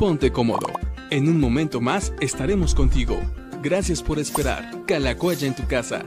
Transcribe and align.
ponte 0.00 0.32
cómodo. 0.32 0.68
En 1.10 1.28
un 1.28 1.38
momento 1.38 1.78
más 1.82 2.14
estaremos 2.22 2.74
contigo. 2.74 3.20
Gracias 3.62 4.02
por 4.02 4.18
esperar. 4.18 4.86
Calacoya 4.86 5.46
en 5.46 5.54
tu 5.54 5.66
casa. 5.66 6.02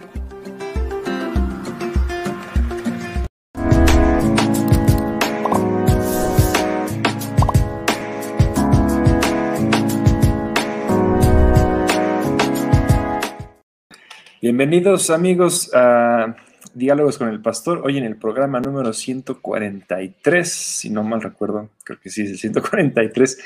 Bienvenidos 14.42 15.12
amigos 15.12 15.70
a 15.72 16.36
Diálogos 16.74 17.20
con 17.20 17.30
el 17.30 17.40
Pastor, 17.40 17.84
hoy 17.86 18.00
en 18.00 18.04
el 18.04 18.16
programa 18.16 18.60
número 18.60 18.94
143, 18.94 20.52
si 20.52 20.90
no 20.90 21.04
mal 21.04 21.22
recuerdo, 21.22 21.70
creo 21.84 22.00
que 22.00 22.10
sí 22.10 22.24
es 22.24 22.32
el 22.32 22.40
143. 22.40 23.38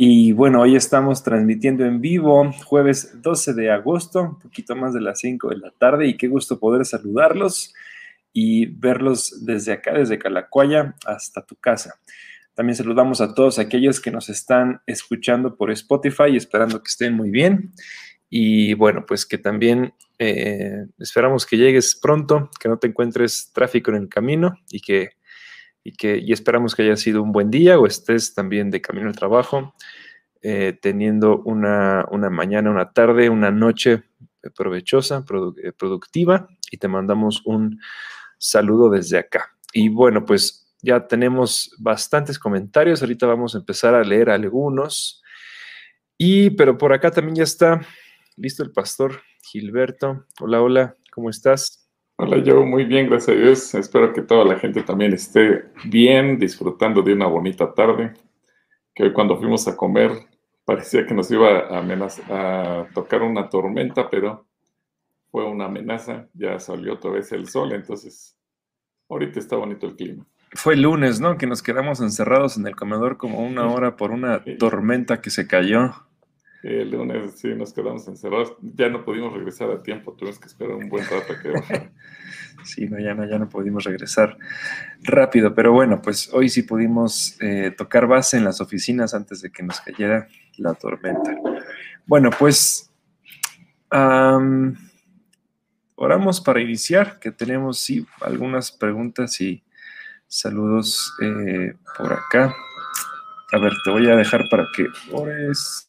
Y 0.00 0.30
bueno, 0.30 0.60
hoy 0.60 0.76
estamos 0.76 1.24
transmitiendo 1.24 1.84
en 1.84 2.00
vivo, 2.00 2.52
jueves 2.64 3.20
12 3.20 3.52
de 3.54 3.72
agosto, 3.72 4.22
un 4.22 4.38
poquito 4.38 4.76
más 4.76 4.94
de 4.94 5.00
las 5.00 5.18
5 5.18 5.48
de 5.48 5.56
la 5.56 5.72
tarde, 5.72 6.06
y 6.06 6.16
qué 6.16 6.28
gusto 6.28 6.60
poder 6.60 6.86
saludarlos 6.86 7.74
y 8.32 8.66
verlos 8.66 9.44
desde 9.44 9.72
acá, 9.72 9.92
desde 9.92 10.20
Calacuaya 10.20 10.94
hasta 11.04 11.44
tu 11.44 11.56
casa. 11.56 11.98
También 12.54 12.76
saludamos 12.76 13.20
a 13.20 13.34
todos 13.34 13.58
aquellos 13.58 14.00
que 14.00 14.12
nos 14.12 14.28
están 14.28 14.82
escuchando 14.86 15.56
por 15.56 15.72
Spotify, 15.72 16.36
esperando 16.36 16.80
que 16.80 16.90
estén 16.90 17.14
muy 17.14 17.30
bien. 17.30 17.72
Y 18.30 18.74
bueno, 18.74 19.04
pues 19.04 19.26
que 19.26 19.38
también 19.38 19.94
eh, 20.20 20.86
esperamos 21.00 21.44
que 21.44 21.56
llegues 21.56 21.98
pronto, 22.00 22.50
que 22.60 22.68
no 22.68 22.78
te 22.78 22.86
encuentres 22.86 23.50
tráfico 23.52 23.90
en 23.90 23.96
el 23.96 24.08
camino 24.08 24.60
y 24.70 24.78
que, 24.78 25.17
y 25.84 25.92
que 25.92 26.18
y 26.18 26.32
esperamos 26.32 26.74
que 26.74 26.82
haya 26.82 26.96
sido 26.96 27.22
un 27.22 27.32
buen 27.32 27.50
día 27.50 27.78
o 27.78 27.86
estés 27.86 28.34
también 28.34 28.70
de 28.70 28.80
camino 28.80 29.08
al 29.08 29.16
trabajo, 29.16 29.74
eh, 30.42 30.78
teniendo 30.80 31.38
una, 31.42 32.06
una, 32.10 32.30
mañana, 32.30 32.70
una 32.70 32.92
tarde, 32.92 33.28
una 33.30 33.50
noche 33.50 34.04
provechosa, 34.54 35.24
eh, 35.62 35.72
productiva 35.72 36.48
y 36.70 36.76
te 36.76 36.88
mandamos 36.88 37.42
un 37.44 37.80
saludo 38.38 38.90
desde 38.90 39.18
acá. 39.18 39.56
Y 39.72 39.88
bueno, 39.88 40.24
pues 40.24 40.68
ya 40.80 41.06
tenemos 41.06 41.74
bastantes 41.78 42.38
comentarios, 42.38 43.02
ahorita 43.02 43.26
vamos 43.26 43.54
a 43.54 43.58
empezar 43.58 43.94
a 43.94 44.04
leer 44.04 44.30
algunos. 44.30 45.22
Y 46.16 46.50
pero 46.50 46.78
por 46.78 46.92
acá 46.92 47.10
también 47.10 47.36
ya 47.36 47.44
está 47.44 47.80
listo 48.36 48.62
el 48.62 48.72
pastor 48.72 49.22
Gilberto. 49.42 50.26
Hola, 50.40 50.62
hola, 50.62 50.96
¿cómo 51.12 51.30
estás? 51.30 51.87
Hola, 52.20 52.38
yo 52.38 52.66
muy 52.66 52.84
bien, 52.84 53.08
gracias 53.08 53.36
a 53.36 53.40
Dios. 53.40 53.74
Espero 53.76 54.12
que 54.12 54.22
toda 54.22 54.44
la 54.44 54.58
gente 54.58 54.82
también 54.82 55.12
esté 55.12 55.66
bien, 55.84 56.36
disfrutando 56.36 57.00
de 57.00 57.12
una 57.12 57.28
bonita 57.28 57.72
tarde. 57.72 58.12
Que 58.92 59.04
hoy 59.04 59.12
cuando 59.12 59.38
fuimos 59.38 59.68
a 59.68 59.76
comer 59.76 60.10
parecía 60.64 61.06
que 61.06 61.14
nos 61.14 61.30
iba 61.30 61.60
a, 61.60 61.78
a 62.30 62.88
tocar 62.92 63.22
una 63.22 63.48
tormenta, 63.48 64.10
pero 64.10 64.48
fue 65.30 65.44
una 65.44 65.66
amenaza. 65.66 66.26
Ya 66.34 66.58
salió 66.58 66.94
otra 66.94 67.12
vez 67.12 67.30
el 67.30 67.46
sol, 67.48 67.70
entonces 67.72 68.36
ahorita 69.08 69.38
está 69.38 69.54
bonito 69.54 69.86
el 69.86 69.94
clima. 69.94 70.26
Fue 70.54 70.74
el 70.74 70.82
lunes, 70.82 71.20
¿no? 71.20 71.38
Que 71.38 71.46
nos 71.46 71.62
quedamos 71.62 72.00
encerrados 72.00 72.56
en 72.56 72.66
el 72.66 72.74
comedor 72.74 73.16
como 73.16 73.46
una 73.46 73.68
hora 73.68 73.94
por 73.94 74.10
una 74.10 74.42
tormenta 74.58 75.20
que 75.20 75.30
se 75.30 75.46
cayó. 75.46 76.07
El 76.62 76.90
lunes 76.90 77.38
sí 77.38 77.54
nos 77.54 77.72
quedamos 77.72 78.08
encerrados, 78.08 78.56
ya 78.60 78.88
no 78.88 79.04
pudimos 79.04 79.32
regresar 79.32 79.70
a 79.70 79.82
tiempo, 79.82 80.14
tuvimos 80.14 80.40
que 80.40 80.48
esperar 80.48 80.74
un 80.74 80.88
buen 80.88 81.04
rato 81.04 81.34
que 81.40 81.52
Sí, 82.64 82.88
no, 82.88 82.98
ya 82.98 83.14
no, 83.14 83.24
ya 83.24 83.38
no 83.38 83.48
pudimos 83.48 83.84
regresar 83.84 84.36
rápido, 85.02 85.54
pero 85.54 85.72
bueno, 85.72 86.02
pues 86.02 86.28
hoy 86.32 86.48
sí 86.48 86.62
pudimos 86.62 87.40
eh, 87.40 87.72
tocar 87.76 88.06
base 88.06 88.36
en 88.36 88.44
las 88.44 88.60
oficinas 88.60 89.14
antes 89.14 89.40
de 89.40 89.50
que 89.50 89.62
nos 89.62 89.80
cayera 89.80 90.26
la 90.56 90.74
tormenta. 90.74 91.36
Bueno, 92.06 92.30
pues 92.36 92.90
oramos 95.94 96.40
para 96.40 96.60
iniciar, 96.60 97.18
que 97.20 97.30
tenemos 97.30 97.78
sí 97.78 98.06
algunas 98.20 98.72
preguntas 98.72 99.40
y 99.40 99.62
saludos 100.26 101.14
eh, 101.22 101.74
por 101.96 102.12
acá. 102.12 102.54
A 103.52 103.58
ver, 103.58 103.72
te 103.84 103.90
voy 103.90 104.10
a 104.10 104.16
dejar 104.16 104.42
para 104.50 104.66
que 104.76 104.86
ores. 105.12 105.87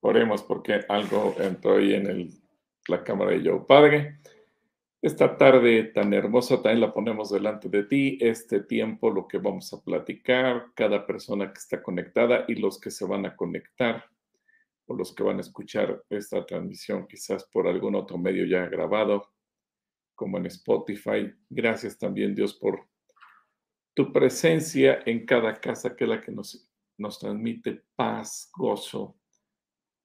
Oremos 0.00 0.42
porque 0.42 0.80
algo 0.88 1.34
entró 1.38 1.76
ahí 1.76 1.94
en 1.94 2.30
la 2.88 3.04
cámara 3.04 3.32
de 3.32 3.42
Yo 3.42 3.66
Padre. 3.66 4.20
Esta 5.02 5.36
tarde 5.38 5.84
tan 5.84 6.12
hermosa 6.12 6.56
también 6.56 6.80
la 6.80 6.92
ponemos 6.92 7.30
delante 7.30 7.68
de 7.68 7.84
ti. 7.84 8.18
Este 8.20 8.60
tiempo, 8.60 9.10
lo 9.10 9.26
que 9.26 9.38
vamos 9.38 9.72
a 9.72 9.82
platicar, 9.82 10.66
cada 10.74 11.06
persona 11.06 11.52
que 11.52 11.58
está 11.58 11.82
conectada 11.82 12.44
y 12.48 12.54
los 12.54 12.78
que 12.78 12.90
se 12.90 13.06
van 13.06 13.24
a 13.24 13.34
conectar 13.34 14.04
o 14.86 14.94
los 14.94 15.14
que 15.14 15.22
van 15.22 15.38
a 15.38 15.42
escuchar 15.42 16.02
esta 16.10 16.44
transmisión 16.44 17.06
quizás 17.06 17.44
por 17.44 17.68
algún 17.68 17.94
otro 17.94 18.18
medio 18.18 18.44
ya 18.44 18.66
grabado, 18.66 19.30
como 20.14 20.38
en 20.38 20.46
Spotify. 20.46 21.32
Gracias 21.48 21.96
también 21.96 22.34
Dios 22.34 22.54
por 22.54 22.88
tu 23.94 24.12
presencia 24.12 25.00
en 25.06 25.24
cada 25.24 25.60
casa 25.60 25.94
que 25.94 26.04
es 26.04 26.10
la 26.10 26.20
que 26.20 26.32
nos, 26.32 26.68
nos 26.98 27.18
transmite 27.18 27.84
paz, 27.94 28.50
gozo, 28.56 29.19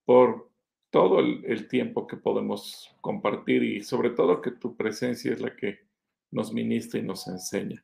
por 0.05 0.49
todo 0.91 1.19
el, 1.19 1.67
tiempo 1.67 2.07
que 2.07 2.15
podemos 2.15 2.95
compartir 3.01 3.63
y 3.63 3.83
sobre 3.83 4.11
todo 4.11 4.41
que 4.41 4.51
tu 4.51 4.77
presencia 4.77 5.33
es 5.33 5.41
la 5.41 5.55
que 5.55 5.79
nos 6.31 6.53
ministra 6.53 6.99
y 6.99 7.03
nos 7.03 7.27
enseña. 7.27 7.83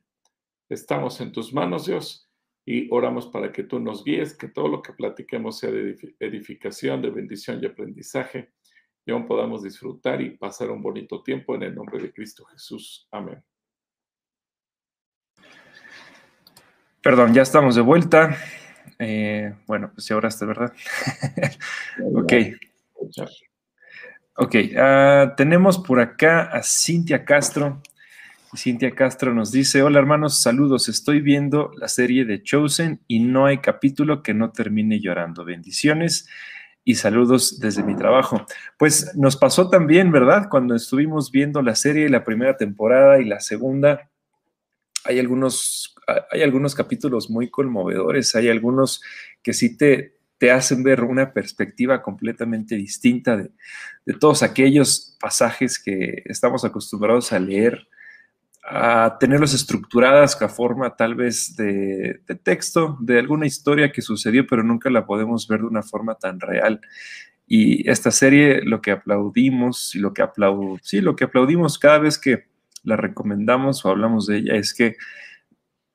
Estamos 0.70 1.20
en 1.20 1.32
tus 1.32 1.52
manos, 1.52 1.86
Dios, 1.86 2.30
y 2.64 2.88
oramos 2.90 3.26
para 3.26 3.52
que 3.52 3.64
tú 3.64 3.80
nos 3.80 4.02
guíes, 4.02 4.34
que 4.34 4.48
todo 4.48 4.68
lo 4.68 4.80
que 4.80 4.94
platiquemos 4.94 5.58
sea 5.58 5.70
de 5.70 6.14
edificación, 6.20 7.02
de 7.02 7.10
bendición 7.10 7.60
y 7.62 7.66
aprendizaje, 7.66 8.52
y 9.04 9.10
aún 9.10 9.26
podamos 9.26 9.62
disfrutar 9.62 10.22
y 10.22 10.30
pasar 10.30 10.70
un 10.70 10.80
bonito 10.80 11.22
tiempo 11.22 11.54
en 11.54 11.64
el 11.64 11.74
nombre 11.74 12.00
de 12.00 12.12
Cristo 12.12 12.44
Jesús. 12.44 13.08
Amén. 13.10 13.42
Perdón, 17.02 17.34
ya 17.34 17.42
estamos 17.42 17.74
de 17.74 17.82
vuelta. 17.82 18.38
Eh, 19.04 19.52
bueno, 19.66 19.90
pues 19.92 20.06
ya 20.06 20.14
ahora 20.14 20.28
está, 20.28 20.46
¿verdad? 20.46 20.72
ok. 22.14 22.32
Ok, 24.36 24.54
uh, 24.54 25.34
tenemos 25.36 25.78
por 25.78 25.98
acá 25.98 26.42
a 26.44 26.62
Cintia 26.62 27.24
Castro. 27.24 27.82
Cintia 28.56 28.94
Castro 28.94 29.34
nos 29.34 29.50
dice, 29.50 29.82
hola 29.82 29.98
hermanos, 29.98 30.40
saludos, 30.40 30.88
estoy 30.88 31.20
viendo 31.20 31.72
la 31.76 31.88
serie 31.88 32.24
de 32.24 32.42
Chosen 32.42 33.00
y 33.08 33.18
no 33.20 33.46
hay 33.46 33.58
capítulo 33.58 34.22
que 34.22 34.34
no 34.34 34.52
termine 34.52 35.00
llorando. 35.00 35.44
Bendiciones 35.44 36.28
y 36.84 36.94
saludos 36.94 37.58
desde 37.58 37.82
mi 37.82 37.96
trabajo. 37.96 38.46
Pues 38.78 39.16
nos 39.16 39.36
pasó 39.36 39.68
también, 39.68 40.12
¿verdad? 40.12 40.48
Cuando 40.48 40.76
estuvimos 40.76 41.32
viendo 41.32 41.60
la 41.60 41.74
serie, 41.74 42.08
la 42.08 42.24
primera 42.24 42.56
temporada 42.56 43.20
y 43.20 43.24
la 43.24 43.40
segunda, 43.40 44.10
hay 45.04 45.18
algunos 45.18 45.91
hay 46.30 46.42
algunos 46.42 46.74
capítulos 46.74 47.30
muy 47.30 47.50
conmovedores, 47.50 48.34
hay 48.34 48.48
algunos 48.48 49.02
que 49.42 49.52
sí 49.52 49.76
te, 49.76 50.16
te 50.42 50.50
hacen 50.50 50.82
ver 50.82 51.04
una 51.04 51.32
perspectiva 51.32 52.02
completamente 52.02 52.74
distinta 52.74 53.36
de, 53.36 53.52
todos 54.18 54.42
aquellos 54.42 55.16
pasajes 55.20 55.78
que 55.78 56.22
estamos 56.24 56.64
acostumbrados 56.64 57.32
a 57.32 57.38
leer, 57.38 57.86
a 58.64 59.18
tenerlos 59.20 59.54
estructuradas 59.54 60.42
a 60.42 60.48
forma 60.48 60.96
tal 60.96 61.14
vez 61.14 61.54
de, 61.54 62.20
texto, 62.42 62.98
de 63.00 63.20
alguna 63.20 63.46
historia 63.46 63.92
que 63.92 64.02
sucedió, 64.02 64.44
pero 64.44 64.64
nunca 64.64 64.90
la 64.90 65.06
podemos 65.06 65.46
ver 65.46 65.60
de 65.60 65.66
una 65.66 65.84
forma 65.84 66.16
tan 66.16 66.40
real. 66.40 66.80
Y 67.46 67.88
esta 67.88 68.10
serie, 68.10 68.62
lo 68.64 68.82
que 68.82 68.90
aplaudimos 68.90 69.94
y 69.94 70.00
lo 70.00 70.12
que 70.12 70.22
aplaudimos, 70.22 70.80
sí, 70.82 71.00
lo 71.00 71.14
que 71.14 71.22
aplaudimos 71.22 71.78
cada 71.78 71.98
vez 71.98 72.18
que 72.18 72.46
la 72.82 72.96
recomendamos 72.96 73.84
o 73.84 73.90
hablamos 73.90 74.26
de 74.26 74.38
ella 74.38 74.56
es 74.56 74.74
que 74.74 74.96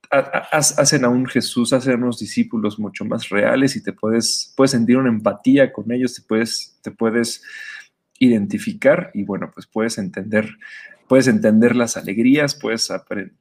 hacen 0.10 1.06
a 1.06 1.10
un 1.10 1.26
Jesús, 1.26 1.74
hacen 1.74 1.94
a 1.94 1.98
unos 1.98 2.20
discípulos 2.20 2.80
mucho 2.80 3.06
más 3.06 3.30
reales 3.30 3.76
y 3.76 3.84
te 3.84 3.94
puedes, 3.94 4.54
puedes 4.56 4.72
sentir 4.72 4.98
una 4.98 5.10
empatía 5.10 5.72
con 5.74 5.92
ellos, 5.92 6.16
te 6.16 6.22
puedes, 6.22 6.80
te 6.82 6.92
puedes 6.92 7.44
identificar 8.20 9.12
y 9.14 9.24
bueno, 9.24 9.52
pues 9.54 9.68
puedes 9.68 9.98
entender, 9.98 10.50
puedes 11.08 11.28
entender 11.28 11.76
las 11.76 11.98
alegrías, 11.98 12.56
puedes, 12.56 12.92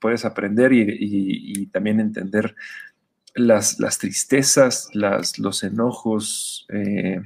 puedes 0.01 0.25
aprender 0.25 0.73
y, 0.73 1.67
también 1.67 2.01
entender 2.01 2.55
las, 3.35 3.79
las 3.79 3.99
tristezas, 3.99 4.89
las, 4.93 5.39
los 5.39 5.63
enojos. 5.63 6.67
Eh, 6.71 7.21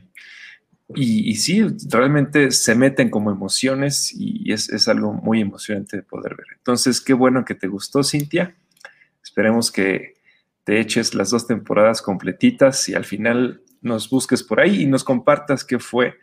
y, 0.94 1.36
sí, 1.36 1.62
realmente 1.88 2.50
se 2.50 2.74
meten 2.74 3.10
como 3.10 3.30
emociones 3.30 4.12
y 4.12 4.52
es, 4.52 4.68
es 4.70 4.88
algo 4.88 5.12
muy 5.12 5.40
emocionante 5.40 5.98
de 5.98 6.02
poder 6.02 6.34
ver. 6.36 6.46
Entonces, 6.56 7.00
qué 7.00 7.12
bueno 7.12 7.44
que 7.44 7.54
te 7.54 7.68
gustó, 7.68 8.02
Cintia. 8.02 8.56
Esperemos 9.22 9.70
que 9.70 10.14
te 10.64 10.80
eches 10.80 11.14
las 11.14 11.30
dos 11.30 11.46
temporadas 11.46 12.02
completitas 12.02 12.88
y 12.88 12.94
al 12.94 13.04
final 13.04 13.62
nos 13.80 14.10
busques 14.10 14.42
por 14.42 14.60
ahí 14.60 14.82
y 14.82 14.86
nos 14.86 15.04
compartas 15.04 15.64
qué 15.64 15.78
fue 15.78 16.14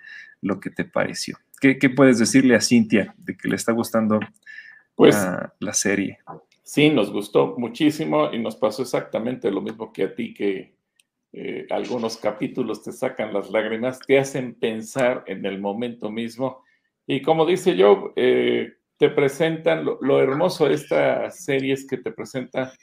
lo 0.42 0.60
que 0.60 0.70
te 0.70 0.86
pareció. 0.86 1.38
¿Qué, 1.60 1.76
puedes 1.90 2.20
decirle 2.20 2.56
a 2.56 2.62
Cintia 2.62 3.16
de 3.18 3.36
que 3.36 3.48
le 3.48 3.56
está 3.56 3.72
gustando 3.72 4.20
pues, 4.96 5.16
la, 5.60 5.74
serie? 5.74 6.20
Sí, 6.62 6.90
nos 6.92 7.12
gustó 7.12 7.56
muchísimo 7.58 8.32
y 8.32 8.40
nos 8.40 8.56
pasó 8.56 8.84
exactamente 8.84 9.50
lo 9.50 9.62
mismo 9.62 9.92
que 9.92 10.04
a 10.04 10.14
ti, 10.14 10.34
que 10.36 10.76
eh, 11.34 11.66
algunos 11.72 12.18
capítulos 12.18 12.84
te 12.84 12.92
sacan 12.92 13.34
las 13.34 13.50
lágrimas, 13.50 14.00
te 14.00 14.20
hacen 14.20 14.54
pensar 14.54 15.24
en 15.26 15.46
el 15.46 15.60
momento 15.60 16.12
mismo. 16.12 16.64
Y 17.08 17.22
como 17.22 17.46
dice 17.46 17.76
yo, 17.76 18.14
eh, 18.16 18.77
te 18.98 19.10
presentan, 19.10 19.86
lo, 19.86 20.00
lo, 20.02 20.22
hermoso 20.22 20.68
de 20.68 20.76
esta 20.76 21.30
serie 21.32 21.74
es 21.74 21.88
que 21.88 21.98
te 21.98 22.12
presenta 22.12 22.74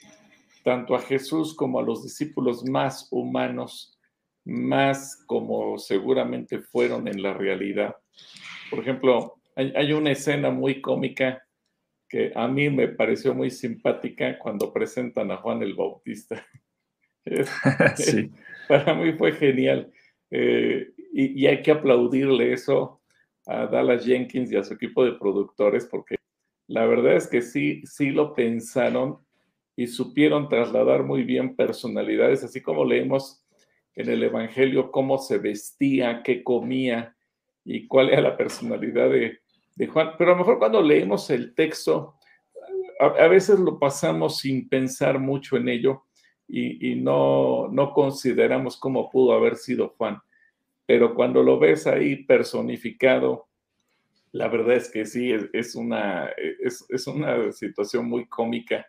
tanto 0.63 0.95
a 0.95 1.01
Jesús 1.01 1.55
como 1.55 1.79
a 1.79 1.83
los 1.83 2.03
discípulos 2.03 2.63
más 2.65 3.07
humanos, 3.11 3.99
más 4.45 5.23
como 5.25 5.77
seguramente 5.77 6.59
fueron 6.59 7.07
en 7.07 7.21
la 7.21 7.33
realidad. 7.33 7.95
Por 8.69 8.79
ejemplo, 8.79 9.35
hay, 9.55 9.73
hay 9.75 9.93
una 9.93 10.11
escena 10.11 10.49
muy 10.49 10.81
cómica 10.81 11.43
que 12.07 12.31
a 12.35 12.47
mí 12.47 12.69
me 12.69 12.87
pareció 12.87 13.33
muy 13.33 13.51
simpática 13.51 14.39
cuando 14.39 14.71
presentan 14.71 15.31
a 15.31 15.37
Juan 15.37 15.61
el 15.63 15.73
Bautista. 15.73 16.45
sí. 17.95 18.31
Para 18.67 18.93
mí 18.93 19.13
fue 19.13 19.33
genial. 19.33 19.91
Eh, 20.31 20.89
y, 21.13 21.43
y, 21.43 21.47
hay 21.47 21.61
que 21.61 21.71
aplaudirle 21.71 22.53
eso 22.53 23.01
a 23.47 23.67
Dallas 23.67 24.05
Jenkins 24.05 24.51
y 24.51 24.57
a 24.57 24.63
su 24.63 24.73
equipo 24.73 25.05
de 25.05 25.13
productores, 25.13 25.85
porque 25.85 26.15
la 26.67 26.85
verdad 26.85 27.15
es 27.15 27.27
que 27.27 27.41
sí, 27.41 27.81
sí 27.85 28.09
lo 28.09 28.33
pensaron 28.33 29.19
y 29.75 29.87
supieron 29.87 30.49
trasladar 30.49 31.03
muy 31.03 31.23
bien 31.23 31.55
personalidades, 31.55 32.43
así 32.43 32.61
como 32.61 32.85
leemos 32.85 33.45
en 33.95 34.09
el 34.09 34.23
Evangelio 34.23 34.91
cómo 34.91 35.17
se 35.17 35.37
vestía, 35.37 36.21
qué 36.23 36.43
comía 36.43 37.15
y 37.63 37.87
cuál 37.87 38.09
era 38.09 38.21
la 38.21 38.37
personalidad 38.37 39.09
de, 39.09 39.39
de 39.75 39.87
Juan. 39.87 40.11
Pero 40.17 40.31
a 40.31 40.33
lo 40.33 40.39
mejor 40.39 40.59
cuando 40.59 40.81
leemos 40.81 41.29
el 41.29 41.53
texto, 41.53 42.15
a, 42.99 43.27
veces 43.27 43.59
lo 43.59 43.77
pasamos 43.77 44.39
sin 44.39 44.69
pensar 44.69 45.19
mucho 45.19 45.57
en 45.57 45.69
ello 45.69 46.03
y, 46.47 46.91
y, 46.91 46.95
no, 46.95 47.67
no 47.69 47.91
consideramos 47.91 48.77
cómo 48.77 49.09
pudo 49.09 49.33
haber 49.33 49.55
sido 49.55 49.93
Juan. 49.97 50.19
Pero 50.85 51.15
cuando 51.15 51.41
lo 51.43 51.59
ves 51.59 51.87
ahí 51.87 52.23
personificado, 52.23 53.47
la 54.31 54.47
verdad 54.47 54.75
es 54.75 54.89
que 54.89 55.05
sí, 55.05 55.31
es, 55.53 55.75
una, 55.75 56.29
es, 56.37 57.07
una 57.07 57.51
situación 57.51 58.07
muy 58.07 58.27
cómica 58.27 58.85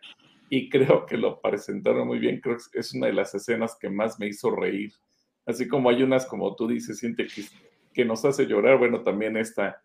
y 0.49 0.69
creo 0.69 1.05
que 1.05 1.17
lo 1.17 1.41
presentaron 1.41 2.07
muy 2.07 2.19
bien. 2.19 2.39
Creo 2.39 2.57
que 2.71 2.79
es 2.79 2.93
una 2.93 3.07
de 3.07 3.13
las 3.13 3.33
escenas 3.33 3.77
que 3.79 3.89
más 3.89 4.19
me 4.19 4.27
hizo 4.27 4.51
reír. 4.51 4.93
Así 5.45 5.67
como 5.67 5.89
hay 5.89 6.03
unas, 6.03 6.25
como 6.25 6.55
tú 6.55 6.67
dices, 6.67 6.99
siente 6.99 7.25
que, 7.27 7.43
que 7.93 8.05
nos 8.05 8.25
hace 8.25 8.45
llorar, 8.45 8.77
bueno, 8.77 9.01
también 9.01 9.37
esta, 9.37 9.81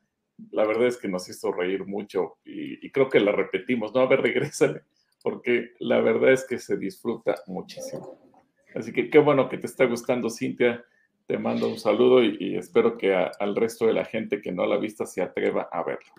la 0.50 0.66
verdad 0.66 0.88
es 0.88 0.96
que 0.96 1.08
nos 1.08 1.28
hizo 1.28 1.52
reír 1.52 1.86
mucho 1.86 2.38
y, 2.44 2.84
y 2.84 2.90
creo 2.90 3.08
que 3.08 3.20
la 3.20 3.30
repetimos, 3.30 3.94
¿no? 3.94 4.00
A 4.00 4.08
ver, 4.08 4.20
regrésale 4.22 4.82
porque 5.22 5.72
la 5.78 6.00
verdad 6.00 6.32
es 6.32 6.44
que 6.44 6.58
se 6.58 6.76
disfruta 6.76 7.36
muchísimo. 7.46 8.18
Así 8.74 8.92
que 8.92 9.08
qué 9.08 9.18
bueno 9.18 9.48
que 9.48 9.58
te 9.58 9.66
está 9.66 9.84
gustando, 9.84 10.28
Cintia. 10.28 10.84
Te 11.26 11.38
mando 11.38 11.68
un 11.68 11.78
saludo 11.78 12.22
y, 12.22 12.56
espero 12.56 12.98
que 12.98 13.14
al 13.14 13.56
resto 13.56 13.86
de 13.86 13.92
la 13.92 14.04
gente 14.04 14.40
que 14.40 14.52
no 14.52 14.66
la 14.66 14.76
ha 14.76 15.06
se 15.06 15.22
atreva 15.22 15.68
a 15.70 15.82
verlo. 15.82 16.12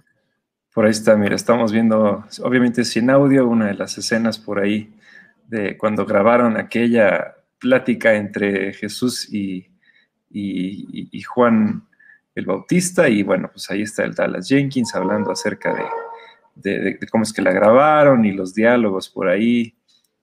Por 0.73 0.85
ahí 0.85 0.91
está, 0.91 1.15
mira, 1.15 1.35
estamos 1.35 1.71
viendo, 1.71 2.25
obviamente 2.41 2.83
sin 2.83 3.09
audio, 3.09 3.47
una 3.47 3.67
de 3.67 3.75
las 3.75 3.97
escenas 3.97 4.39
por 4.39 4.59
ahí 4.59 4.91
de 5.47 5.77
cuando 5.77 6.05
grabaron 6.05 6.57
aquella 6.57 7.35
plática 7.59 8.15
entre 8.15 8.73
Jesús 8.73 9.31
y, 9.31 9.67
y, 10.31 11.21
Juan 11.21 11.87
el 12.33 12.45
Bautista. 12.45 13.07
Y 13.07 13.21
bueno, 13.21 13.49
pues 13.51 13.69
ahí 13.69 13.83
está 13.83 14.03
el 14.03 14.15
Dallas 14.15 14.47
Jenkins 14.47 14.95
hablando 14.95 15.31
acerca 15.31 15.75
de, 16.55 16.79
de, 16.79 17.07
cómo 17.11 17.23
es 17.23 17.33
que 17.33 17.43
la 17.43 17.51
grabaron 17.51 18.25
y 18.25 18.31
los 18.31 18.55
diálogos 18.55 19.09
por 19.09 19.27
ahí. 19.27 19.75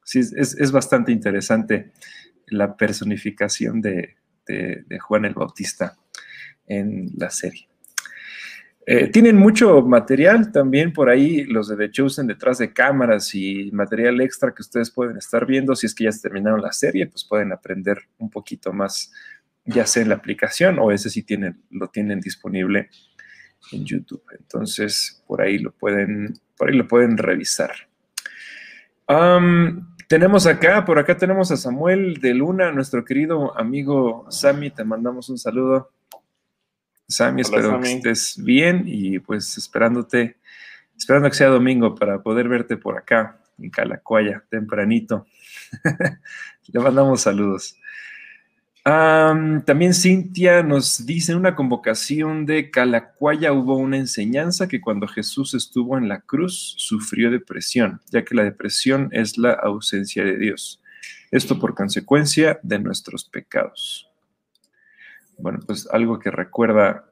Sí, 0.02 0.18
es, 0.18 0.32
es 0.32 0.72
bastante 0.72 1.12
interesante 1.12 1.92
la 2.48 2.76
personificación 2.76 3.80
de, 3.80 4.16
de, 4.50 4.98
Juan 4.98 5.24
el 5.24 5.34
Bautista 5.34 5.96
en 6.66 7.10
la 7.16 7.30
serie. 7.30 7.68
Eh, 8.86 9.08
tienen 9.08 9.36
mucho 9.36 9.82
material 9.82 10.50
también 10.50 10.92
por 10.92 11.10
ahí, 11.10 11.44
los 11.44 11.68
de 11.68 11.76
The 11.76 11.90
Chosen 11.90 12.26
detrás 12.26 12.58
de 12.58 12.72
cámaras 12.72 13.34
y 13.34 13.70
material 13.72 14.20
extra 14.20 14.52
que 14.52 14.62
ustedes 14.62 14.90
pueden 14.90 15.16
estar 15.16 15.46
viendo. 15.46 15.76
Si 15.76 15.86
es 15.86 15.94
que 15.94 16.04
ya 16.04 16.10
terminaron 16.10 16.62
la 16.62 16.72
serie, 16.72 17.06
pues 17.06 17.24
pueden 17.24 17.52
aprender 17.52 17.98
un 18.18 18.30
poquito 18.30 18.72
más, 18.72 19.12
ya 19.64 19.86
sea 19.86 20.02
en 20.02 20.08
la 20.08 20.16
aplicación 20.16 20.78
o 20.78 20.90
ese 20.90 21.10
sí 21.10 21.22
tienen, 21.22 21.62
lo 21.70 21.88
tienen 21.88 22.20
disponible 22.20 22.88
en 23.72 23.84
YouTube. 23.84 24.24
Entonces, 24.38 25.22
por 25.26 25.42
ahí 25.42 25.58
lo 25.58 25.72
pueden, 25.72 26.40
por 26.56 26.68
ahí 26.70 26.76
lo 26.76 26.88
pueden 26.88 27.16
revisar. 27.16 27.72
Tenemos 30.10 30.44
acá, 30.48 30.84
por 30.84 30.98
acá 30.98 31.16
tenemos 31.16 31.52
a 31.52 31.56
Samuel 31.56 32.14
de 32.14 32.34
Luna, 32.34 32.72
nuestro 32.72 33.04
querido 33.04 33.56
amigo 33.56 34.26
Sammy, 34.28 34.70
te 34.70 34.82
mandamos 34.82 35.28
un 35.28 35.38
saludo. 35.38 35.92
Sammy, 37.06 37.42
Hola, 37.42 37.48
espero 37.48 37.70
Sammy. 37.70 37.82
que 38.02 38.10
estés 38.10 38.44
bien 38.44 38.82
y 38.86 39.20
pues 39.20 39.56
esperándote, 39.56 40.38
esperando 40.98 41.28
que 41.30 41.36
sea 41.36 41.46
domingo 41.46 41.94
para 41.94 42.24
poder 42.24 42.48
verte 42.48 42.76
por 42.76 42.98
acá 42.98 43.38
en 43.56 43.70
Calacuaya, 43.70 44.42
tempranito. 44.50 45.26
Le 46.72 46.80
mandamos 46.80 47.20
saludos. 47.20 47.76
También 49.66 49.94
Cintia 49.94 50.64
nos 50.64 51.06
dice 51.06 51.30
en 51.30 51.38
una 51.38 51.54
convocación 51.54 52.44
de 52.44 52.72
Calacuaya 52.72 53.52
hubo 53.52 53.76
una 53.76 53.96
enseñanza 53.96 54.66
que 54.66 54.80
cuando 54.80 55.06
Jesús 55.06 55.54
estuvo 55.54 55.96
en 55.96 56.08
la 56.08 56.22
cruz 56.22 56.74
sufrió 56.76 57.30
depresión, 57.30 58.00
ya 58.10 58.24
que 58.24 58.34
la 58.34 58.42
depresión 58.42 59.08
es 59.12 59.38
la 59.38 59.52
ausencia 59.52 60.24
de 60.24 60.36
Dios. 60.36 60.82
Esto 61.30 61.60
por 61.60 61.76
consecuencia 61.76 62.58
de 62.64 62.80
nuestros 62.80 63.24
pecados. 63.24 64.10
Bueno, 65.38 65.60
pues 65.64 65.88
algo 65.92 66.18
que 66.18 66.32
recuerda, 66.32 67.04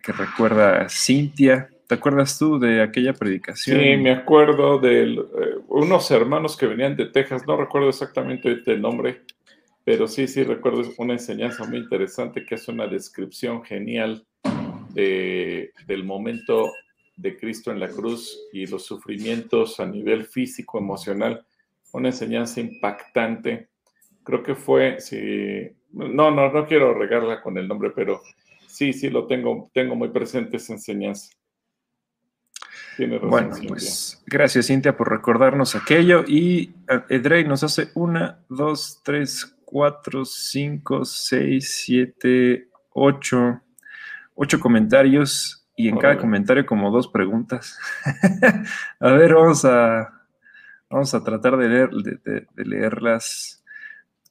que 0.00 0.12
recuerda 0.12 0.88
Cintia. 0.88 1.68
¿Te 1.88 1.96
acuerdas 1.96 2.38
tú 2.38 2.60
de 2.60 2.80
aquella 2.80 3.12
predicación? 3.12 3.80
Sí, 3.80 3.96
me 3.96 4.12
acuerdo 4.12 4.78
de 4.78 5.14
eh, 5.14 5.24
unos 5.66 6.12
hermanos 6.12 6.56
que 6.56 6.66
venían 6.66 6.94
de 6.94 7.06
Texas, 7.06 7.42
no 7.44 7.56
recuerdo 7.56 7.88
exactamente 7.88 8.62
el 8.66 8.80
nombre, 8.80 9.22
pero 9.88 10.06
sí, 10.06 10.28
sí, 10.28 10.44
recuerdo 10.44 10.82
una 10.98 11.14
enseñanza 11.14 11.64
muy 11.64 11.78
interesante 11.78 12.44
que 12.44 12.56
es 12.56 12.68
una 12.68 12.86
descripción 12.86 13.64
genial 13.64 14.22
de, 14.90 15.72
del 15.86 16.04
momento 16.04 16.70
de 17.16 17.38
Cristo 17.38 17.70
en 17.70 17.80
la 17.80 17.88
cruz 17.88 18.38
y 18.52 18.66
los 18.66 18.84
sufrimientos 18.84 19.80
a 19.80 19.86
nivel 19.86 20.26
físico, 20.26 20.76
emocional. 20.76 21.42
Una 21.92 22.08
enseñanza 22.08 22.60
impactante. 22.60 23.70
Creo 24.24 24.42
que 24.42 24.54
fue, 24.54 25.00
sí, 25.00 25.74
no, 25.92 26.30
no, 26.30 26.52
no 26.52 26.66
quiero 26.66 26.92
regarla 26.92 27.40
con 27.40 27.56
el 27.56 27.66
nombre, 27.66 27.90
pero 27.96 28.20
sí, 28.66 28.92
sí 28.92 29.08
lo 29.08 29.26
tengo, 29.26 29.70
tengo 29.72 29.94
muy 29.94 30.10
presente 30.10 30.58
esa 30.58 30.74
enseñanza. 30.74 31.30
Razón, 32.98 33.30
bueno, 33.30 33.54
Cintia. 33.54 33.68
pues 33.68 34.22
gracias 34.26 34.66
Cintia 34.66 34.96
por 34.96 35.08
recordarnos 35.08 35.76
aquello 35.76 36.24
y 36.26 36.74
eh, 36.88 37.00
Edrey 37.10 37.44
nos 37.44 37.62
hace 37.62 37.90
una, 37.94 38.44
dos, 38.48 39.00
tres, 39.04 39.54
4, 39.70 40.24
5, 40.24 41.04
6, 41.04 41.82
7, 41.84 42.68
8, 42.94 43.60
8 44.34 44.60
comentarios 44.60 45.68
y 45.76 45.88
en 45.88 45.96
oh, 45.96 45.98
cada 45.98 46.14
bueno. 46.14 46.22
comentario 46.22 46.64
como 46.64 46.90
dos 46.90 47.08
preguntas. 47.08 47.78
a 49.00 49.12
ver, 49.12 49.34
vamos 49.34 49.66
a, 49.66 50.08
vamos 50.88 51.12
a 51.12 51.22
tratar 51.22 51.58
de, 51.58 51.68
leer, 51.68 51.90
de, 51.90 52.18
de, 52.24 52.46
de 52.54 52.64
leerlas 52.64 53.62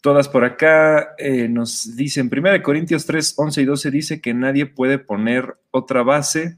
todas 0.02 0.28
por 0.28 0.44
acá. 0.44 1.14
Eh, 1.20 1.48
nos 1.48 1.96
dicen, 1.96 2.32
1 2.36 2.64
Corintios 2.64 3.06
3, 3.06 3.36
11 3.38 3.62
y 3.62 3.66
12 3.66 3.92
dice 3.92 4.22
que 4.22 4.34
nadie 4.34 4.66
puede 4.66 4.98
poner 4.98 5.56
otra 5.70 6.02
base 6.02 6.58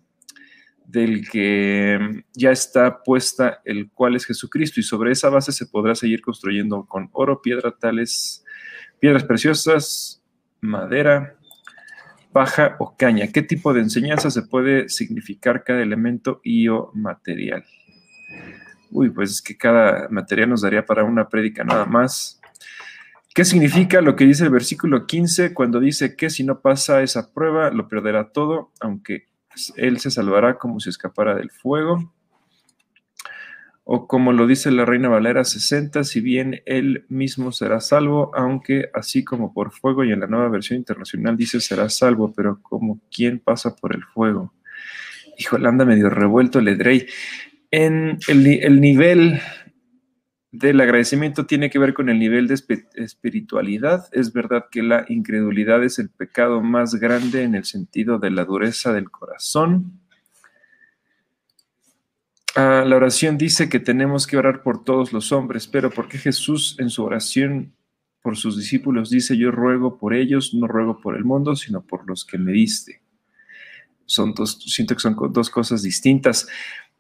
del 0.86 1.30
que 1.30 2.24
ya 2.34 2.52
está 2.52 3.04
puesta, 3.04 3.62
el 3.66 3.92
cual 3.92 4.16
es 4.16 4.26
Jesucristo, 4.26 4.80
y 4.80 4.84
sobre 4.84 5.12
esa 5.12 5.30
base 5.30 5.52
se 5.52 5.66
podrá 5.66 5.96
seguir 5.96 6.22
construyendo 6.22 6.86
con 6.86 7.10
oro, 7.12 7.42
piedra, 7.42 7.76
tales 7.78 8.46
piedras 9.00 9.24
preciosas, 9.24 10.22
madera, 10.62 11.36
paja 12.32 12.75
o 12.79 12.96
caña. 12.96 13.27
¿Qué 13.27 13.41
tipo 13.41 13.74
de 13.74 13.82
enseñanza 13.82 14.29
se 14.29 14.44
puede 14.44 14.89
significar 14.89 15.63
cada 15.63 15.82
elemento 15.82 16.41
y 16.44 16.68
o 16.68 16.91
material? 16.94 17.63
Uy, 18.91 19.10
pues 19.10 19.32
es 19.32 19.41
que 19.41 19.58
cada 19.58 20.08
material 20.10 20.50
nos 20.50 20.62
daría 20.62 20.86
para 20.86 21.03
una 21.03 21.29
prédica 21.29 21.63
nada 21.63 21.86
más. 21.86 22.39
¿Qué 23.34 23.46
significa 23.46 24.01
lo 24.01 24.15
que 24.15 24.25
dice 24.25 24.44
el 24.44 24.50
versículo 24.50 25.06
15 25.06 25.53
cuando 25.53 25.79
dice 25.79 26.15
que 26.15 26.29
si 26.29 26.44
no 26.44 26.62
pasa 26.62 27.03
esa 27.03 27.32
prueba 27.32 27.70
lo 27.70 27.88
perderá 27.88 28.32
todo, 28.32 28.72
aunque 28.79 29.27
él 29.75 30.00
se 30.00 30.12
salvará 30.12 30.58
como 30.58 30.79
si 30.79 30.89
escapara 30.89 31.36
del 31.36 31.51
fuego? 31.51 32.13
O 33.91 34.05
como 34.05 34.34
lo 34.34 34.46
dice 34.46 34.69
la 34.69 34.86
Reina 34.86 35.10
Valera 35.10 35.43
60, 35.43 36.03
si 36.03 36.22
bien 36.22 36.62
él 36.67 37.05
mismo 37.10 37.51
será 37.51 37.79
salvo, 37.79 38.29
aunque 38.36 38.91
así 38.93 39.24
como 39.24 39.51
por 39.51 39.72
fuego 39.72 40.03
y 40.03 40.12
en 40.12 40.19
la 40.19 40.27
nueva 40.27 40.48
versión 40.48 40.77
internacional 40.77 41.36
dice 41.36 41.60
será 41.60 41.89
salvo, 41.89 42.31
pero 42.31 42.62
como 42.62 43.01
quien 43.10 43.39
pasa 43.39 43.75
por 43.75 43.96
el 43.96 44.03
fuego. 44.03 44.53
Híjole, 45.39 45.67
anda 45.67 45.86
medio 45.86 46.12
revuelto 46.12 46.60
el 46.60 46.67
Edrey. 46.67 47.08
En 47.72 48.19
el 48.27 48.79
nivel 48.79 49.41
del 50.51 50.81
agradecimiento 50.81 51.48
tiene 51.48 51.72
que 51.72 51.79
ver 51.79 51.96
con 51.96 52.10
el 52.10 52.19
nivel 52.19 52.48
de 52.48 52.60
espiritualidad. 52.93 54.05
Es 54.12 54.31
verdad 54.34 54.65
que 54.69 54.84
la 54.84 55.05
incredulidad 55.10 55.84
es 55.84 55.98
el 55.98 56.12
pecado 56.12 56.62
más 56.62 56.93
grande 56.93 57.41
en 57.41 57.55
el 57.55 57.65
sentido 57.65 58.19
de 58.19 58.29
la 58.29 58.46
dureza 58.46 58.93
del 58.93 59.10
corazón. 59.10 60.00
Ah, 62.62 62.84
la 62.86 62.98
oración 62.98 63.38
dice 63.38 63.70
que 63.70 63.80
tenemos 63.80 64.28
que 64.28 64.36
orar 64.36 64.63
por 64.63 64.84
todos 64.84 65.13
los 65.13 65.32
hombres, 65.32 65.66
pero 65.66 65.89
¿por 65.89 66.10
qué 66.10 66.18
Jesús 66.18 66.75
en 66.78 66.89
su 66.89 67.06
oración 67.06 67.74
por 68.22 68.36
sus 68.36 68.58
discípulos 68.58 69.10
dice, 69.10 69.38
yo 69.38 69.50
ruego 69.50 69.98
por 69.98 70.13
ellos, 70.13 70.54
no 70.54 70.68
ruego 70.68 71.00
por 71.00 71.16
el 71.16 71.24
mundo, 71.24 71.56
sino 71.56 71.88
por 71.88 72.06
los 72.06 72.25
que 72.25 72.38
me 72.38 72.51
diste? 72.51 73.01
Son 74.04 74.34
dos, 74.34 74.62
siento 74.66 74.94
que 74.94 75.00
son 75.00 75.16
dos 75.32 75.50
cosas 75.50 75.84
distintas. 75.84 76.50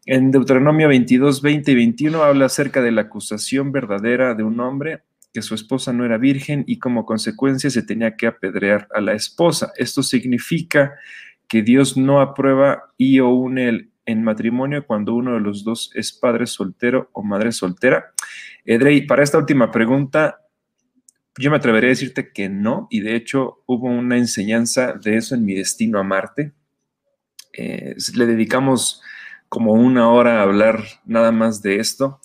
En 0.05 0.31
Deuteronomio 0.31 0.87
22, 0.87 1.41
20 1.41 1.73
y 1.73 1.75
21 1.75 2.23
habla 2.23 2.45
acerca 2.45 2.81
de 2.81 2.93
la 2.93 3.01
acusación 3.01 3.73
verdadera 3.73 4.35
de 4.35 4.43
un 4.43 4.61
hombre 4.61 5.03
que 5.33 5.41
su 5.41 5.55
esposa 5.55 5.91
no 5.91 6.05
era 6.05 6.17
virgen 6.17 6.63
y 6.67 6.79
como 6.79 7.05
consecuencia 7.05 7.69
se 7.69 7.83
tenía 7.83 8.15
que 8.15 8.27
apedrear 8.27 8.87
a 8.95 9.01
la 9.01 9.11
esposa. 9.11 9.73
Esto 9.75 10.03
significa 10.03 10.93
que 11.49 11.63
Dios 11.63 11.97
no 11.97 12.21
aprueba 12.21 12.93
y 12.95 13.19
o 13.19 13.27
une 13.27 13.88
en 14.09 14.23
matrimonio 14.23 14.85
cuando 14.85 15.13
uno 15.13 15.33
de 15.33 15.39
los 15.39 15.63
dos 15.63 15.91
es 15.93 16.11
padre 16.11 16.47
soltero 16.47 17.09
o 17.13 17.21
madre 17.21 17.51
soltera. 17.51 18.11
Edrey, 18.65 19.05
para 19.05 19.23
esta 19.23 19.37
última 19.37 19.71
pregunta, 19.71 20.41
yo 21.37 21.51
me 21.51 21.57
atrevería 21.57 21.89
a 21.89 21.91
decirte 21.91 22.31
que 22.33 22.49
no, 22.49 22.87
y 22.89 23.01
de 23.01 23.15
hecho 23.15 23.63
hubo 23.67 23.87
una 23.87 24.17
enseñanza 24.17 24.93
de 24.93 25.17
eso 25.17 25.35
en 25.35 25.45
mi 25.45 25.53
destino 25.53 25.99
a 25.99 26.03
Marte. 26.03 26.53
Eh, 27.53 27.95
le 28.15 28.25
dedicamos 28.25 29.01
como 29.47 29.73
una 29.73 30.09
hora 30.09 30.39
a 30.39 30.43
hablar 30.43 30.83
nada 31.05 31.31
más 31.31 31.61
de 31.61 31.77
esto. 31.79 32.19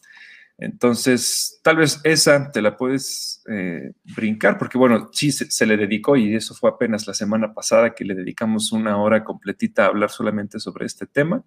Entonces, 0.57 1.61
tal 1.63 1.79
vez 1.79 2.01
esa 2.05 2.51
te 2.53 2.63
la 2.63 2.77
puedes 2.77 3.43
eh, 3.51 3.93
brincar, 4.17 4.57
porque 4.57 4.79
bueno, 4.79 5.11
sí 5.13 5.33
se, 5.33 5.67
le 5.67 5.77
dedicó 5.77 6.17
y 6.17 6.35
eso 6.35 6.55
fue 6.55 6.71
apenas 6.71 7.07
la 7.07 7.15
semana 7.15 7.53
pasada 7.53 7.95
que 7.95 8.05
le 8.05 8.15
dedicamos 8.15 8.71
una 8.73 8.97
hora 8.97 9.25
completita 9.25 9.85
a 9.85 9.89
hablar 9.89 10.11
solamente 10.11 10.61
sobre 10.61 10.87
este 10.87 11.07
tema. 11.07 11.43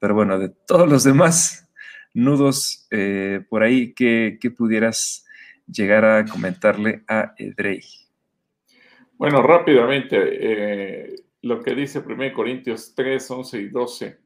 Pero 0.00 0.14
bueno, 0.14 0.38
de 0.38 0.48
todos 0.48 0.88
los 0.88 1.04
demás 1.04 1.68
nudos 2.14 2.86
eh, 2.90 3.40
por 3.48 3.62
ahí, 3.62 3.94
que, 3.94 4.38
pudieras 4.56 5.24
llegar 5.66 6.04
a 6.04 6.24
comentarle 6.24 7.02
a 7.08 7.34
Edrey? 7.38 7.80
Bueno, 9.16 9.42
rápidamente, 9.42 10.16
eh, 10.18 11.14
lo 11.42 11.62
que 11.62 11.74
dice 11.74 12.00
1 12.00 12.32
Corintios 12.32 12.94
3, 12.94 13.30
11 13.30 13.58
y 13.60 13.68
12 13.68 14.18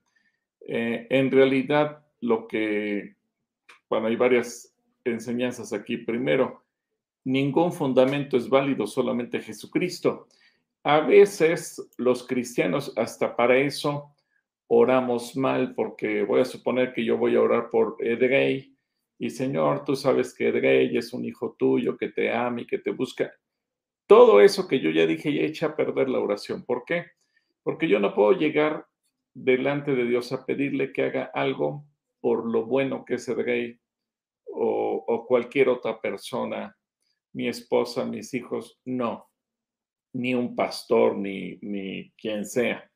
eh, 0.68 1.06
en 1.10 1.30
realidad, 1.30 2.04
lo 2.20 2.48
que, 2.48 3.15
bueno, 3.88 4.08
hay 4.08 4.16
varias 4.16 4.74
enseñanzas 5.04 5.72
aquí. 5.72 5.96
Primero, 5.96 6.64
ningún 7.24 7.72
fundamento 7.72 8.36
es 8.36 8.48
válido, 8.48 8.86
solamente 8.86 9.40
Jesucristo. 9.40 10.28
A 10.82 11.00
veces 11.00 11.90
los 11.96 12.26
cristianos 12.26 12.92
hasta 12.96 13.34
para 13.34 13.58
eso 13.58 14.14
oramos 14.68 15.36
mal, 15.36 15.74
porque 15.74 16.22
voy 16.24 16.40
a 16.40 16.44
suponer 16.44 16.92
que 16.92 17.04
yo 17.04 17.16
voy 17.16 17.36
a 17.36 17.42
orar 17.42 17.70
por 17.70 17.96
Edrey 18.00 18.76
y 19.18 19.30
Señor, 19.30 19.84
tú 19.84 19.96
sabes 19.96 20.34
que 20.34 20.48
Edrey 20.48 20.96
es 20.96 21.12
un 21.12 21.24
hijo 21.24 21.56
tuyo 21.58 21.96
que 21.96 22.10
te 22.10 22.32
ama 22.32 22.60
y 22.60 22.66
que 22.66 22.78
te 22.78 22.90
busca. 22.90 23.32
Todo 24.06 24.40
eso 24.40 24.68
que 24.68 24.80
yo 24.80 24.90
ya 24.90 25.06
dije 25.06 25.32
ya 25.32 25.42
echa 25.42 25.66
a 25.66 25.76
perder 25.76 26.08
la 26.08 26.20
oración. 26.20 26.64
¿Por 26.64 26.84
qué? 26.84 27.06
Porque 27.62 27.88
yo 27.88 27.98
no 27.98 28.14
puedo 28.14 28.32
llegar 28.32 28.86
delante 29.34 29.94
de 29.94 30.04
Dios 30.04 30.32
a 30.32 30.44
pedirle 30.44 30.92
que 30.92 31.04
haga 31.04 31.30
algo 31.34 31.84
por 32.26 32.44
lo 32.44 32.66
bueno 32.66 33.04
que 33.04 33.14
es 33.14 33.28
el 33.28 33.80
o, 34.46 35.04
o 35.06 35.26
cualquier 35.28 35.68
otra 35.68 36.00
persona, 36.00 36.76
mi 37.32 37.46
esposa, 37.46 38.04
mis 38.04 38.34
hijos, 38.34 38.80
no, 38.84 39.30
ni 40.12 40.34
un 40.34 40.56
pastor, 40.56 41.16
ni, 41.16 41.56
ni 41.62 42.10
quien 42.20 42.44
sea. 42.44 42.90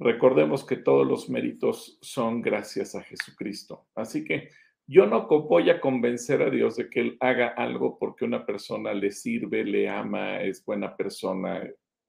Recordemos 0.00 0.64
que 0.64 0.74
todos 0.74 1.06
los 1.06 1.30
méritos 1.30 2.00
son 2.02 2.42
gracias 2.42 2.96
a 2.96 3.02
Jesucristo. 3.04 3.86
Así 3.94 4.24
que 4.24 4.48
yo 4.88 5.06
no 5.06 5.28
voy 5.28 5.70
a 5.70 5.80
convencer 5.80 6.42
a 6.42 6.50
Dios 6.50 6.74
de 6.74 6.90
que 6.90 7.02
Él 7.02 7.16
haga 7.20 7.54
algo 7.56 7.96
porque 7.96 8.24
una 8.24 8.44
persona 8.44 8.92
le 8.92 9.12
sirve, 9.12 9.62
le 9.62 9.88
ama, 9.88 10.42
es 10.42 10.64
buena 10.64 10.96
persona, 10.96 11.62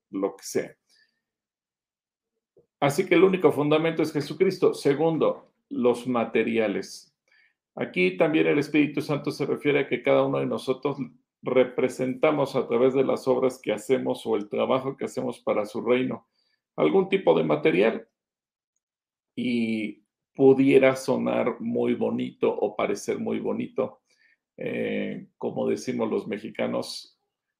lo 0.09 0.35
que 0.35 0.43
sea. 0.43 0.75
Así 2.79 3.05
que 3.05 3.13
el 3.13 3.23
único 3.23 3.51
fundamento 3.51 4.01
es 4.01 4.11
Jesucristo. 4.11 4.73
Segundo, 4.73 5.46
los 5.69 6.07
materiales. 6.07 7.13
Aquí 7.75 8.17
también 8.17 8.47
el 8.47 8.59
Espíritu 8.59 9.01
Santo 9.01 9.31
se 9.31 9.45
refiere 9.45 9.79
a 9.79 9.87
que 9.87 10.01
cada 10.01 10.25
uno 10.25 10.39
de 10.39 10.45
nosotros 10.45 10.97
representamos 11.41 12.55
a 12.55 12.67
través 12.67 12.93
de 12.93 13.03
las 13.03 13.27
obras 13.27 13.59
que 13.61 13.71
hacemos 13.71 14.25
o 14.25 14.35
el 14.35 14.49
trabajo 14.49 14.97
que 14.97 15.05
hacemos 15.05 15.39
para 15.39 15.65
su 15.65 15.81
reino 15.81 16.27
algún 16.75 17.09
tipo 17.09 17.37
de 17.37 17.43
material 17.43 18.07
y 19.35 20.03
pudiera 20.33 20.95
sonar 20.95 21.59
muy 21.59 21.95
bonito 21.95 22.53
o 22.53 22.75
parecer 22.75 23.19
muy 23.19 23.39
bonito. 23.39 24.01
Eh, 24.57 25.27
como 25.37 25.67
decimos 25.67 26.09
los 26.09 26.27
mexicanos, 26.27 27.19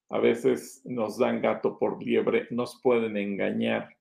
a 0.10 0.20
veces 0.20 0.82
nos 0.86 1.18
dan 1.18 1.42
gato 1.42 1.78
por 1.78 2.02
liebre, 2.04 2.48
nos 2.52 2.80
pueden 2.82 3.18
engañar 3.18 3.98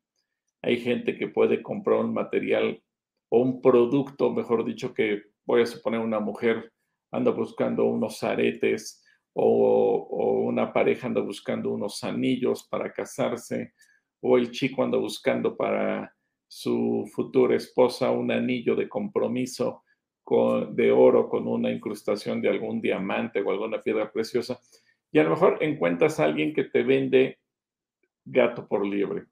hay 0.66 0.78
gente 0.78 1.16
que 1.16 1.28
puede 1.28 1.62
comprar 1.62 2.00
un 2.00 2.12
material 2.12 2.82
un 3.38 3.60
producto, 3.60 4.32
mejor 4.32 4.64
dicho, 4.64 4.94
que 4.94 5.22
voy 5.44 5.62
a 5.62 5.66
suponer 5.66 6.00
una 6.00 6.20
mujer 6.20 6.72
anda 7.10 7.30
buscando 7.30 7.84
unos 7.84 8.22
aretes 8.22 9.04
o, 9.32 10.44
una 10.48 10.72
pareja 10.72 11.06
anda 11.06 11.20
buscando 11.20 11.70
unos 11.72 12.02
anillos 12.04 12.66
para 12.68 12.92
casarse 12.92 13.72
o 14.20 14.38
el 14.38 14.50
chico 14.50 14.82
anda 14.82 14.98
buscando 14.98 15.56
para 15.56 16.14
su 16.48 17.10
futura 17.14 17.56
esposa 17.56 18.10
un 18.10 18.30
anillo 18.30 18.74
de 18.76 18.88
compromiso 18.88 19.82
de 20.72 20.90
oro 20.90 21.28
con 21.28 21.46
una 21.46 21.70
incrustación 21.70 22.40
de 22.40 22.48
algún 22.48 22.80
diamante 22.80 23.40
o 23.40 23.50
alguna 23.50 23.80
piedra 23.80 24.10
preciosa. 24.10 24.58
Y 25.12 25.18
a 25.18 25.24
lo 25.24 25.30
mejor 25.30 25.58
encuentras 25.60 26.18
a 26.18 26.24
alguien 26.24 26.52
que 26.52 26.64
te 26.64 26.82
vende 26.82 27.38
gato 28.24 28.66
por 28.66 28.84
liebre. 28.84 29.26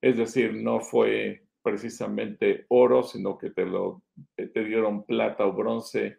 Es 0.00 0.16
decir, 0.16 0.54
no 0.54 0.80
fue 0.80 1.45
precisamente 1.66 2.64
oro, 2.68 3.02
sino 3.02 3.36
que 3.36 3.50
te 3.50 4.64
dieron 4.64 5.04
plata 5.04 5.44
o 5.44 5.52
bronce 5.52 6.18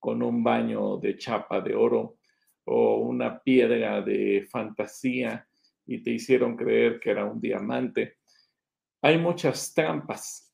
con 0.00 0.22
un 0.22 0.42
baño 0.42 0.96
de 0.96 1.18
chapa 1.18 1.60
de 1.60 1.74
oro 1.74 2.16
o 2.64 2.96
una 3.00 3.42
piedra 3.42 4.00
de 4.00 4.48
fantasía 4.50 5.46
y 5.84 6.02
te 6.02 6.12
hicieron 6.12 6.56
creer 6.56 6.98
que 6.98 7.10
era 7.10 7.26
un 7.26 7.38
diamante. 7.38 8.20
Hay 9.02 9.18
muchas 9.18 9.74
trampas 9.74 10.50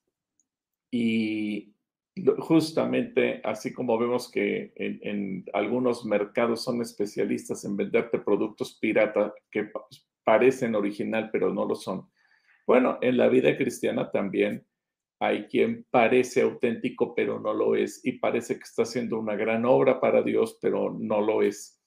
y 0.91 1.73
justamente 2.39 3.41
así 3.45 3.73
como 3.73 3.97
vemos 3.97 4.29
que 4.29 4.73
en, 4.75 4.99
en 5.03 5.45
algunos 5.53 6.05
mercados 6.05 6.65
son 6.65 6.83
especialistas 6.83 7.65
en 7.65 7.77
venderte 7.77 8.19
productos 8.19 8.77
pirata 8.81 9.33
que 9.53 9.71
parecen 10.25 10.75
original 10.75 11.31
pero 11.31 11.55
no 11.55 11.65
lo 11.65 11.77
son 11.77 12.11
bueno, 12.67 12.99
en 13.01 13.17
la 13.17 13.29
vida 13.29 13.57
cristiana 13.57 14.11
también 14.11 14.67
hay 15.19 15.47
quien 15.47 15.87
parece 15.91 16.43
auténtico, 16.43 17.15
pero 17.15 17.39
no 17.39 17.55
lo 17.55 17.77
es, 17.77 18.05
y 18.05 18.13
parece 18.19 18.57
que 18.57 18.65
está 18.65 18.83
haciendo 18.83 19.19
una 19.19 19.37
gran 19.37 19.65
obra 19.65 20.01
para 20.01 20.23
Dios, 20.23 20.59
pero 20.61 20.97
no 20.99 21.21
lo 21.21 21.43
es. 21.43 21.81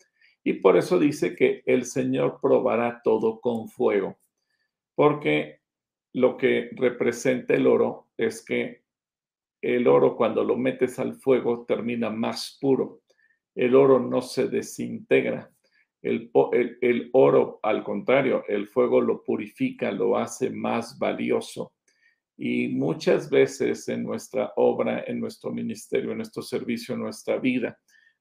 Y 0.43 0.53
por 0.53 0.77
eso 0.77 0.99
dice 0.99 1.35
que 1.35 1.61
el 1.65 1.85
Señor 1.85 2.39
probará 2.41 3.01
todo 3.03 3.41
con 3.41 3.67
fuego, 3.67 4.17
porque 4.95 5.59
lo 6.13 6.37
que 6.37 6.69
representa 6.73 7.55
el 7.55 7.67
oro 7.67 8.07
es 8.15 8.45
que 8.45 8.85
el 9.61 9.87
oro 9.87 10.15
cuando 10.15 10.43
lo 10.43 10.55
metes 10.55 10.99
al 10.99 11.15
fuego 11.15 11.65
termina 11.65 12.09
más 12.09 12.57
puro. 12.61 13.01
El 13.55 13.75
oro 13.75 13.99
no 13.99 14.21
se 14.21 14.47
desintegra. 14.47 15.51
El, 16.05 17.09
oro, 17.13 17.59
al 17.63 17.83
contrario, 17.83 18.43
el 18.47 18.67
fuego 18.67 19.01
lo 19.01 19.23
purifica, 19.23 19.91
lo 19.91 20.17
hace 20.17 20.51
más 20.51 20.99
valioso. 20.99 21.73
Y 22.37 22.67
muchas 22.67 23.27
veces 23.27 23.87
en 23.89 24.03
nuestra 24.03 24.53
obra, 24.55 25.03
en 25.07 25.19
nuestro 25.19 25.51
ministerio, 25.51 26.11
en 26.11 26.17
nuestro 26.17 26.43
servicio, 26.43 26.93
en 26.93 27.01
nuestra 27.01 27.39
vida, 27.39 27.79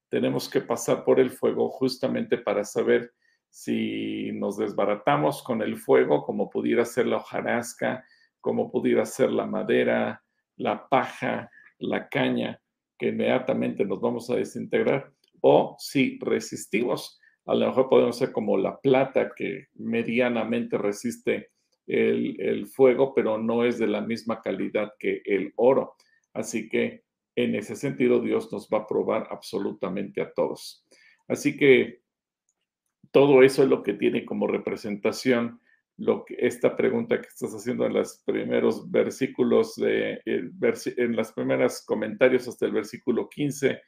tenemos 0.09 0.49
que 0.49 0.61
pasar 0.61 1.03
por 1.03 1.19
el 1.19 1.29
fuego 1.29 1.69
justamente 1.69 2.39
para 2.39 2.63
saber 2.63 3.13
si 3.49 4.31
nos 4.33 4.57
desbaratamos 4.57 5.43
con 5.43 5.61
el 5.61 5.77
fuego, 5.77 6.23
como 6.23 6.49
pudiera 6.49 6.85
ser 6.85 7.05
la 7.05 7.17
hojarasca, 7.17 8.03
como 8.41 8.71
pudiera 8.71 9.05
ser 9.05 9.31
la 9.31 9.45
madera, 9.45 10.23
la 10.55 10.89
paja, 10.89 11.51
la 11.77 12.09
caña, 12.09 12.59
que 12.97 13.09
inmediatamente 13.09 13.85
nos 13.85 14.01
vamos 14.01 14.27
a 14.31 14.37
desintegrar, 14.37 15.11
o 15.41 15.75
si 15.77 16.17
resistimos 16.19 17.19
a 17.45 17.55
lo 17.55 17.67
mejor 17.67 17.89
podemos 17.89 18.17
ser 18.17 18.31
como 18.31 18.57
la 18.57 18.79
plata 18.79 19.31
que 19.35 19.67
medianamente 19.75 20.77
resiste 20.77 21.49
el, 21.87 22.65
fuego, 22.67 23.13
pero 23.13 23.37
no 23.37 23.63
es 23.63 23.77
de 23.77 23.87
la 23.87 24.01
misma 24.01 24.41
calidad 24.41 24.93
que 24.97 25.21
el 25.25 25.53
oro. 25.55 25.95
Así 26.33 26.67
que 26.67 27.03
en 27.35 27.55
ese 27.55 27.75
sentido 27.75 28.19
Dios 28.19 28.51
nos 28.51 28.67
va 28.69 28.79
a 28.79 28.87
probar 28.87 29.27
absolutamente 29.29 30.21
a 30.21 30.31
todos. 30.31 30.83
Así 31.27 31.55
que 31.55 32.01
todo 33.11 33.43
eso 33.43 33.63
es 33.63 33.69
lo 33.69 33.83
que 33.83 33.93
tiene 33.93 34.25
como 34.25 34.47
representación 34.47 35.59
lo 35.97 36.25
que, 36.25 36.35
esta 36.39 36.75
pregunta 36.75 37.21
que 37.21 37.27
estás 37.27 37.53
haciendo 37.53 37.85
en 37.85 37.93
los 37.93 38.21
primeros 38.25 38.89
versículos, 38.91 39.75
de, 39.75 40.21
en 40.25 41.15
las 41.15 41.31
primeras 41.31 41.85
comentarios 41.85 42.47
hasta 42.47 42.65
el 42.65 42.73
versículo 42.73 43.29
15, 43.29 43.81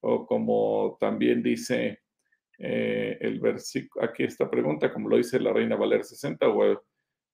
o 0.00 0.26
como 0.26 0.98
también 1.00 1.42
dice 1.42 2.00
eh, 2.58 3.18
el 3.20 3.40
versículo, 3.40 4.04
aquí 4.04 4.24
esta 4.24 4.50
pregunta, 4.50 4.92
como 4.92 5.08
lo 5.08 5.16
dice 5.16 5.38
la 5.40 5.52
Reina 5.52 5.76
Valer 5.76 6.04
60, 6.04 6.48
o 6.48 6.82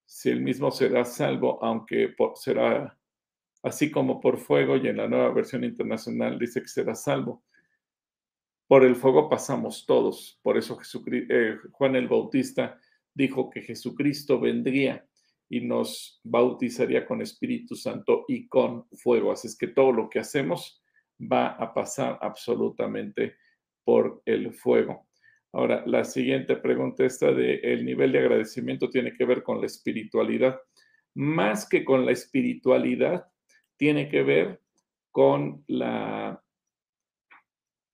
si 0.05 0.31
el 0.31 0.41
mismo 0.41 0.71
será 0.71 1.05
salvo, 1.05 1.63
aunque 1.63 2.15
será 2.35 2.99
así 3.63 3.91
como 3.91 4.21
por 4.21 4.39
fuego, 4.39 4.77
y 4.77 4.89
en 4.89 4.97
la 4.97 5.09
nueva 5.09 5.31
versión 5.33 5.65
internacional 5.65 6.39
dice 6.39 6.61
que 6.61 6.69
será 6.69 6.95
salvo. 6.95 7.45
Por 8.67 8.85
el 8.85 8.97
fuego 8.97 9.29
pasamos 9.29 9.87
todos, 9.87 10.41
por 10.43 10.57
eso 10.57 10.79
eh, 11.13 11.57
Juan 11.73 11.95
el 11.97 12.09
Bautista 12.09 12.81
dijo 13.15 13.51
que 13.51 13.63
Jesucristo 13.63 14.41
vendría 14.41 15.07
y 15.49 15.61
nos 15.61 16.21
bautizaría 16.25 17.05
con 17.05 17.21
Espíritu 17.21 17.77
Santo 17.77 18.25
y 18.27 18.49
con 18.49 18.89
fuego. 18.95 19.31
Así 19.31 19.49
es 19.49 19.57
que 19.57 19.69
todo 19.69 19.93
lo 19.93 20.09
que 20.09 20.19
hacemos 20.19 20.83
va 21.21 21.49
a 21.49 21.75
pasar 21.75 22.19
absolutamente 22.23 23.37
por 23.85 24.23
el 24.25 24.55
fuego. 24.55 25.07
Ahora, 25.53 25.83
la 25.87 26.05
siguiente 26.05 26.57
pregunta 26.57 27.05
esta 27.05 27.31
de 27.31 27.57
el 27.57 27.85
nivel 27.85 28.13
de 28.13 28.21
agradecimiento 28.21 28.89
tiene 28.89 29.13
que 29.13 29.27
ver 29.27 29.43
con 29.43 29.61
la 29.61 29.67
espiritualidad. 29.67 30.59
Más 31.15 31.69
que 31.69 31.85
con 31.85 32.07
la 32.07 32.13
espiritualidad, 32.13 33.27
tiene 33.77 34.09
que 34.09 34.23
ver 34.23 34.63
con 35.11 35.63
la, 35.67 36.43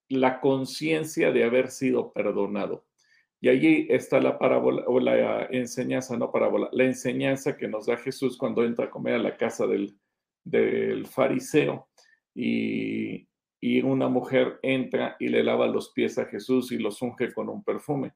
la 0.09 0.41
conciencia 0.41 1.33
de 1.33 1.43
haber 1.45 1.71
sido 1.71 2.13
perdonado. 2.13 2.87
Y 3.41 3.49
allí 3.49 3.87
está 3.91 4.21
la 4.21 4.39
parábola 4.39 4.85
o 4.87 5.01
la 5.01 5.47
enseñanza, 5.51 6.17
no 6.17 6.31
parábola, 6.31 6.69
la 6.73 6.85
enseñanza 6.85 7.57
que 7.57 7.69
nos 7.69 7.87
da 7.87 7.97
Jesús 7.97 8.37
cuando 8.37 8.65
entra 8.65 8.87
a 8.87 8.91
comer 8.91 9.15
a 9.15 9.19
la 9.19 9.37
casa 9.37 9.67
del, 9.67 9.97
del 10.45 11.07
fariseo 11.07 11.89
y, 12.35 13.29
y, 13.61 13.83
una 13.83 14.09
mujer 14.09 14.59
entra 14.63 15.17
y 15.19 15.29
le 15.29 15.43
lava 15.43 15.67
los 15.67 15.93
pies 15.93 16.19
a 16.19 16.27
Jesús 16.27 16.73
y 16.73 16.79
los 16.79 17.01
unge 17.03 17.33
con 17.33 17.49
un 17.49 17.63
perfume. 17.65 18.13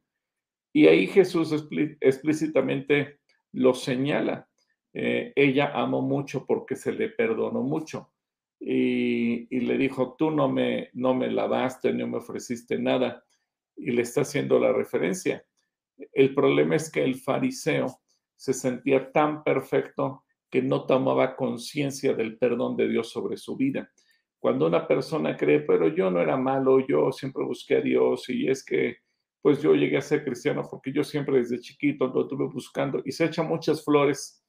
Y 0.72 0.86
ahí 0.86 1.06
Jesús 1.06 1.52
explícitamente 2.00 3.20
lo 3.52 3.74
señala. 3.74 4.48
Eh, 4.94 5.32
ella 5.36 5.72
amó 5.74 6.02
mucho 6.02 6.46
porque 6.46 6.76
se 6.76 6.92
le 6.92 7.08
perdonó 7.08 7.62
mucho. 7.62 8.12
Y, 8.58 9.48
y, 9.54 9.60
le 9.60 9.76
dijo, 9.76 10.14
tú 10.16 10.30
no 10.30 10.48
me, 10.48 10.90
no 10.92 11.14
me 11.14 11.30
lavaste, 11.30 11.92
no 11.92 12.06
me 12.06 12.18
ofreciste 12.18 12.78
nada 12.78 13.24
y 13.76 13.90
le 13.90 14.02
está 14.02 14.22
haciendo 14.22 14.58
la 14.58 14.72
referencia. 14.72 15.44
El 16.12 16.34
problema 16.34 16.76
es 16.76 16.90
que 16.90 17.02
el 17.02 17.16
fariseo 17.16 18.00
se 18.36 18.52
sentía 18.52 19.12
tan 19.12 19.42
perfecto 19.44 20.24
que 20.50 20.62
no 20.62 20.84
tomaba 20.84 21.36
conciencia 21.36 22.12
del 22.12 22.38
perdón 22.38 22.76
de 22.76 22.88
Dios 22.88 23.10
sobre 23.10 23.36
su 23.36 23.56
vida. 23.56 23.90
Cuando 24.42 24.66
una 24.66 24.88
persona 24.88 25.36
cree, 25.36 25.60
pero 25.60 25.86
yo 25.86 26.10
no 26.10 26.20
era 26.20 26.36
malo, 26.36 26.84
yo 26.84 27.12
siempre 27.12 27.44
busqué 27.44 27.76
a 27.76 27.80
Dios 27.80 28.28
y 28.28 28.48
es 28.48 28.64
que 28.64 28.96
pues 29.40 29.62
yo 29.62 29.74
llegué 29.74 29.98
a 29.98 30.02
ser 30.02 30.24
cristiano 30.24 30.66
porque 30.68 30.92
yo 30.92 31.04
siempre 31.04 31.38
desde 31.38 31.60
chiquito 31.60 32.08
lo 32.08 32.22
estuve 32.22 32.46
buscando 32.46 33.00
y 33.04 33.12
se 33.12 33.26
echa 33.26 33.42
muchas 33.42 33.84
flores 33.84 34.44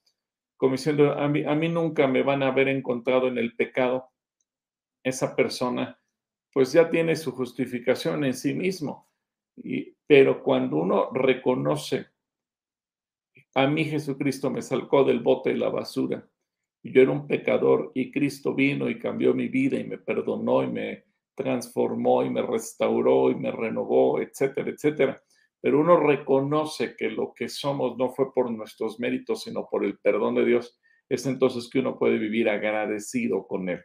como 0.57 0.73
diciendo, 0.73 1.11
a 1.11 1.27
mí, 1.27 1.69
nunca 1.69 2.07
me 2.07 2.23
van 2.23 2.41
a 2.41 2.47
haber 2.47 2.69
encontrado 2.69 3.27
en 3.27 3.37
el 3.37 3.55
pecado. 3.55 4.09
Esa 5.03 5.35
persona 5.35 5.99
pues 6.53 6.71
ya 6.71 6.89
tiene 6.89 7.15
su 7.15 7.31
justificación 7.31 8.23
en 8.23 8.33
sí 8.33 8.53
mismo 8.53 9.09
pero 10.07 10.43
cuando 10.43 10.77
uno 10.77 11.11
reconoce, 11.11 12.07
a 13.55 13.67
mí 13.67 13.85
Jesucristo 13.85 14.49
me 14.49 14.61
sacó 14.61 15.03
del 15.03 15.19
bote 15.19 15.51
de 15.51 15.57
la 15.57 15.69
basura, 15.69 16.27
y 16.27 16.32
yo 16.91 17.01
era 17.01 17.11
un 17.11 17.27
pecador 17.27 17.91
y 17.95 18.11
Cristo 18.11 18.53
vino 18.53 18.89
y 18.89 18.99
cambió 18.99 19.33
mi 19.33 19.47
vida 19.47 19.79
y 19.79 19.85
me 19.85 19.97
perdonó 19.97 20.63
y 20.63 20.67
me 20.67 21.05
transformó 21.35 22.23
y 22.23 22.29
me 22.29 22.41
restauró 22.41 23.31
y 23.31 23.35
me 23.35 23.51
renovó, 23.51 24.19
etcétera, 24.19 24.69
etcétera. 24.69 25.21
Pero 25.61 25.79
uno 25.79 25.97
reconoce 25.97 26.95
que 26.97 27.09
lo 27.09 27.33
que 27.33 27.47
somos 27.47 27.97
no 27.97 28.09
fue 28.09 28.33
por 28.33 28.51
nuestros 28.51 28.99
méritos, 28.99 29.43
sino 29.43 29.67
por 29.69 29.85
el 29.85 29.97
perdón 29.97 30.35
de 30.35 30.45
Dios. 30.45 30.77
Es 31.07 31.25
entonces 31.25 31.69
que 31.69 31.79
uno 31.79 31.97
puede 31.97 32.17
vivir 32.17 32.49
agradecido 32.49 33.47
con 33.47 33.69
Él. 33.69 33.81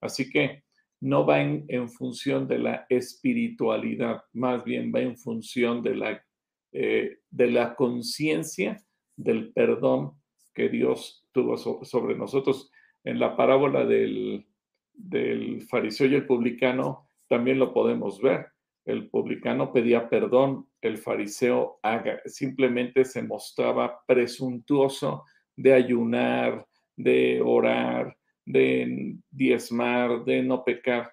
Así 0.00 0.28
que 0.28 0.64
no 1.00 1.24
va 1.26 1.40
en, 1.40 1.88
función 1.88 2.46
de 2.46 2.58
la 2.58 2.86
espiritualidad, 2.88 4.22
más 4.34 4.62
bien 4.62 4.92
va 4.94 5.00
en 5.00 5.16
función 5.16 5.82
de 5.82 5.96
la, 5.96 6.24
eh, 6.72 7.18
de 7.30 7.50
la 7.50 7.74
conciencia 7.74 8.84
del 9.16 9.52
perdón 9.52 10.12
que 10.54 10.68
Dios 10.68 11.21
tuvo 11.32 11.56
sobre 11.56 12.16
nosotros. 12.16 12.70
En 13.04 13.18
la 13.18 13.36
parábola 13.36 13.84
del, 13.84 14.46
del 14.92 15.62
fariseo 15.62 16.06
y 16.06 16.14
el 16.14 16.26
publicano 16.26 17.08
también 17.28 17.58
lo 17.58 17.72
podemos 17.72 18.20
ver. 18.20 18.46
El 18.84 19.08
publicano 19.10 19.72
pedía 19.72 20.08
perdón, 20.08 20.68
el 20.80 20.98
fariseo 20.98 21.80
simplemente 22.26 23.04
se 23.04 23.22
mostraba 23.22 24.00
presuntuoso 24.06 25.24
de 25.56 25.72
ayunar, 25.72 26.66
de 26.96 27.40
orar, 27.40 28.16
de 28.44 29.16
diezmar, 29.30 30.24
de 30.24 30.42
no 30.42 30.64
pecar. 30.64 31.12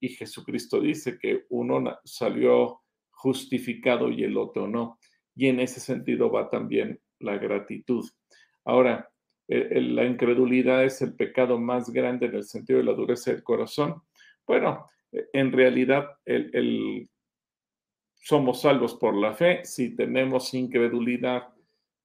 Y 0.00 0.10
Jesucristo 0.10 0.80
dice 0.80 1.18
que 1.18 1.44
uno 1.48 1.98
salió 2.04 2.82
justificado 3.10 4.10
y 4.10 4.24
el 4.24 4.36
otro 4.36 4.66
no. 4.66 4.98
Y 5.34 5.46
en 5.46 5.60
ese 5.60 5.80
sentido 5.80 6.30
va 6.30 6.50
también 6.50 7.00
la 7.18 7.38
gratitud. 7.38 8.04
Ahora, 8.64 9.10
la 9.48 10.04
incredulidad 10.04 10.84
es 10.84 11.02
el 11.02 11.14
pecado 11.14 11.58
más 11.58 11.90
grande 11.90 12.26
en 12.26 12.36
el 12.36 12.44
sentido 12.44 12.78
de 12.78 12.84
la 12.84 12.92
dureza 12.92 13.32
del 13.32 13.42
corazón. 13.42 14.02
Bueno, 14.46 14.86
en 15.10 15.52
realidad 15.52 16.10
somos 18.14 18.60
salvos 18.60 18.94
por 18.94 19.16
la 19.16 19.34
fe. 19.34 19.64
Si 19.64 19.96
tenemos 19.96 20.54
incredulidad, 20.54 21.48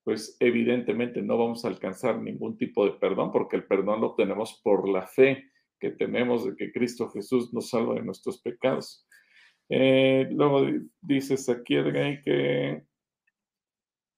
pues 0.04 0.38
evidentemente 0.40 1.22
no 1.22 1.38
vamos 1.38 1.66
a 1.66 1.68
alcanzar 1.68 2.22
ningún 2.22 2.58
tipo 2.58 2.86
de 2.86 2.94
perdón, 2.94 3.32
porque 3.32 3.58
el 3.58 3.66
perdón 3.66 4.02
lo 4.02 4.08
obtenemos 4.08 4.62
por 4.64 4.88
la 4.88 5.06
fe 5.06 5.52
que 5.80 5.92
tenemos 5.92 6.46
de 6.46 6.56
que 6.56 6.72
Cristo 6.72 7.10
Jesús 7.10 7.54
nos 7.54 7.70
salva 7.70 7.96
de 7.96 8.04
nuestros 8.04 8.40
pecados. 8.42 9.06
Eh, 9.68 10.28
luego 10.32 10.66
dices 11.02 11.50
aquí, 11.50 11.76
Edgar, 11.76 12.22
que 12.22 12.84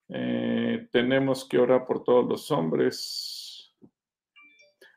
eh, 0.09 0.76
tenemos 0.91 1.45
que 1.47 1.57
orar 1.57 1.85
por 1.85 2.03
todos 2.03 2.27
los 2.27 2.51
hombres. 2.51 3.75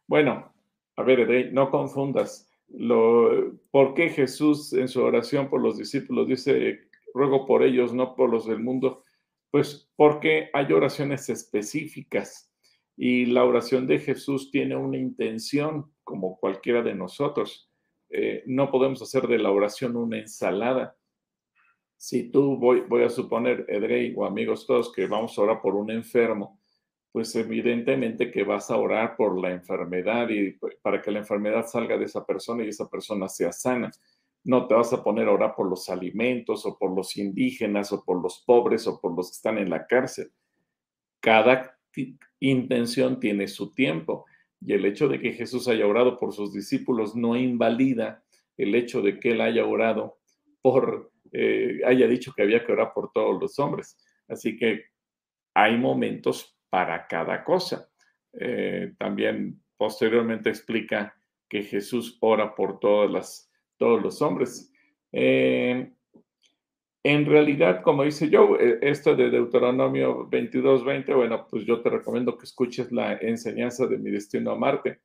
Bueno, 0.06 0.52
a 0.96 1.02
ver, 1.02 1.52
no 1.52 1.70
confundas. 1.70 2.48
Lo, 2.68 3.52
¿Por 3.70 3.94
qué 3.94 4.10
Jesús 4.10 4.72
en 4.72 4.88
su 4.88 5.02
oración 5.02 5.48
por 5.48 5.60
los 5.60 5.78
discípulos 5.78 6.28
dice, 6.28 6.80
ruego 7.14 7.46
por 7.46 7.62
ellos, 7.62 7.92
no 7.92 8.14
por 8.14 8.30
los 8.30 8.46
del 8.46 8.60
mundo? 8.60 9.02
Pues 9.50 9.90
porque 9.96 10.50
hay 10.52 10.72
oraciones 10.72 11.28
específicas 11.28 12.52
y 12.96 13.26
la 13.26 13.44
oración 13.44 13.86
de 13.86 13.98
Jesús 13.98 14.50
tiene 14.50 14.76
una 14.76 14.98
intención 14.98 15.90
como 16.04 16.38
cualquiera 16.38 16.82
de 16.82 16.94
nosotros. 16.94 17.70
Eh, 18.10 18.42
no 18.46 18.70
podemos 18.70 19.00
hacer 19.00 19.26
de 19.26 19.38
la 19.38 19.50
oración 19.50 19.96
una 19.96 20.18
ensalada. 20.18 20.96
Si 22.00 22.30
tú 22.30 22.56
voy, 22.56 22.80
voy 22.88 23.02
a 23.02 23.10
suponer, 23.10 23.66
Edrey 23.68 24.14
o 24.16 24.24
amigos 24.24 24.66
todos, 24.66 24.90
que 24.90 25.06
vamos 25.06 25.36
a 25.36 25.42
orar 25.42 25.60
por 25.60 25.74
un 25.74 25.90
enfermo, 25.90 26.58
pues 27.12 27.36
evidentemente 27.36 28.30
que 28.30 28.42
vas 28.42 28.70
a 28.70 28.78
orar 28.78 29.16
por 29.16 29.38
la 29.38 29.50
enfermedad 29.50 30.30
y 30.30 30.52
pues, 30.52 30.76
para 30.80 31.02
que 31.02 31.10
la 31.10 31.18
enfermedad 31.18 31.66
salga 31.66 31.98
de 31.98 32.06
esa 32.06 32.24
persona 32.24 32.64
y 32.64 32.68
esa 32.68 32.88
persona 32.88 33.28
sea 33.28 33.52
sana. 33.52 33.90
No 34.44 34.66
te 34.66 34.74
vas 34.76 34.94
a 34.94 35.04
poner 35.04 35.28
a 35.28 35.32
orar 35.32 35.54
por 35.54 35.68
los 35.68 35.90
alimentos 35.90 36.64
o 36.64 36.78
por 36.78 36.90
los 36.96 37.18
indígenas 37.18 37.92
o 37.92 38.02
por 38.02 38.22
los 38.22 38.42
pobres 38.46 38.86
o 38.86 38.98
por 38.98 39.14
los 39.14 39.28
que 39.28 39.34
están 39.34 39.58
en 39.58 39.68
la 39.68 39.86
cárcel. 39.86 40.32
Cada 41.20 41.78
intención 42.38 43.20
tiene 43.20 43.46
su 43.46 43.74
tiempo 43.74 44.24
y 44.58 44.72
el 44.72 44.86
hecho 44.86 45.06
de 45.06 45.20
que 45.20 45.34
Jesús 45.34 45.68
haya 45.68 45.86
orado 45.86 46.16
por 46.18 46.32
sus 46.32 46.54
discípulos 46.54 47.14
no 47.14 47.36
invalida 47.36 48.24
el 48.56 48.74
hecho 48.74 49.02
de 49.02 49.20
que 49.20 49.32
él 49.32 49.42
haya 49.42 49.66
orado 49.66 50.16
por, 50.62 51.09
eh, 51.32 51.80
haya 51.86 52.06
dicho 52.06 52.32
que 52.32 52.42
había 52.42 52.64
que 52.64 52.72
orar 52.72 52.92
por 52.92 53.12
todos 53.12 53.40
los 53.40 53.58
hombres. 53.58 53.96
Así 54.28 54.56
que 54.56 54.84
hay 55.54 55.76
momentos 55.76 56.56
para 56.68 57.06
cada 57.06 57.44
cosa. 57.44 57.88
Eh, 58.32 58.92
también 58.98 59.60
posteriormente 59.76 60.50
explica 60.50 61.14
que 61.48 61.62
Jesús 61.62 62.18
ora 62.20 62.54
por 62.54 62.78
todos 62.78 63.10
los 63.80 64.22
hombres. 64.22 64.72
Eh, 65.12 65.92
en 67.02 67.26
realidad, 67.26 67.82
como 67.82 68.04
dice 68.04 68.28
yo, 68.28 68.58
esto 68.58 69.16
de 69.16 69.30
Deuteronomio 69.30 70.28
22, 70.28 70.84
20, 70.84 71.14
bueno, 71.14 71.46
pues 71.48 71.64
yo 71.64 71.80
te 71.80 71.88
recomiendo 71.88 72.36
que 72.36 72.44
escuches 72.44 72.92
la 72.92 73.14
enseñanza 73.14 73.86
de 73.86 73.98
mi 73.98 74.10
destino 74.10 74.50
a 74.50 74.58
Marte. 74.58 75.00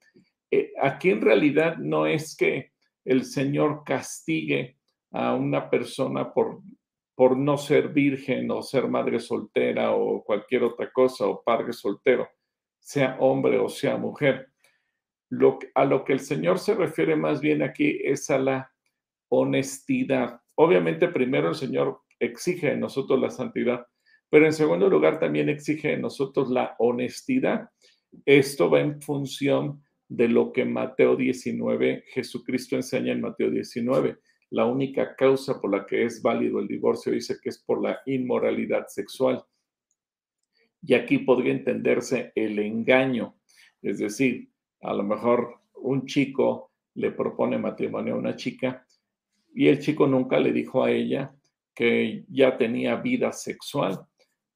aquí 0.81 1.09
en 1.09 1.21
realidad 1.21 1.77
no 1.77 2.05
es 2.05 2.35
que 2.35 2.73
el 3.05 3.23
Señor 3.23 3.83
castigue 3.85 4.77
a 5.15 5.33
una 5.33 5.69
persona 5.69 6.33
por, 6.33 6.61
por 7.15 7.37
no 7.37 7.57
ser 7.57 7.87
virgen 7.87 8.51
o 8.51 8.61
ser 8.61 8.89
madre 8.89 9.21
soltera 9.21 9.93
o 9.93 10.21
cualquier 10.21 10.63
otra 10.63 10.91
cosa 10.91 11.25
o 11.25 11.41
padre 11.41 11.71
soltero, 11.71 12.27
sea 12.79 13.15
hombre 13.21 13.57
o 13.57 13.69
sea 13.69 13.95
mujer. 13.95 14.49
Lo, 15.29 15.57
a 15.73 15.85
lo 15.85 16.03
que 16.03 16.11
el 16.11 16.19
Señor 16.19 16.59
se 16.59 16.75
refiere 16.75 17.15
más 17.15 17.39
bien 17.39 17.63
aquí 17.63 17.97
es 18.03 18.29
a 18.29 18.37
la 18.37 18.71
honestidad. 19.29 20.41
Obviamente 20.55 21.07
primero 21.07 21.47
el 21.47 21.55
Señor 21.55 22.01
exige 22.19 22.73
en 22.73 22.81
nosotros 22.81 23.17
la 23.17 23.29
santidad, 23.29 23.87
pero 24.29 24.45
en 24.45 24.53
segundo 24.53 24.89
lugar 24.89 25.17
también 25.17 25.47
exige 25.47 25.93
en 25.93 26.01
nosotros 26.01 26.49
la 26.49 26.75
honestidad. 26.77 27.69
Esto 28.25 28.69
va 28.69 28.81
en 28.81 29.01
función 29.01 29.81
de 30.09 30.27
lo 30.27 30.51
que 30.51 30.65
Mateo 30.65 31.15
19, 31.15 32.03
Jesucristo 32.07 32.75
enseña 32.75 33.13
en 33.13 33.21
Mateo 33.21 33.49
19. 33.49 34.17
La 34.55 34.63
única 34.63 35.17
causa 35.17 35.59
por 35.59 35.69
la 35.69 35.85
que 35.85 36.05
es 36.05 36.21
válido 36.21 36.61
el 36.61 36.67
divorcio 36.69 37.11
dice 37.11 37.39
que 37.43 37.49
es 37.49 37.57
por 37.57 37.83
la 37.83 37.99
inmoralidad 38.05 38.87
sexual. 38.87 39.43
Y 40.81 40.93
aquí 40.93 41.17
podría 41.17 41.51
entenderse 41.51 42.31
el 42.35 42.57
engaño, 42.59 43.35
es 43.81 43.99
decir, 43.99 44.49
a 44.79 44.93
lo 44.93 45.03
mejor 45.03 45.59
un 45.73 46.05
chico 46.05 46.71
le 46.93 47.11
propone 47.11 47.57
matrimonio 47.57 48.13
a 48.13 48.17
una 48.17 48.37
chica 48.37 48.87
y 49.53 49.67
el 49.67 49.79
chico 49.79 50.07
nunca 50.07 50.39
le 50.39 50.53
dijo 50.53 50.85
a 50.85 50.91
ella 50.91 51.35
que 51.73 52.23
ya 52.29 52.57
tenía 52.57 52.95
vida 52.95 53.33
sexual. 53.33 54.07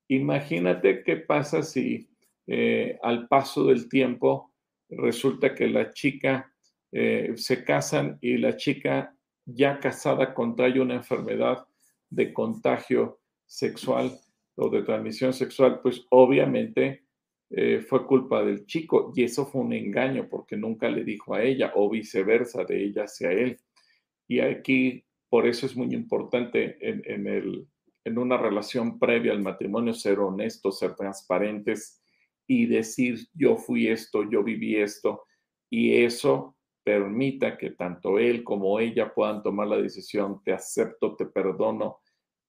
Imagínate 0.07 1.03
qué 1.03 1.17
pasa 1.17 1.61
si 1.61 2.09
eh, 2.47 2.97
al 3.03 3.27
paso 3.27 3.65
del 3.65 3.89
tiempo 3.89 4.53
resulta 4.87 5.53
que 5.53 5.67
la 5.67 5.91
chica 5.91 6.53
eh, 6.89 7.33
se 7.35 7.65
casan 7.65 8.17
y 8.21 8.37
la 8.37 8.55
chica 8.55 9.13
ya 9.53 9.79
casada 9.79 10.33
contrae 10.33 10.79
una 10.79 10.95
enfermedad 10.95 11.65
de 12.09 12.33
contagio 12.33 13.19
sexual 13.45 14.19
o 14.55 14.69
de 14.69 14.83
transmisión 14.83 15.33
sexual, 15.33 15.79
pues 15.81 16.05
obviamente 16.09 17.05
eh, 17.49 17.83
fue 17.87 18.05
culpa 18.05 18.43
del 18.43 18.65
chico 18.65 19.11
y 19.15 19.23
eso 19.23 19.45
fue 19.45 19.61
un 19.61 19.73
engaño 19.73 20.27
porque 20.29 20.55
nunca 20.55 20.89
le 20.89 21.03
dijo 21.03 21.33
a 21.33 21.43
ella 21.43 21.71
o 21.75 21.89
viceversa 21.89 22.63
de 22.63 22.83
ella 22.83 23.03
hacia 23.03 23.31
él. 23.31 23.59
Y 24.27 24.39
aquí, 24.41 25.03
por 25.29 25.47
eso 25.47 25.65
es 25.65 25.75
muy 25.75 25.93
importante 25.95 26.77
en, 26.81 27.27
el, 27.27 27.67
en 28.03 28.17
una 28.17 28.37
relación 28.37 28.99
previa 28.99 29.31
al 29.31 29.41
matrimonio 29.41 29.93
ser 29.93 30.19
honestos, 30.19 30.79
ser 30.79 30.95
transparentes 30.95 32.01
y 32.45 32.67
decir 32.67 33.27
yo 33.33 33.57
fui 33.57 33.87
esto, 33.87 34.29
yo 34.29 34.43
viví 34.43 34.75
esto, 34.75 35.23
y 35.69 36.03
eso 36.03 36.55
permita 36.89 37.55
que 37.55 37.69
tanto 37.69 38.17
él 38.17 38.43
como 38.43 38.79
ella 38.79 39.13
puedan 39.13 39.43
tomar 39.43 39.67
la 39.67 39.77
decisión, 39.77 40.41
te 40.43 40.53
acepto, 40.53 41.15
te 41.15 41.27
perdono, 41.27 41.99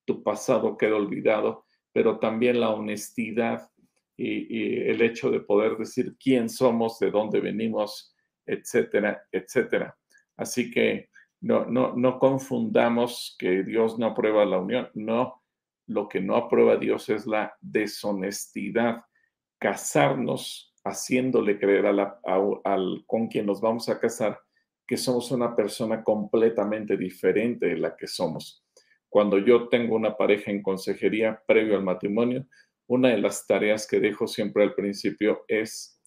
tu 0.03 0.23
pasado 0.23 0.75
queda 0.75 0.95
olvidado, 0.95 1.65
pero 1.93 2.17
también 2.17 2.59
la 2.59 2.71
honestidad 2.71 3.69
y, 4.17 4.89
el 4.89 4.99
hecho 5.03 5.29
de 5.29 5.41
poder 5.41 5.77
decir 5.77 6.15
quién 6.19 6.49
somos, 6.49 6.97
de 6.97 7.11
dónde 7.11 7.39
venimos, 7.39 8.15
etcétera, 8.43 9.21
etcétera. 9.31 9.95
Así 10.37 10.71
que 10.71 11.09
no, 11.41 11.65
no, 11.65 11.95
no 11.95 12.17
confundamos 12.17 13.35
que 13.37 13.61
Dios 13.61 13.99
no 13.99 14.07
aprueba 14.07 14.43
la 14.43 14.57
unión, 14.57 14.89
no, 14.95 15.43
lo 15.85 16.07
que 16.07 16.19
no 16.19 16.35
aprueba 16.35 16.77
Dios 16.77 17.09
es 17.09 17.27
la 17.27 17.55
deshonestidad 17.61 19.03
casarnos 19.59 20.70
haciéndole 20.83 21.59
creer 21.59 21.85
al, 21.85 23.03
con 23.05 23.27
quien 23.27 23.45
nos 23.45 23.61
vamos 23.61 23.89
a 23.89 23.99
casar 23.99 24.39
que 24.87 24.97
somos 24.97 25.31
una 25.31 25.55
persona 25.55 26.03
completamente 26.03 26.97
diferente 26.97 27.67
de 27.67 27.77
la 27.77 27.95
que 27.95 28.07
somos. 28.07 28.65
Cuando 29.09 29.37
yo 29.37 29.69
tengo 29.69 29.95
una 29.95 30.17
pareja 30.17 30.51
en 30.51 30.61
consejería 30.61 31.41
previo 31.45 31.75
al 31.75 31.83
matrimonio, 31.83 32.45
una 32.87 33.09
de 33.09 33.19
las 33.19 33.45
tareas 33.45 33.87
que 33.87 33.99
dejo 33.99 34.27
siempre 34.27 34.63
al 34.63 34.73
principio 34.73 35.45
es 35.47 36.01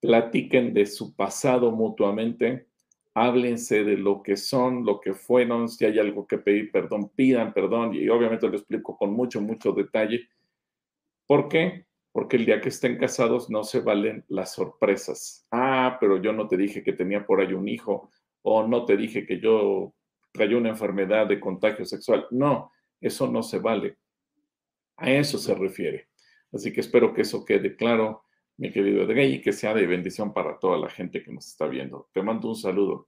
platiquen 0.00 0.72
de 0.72 0.86
su 0.86 1.14
pasado 1.14 1.72
mutuamente, 1.72 2.68
háblense 3.14 3.84
de 3.84 3.96
lo 3.96 4.22
que 4.22 4.36
son, 4.36 4.84
lo 4.84 5.00
que 5.00 5.12
fueron, 5.12 5.68
si 5.68 5.84
hay 5.84 5.98
algo 5.98 6.26
que 6.26 6.38
pedir 6.38 6.70
perdón, 6.70 7.10
pidan 7.10 7.52
perdón 7.52 7.94
y 7.94 8.08
obviamente 8.08 8.48
lo 8.48 8.56
explico 8.56 8.96
con 8.96 9.12
mucho, 9.12 9.40
mucho 9.40 9.72
detalle. 9.72 10.28
¿Por 11.26 11.48
qué? 11.48 11.87
Porque 12.18 12.36
el 12.36 12.46
día 12.46 12.60
que 12.60 12.70
estén 12.70 12.98
casados 12.98 13.48
no 13.48 13.62
se 13.62 13.78
valen 13.78 14.24
las 14.26 14.52
sorpresas. 14.52 15.46
Ah, 15.52 15.98
pero 16.00 16.20
yo 16.20 16.32
no 16.32 16.48
te 16.48 16.56
dije 16.56 16.82
que 16.82 16.92
tenía 16.92 17.24
por 17.24 17.40
ahí 17.40 17.52
un 17.52 17.68
hijo, 17.68 18.10
o 18.42 18.66
no 18.66 18.84
te 18.84 18.96
dije 18.96 19.24
que 19.24 19.38
yo 19.38 19.94
traía 20.32 20.56
una 20.56 20.70
enfermedad 20.70 21.28
de 21.28 21.38
contagio 21.38 21.84
sexual. 21.84 22.26
No, 22.32 22.72
eso 23.00 23.30
no 23.30 23.44
se 23.44 23.60
vale. 23.60 23.98
A 24.96 25.12
eso 25.12 25.38
se 25.38 25.54
refiere. 25.54 26.08
Así 26.52 26.72
que 26.72 26.80
espero 26.80 27.14
que 27.14 27.22
eso 27.22 27.44
quede 27.44 27.76
claro, 27.76 28.24
mi 28.56 28.72
querido 28.72 29.04
Edrey, 29.04 29.34
y 29.34 29.40
que 29.40 29.52
sea 29.52 29.72
de 29.72 29.86
bendición 29.86 30.34
para 30.34 30.58
toda 30.58 30.76
la 30.76 30.90
gente 30.90 31.22
que 31.22 31.32
nos 31.32 31.46
está 31.46 31.68
viendo. 31.68 32.10
Te 32.12 32.20
mando 32.20 32.48
un 32.48 32.56
saludo. 32.56 33.06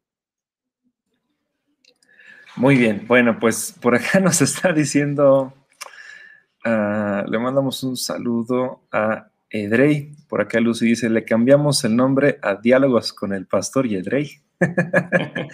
Muy 2.54 2.76
bien, 2.76 3.08
bueno, 3.08 3.40
pues 3.40 3.76
por 3.82 3.96
acá 3.96 4.20
nos 4.20 4.40
está 4.40 4.72
diciendo 4.72 5.52
Ah, 6.64 7.24
le 7.28 7.38
mandamos 7.38 7.82
un 7.82 7.96
saludo 7.96 8.82
a 8.92 9.30
Edrey. 9.48 10.14
Por 10.28 10.40
acá 10.40 10.60
Lucy 10.60 10.86
dice, 10.86 11.08
le 11.08 11.24
cambiamos 11.24 11.84
el 11.84 11.96
nombre 11.96 12.38
a 12.42 12.54
Diálogos 12.56 13.12
con 13.12 13.32
el 13.32 13.46
Pastor 13.46 13.86
y 13.86 13.96
Edrey. 13.96 14.30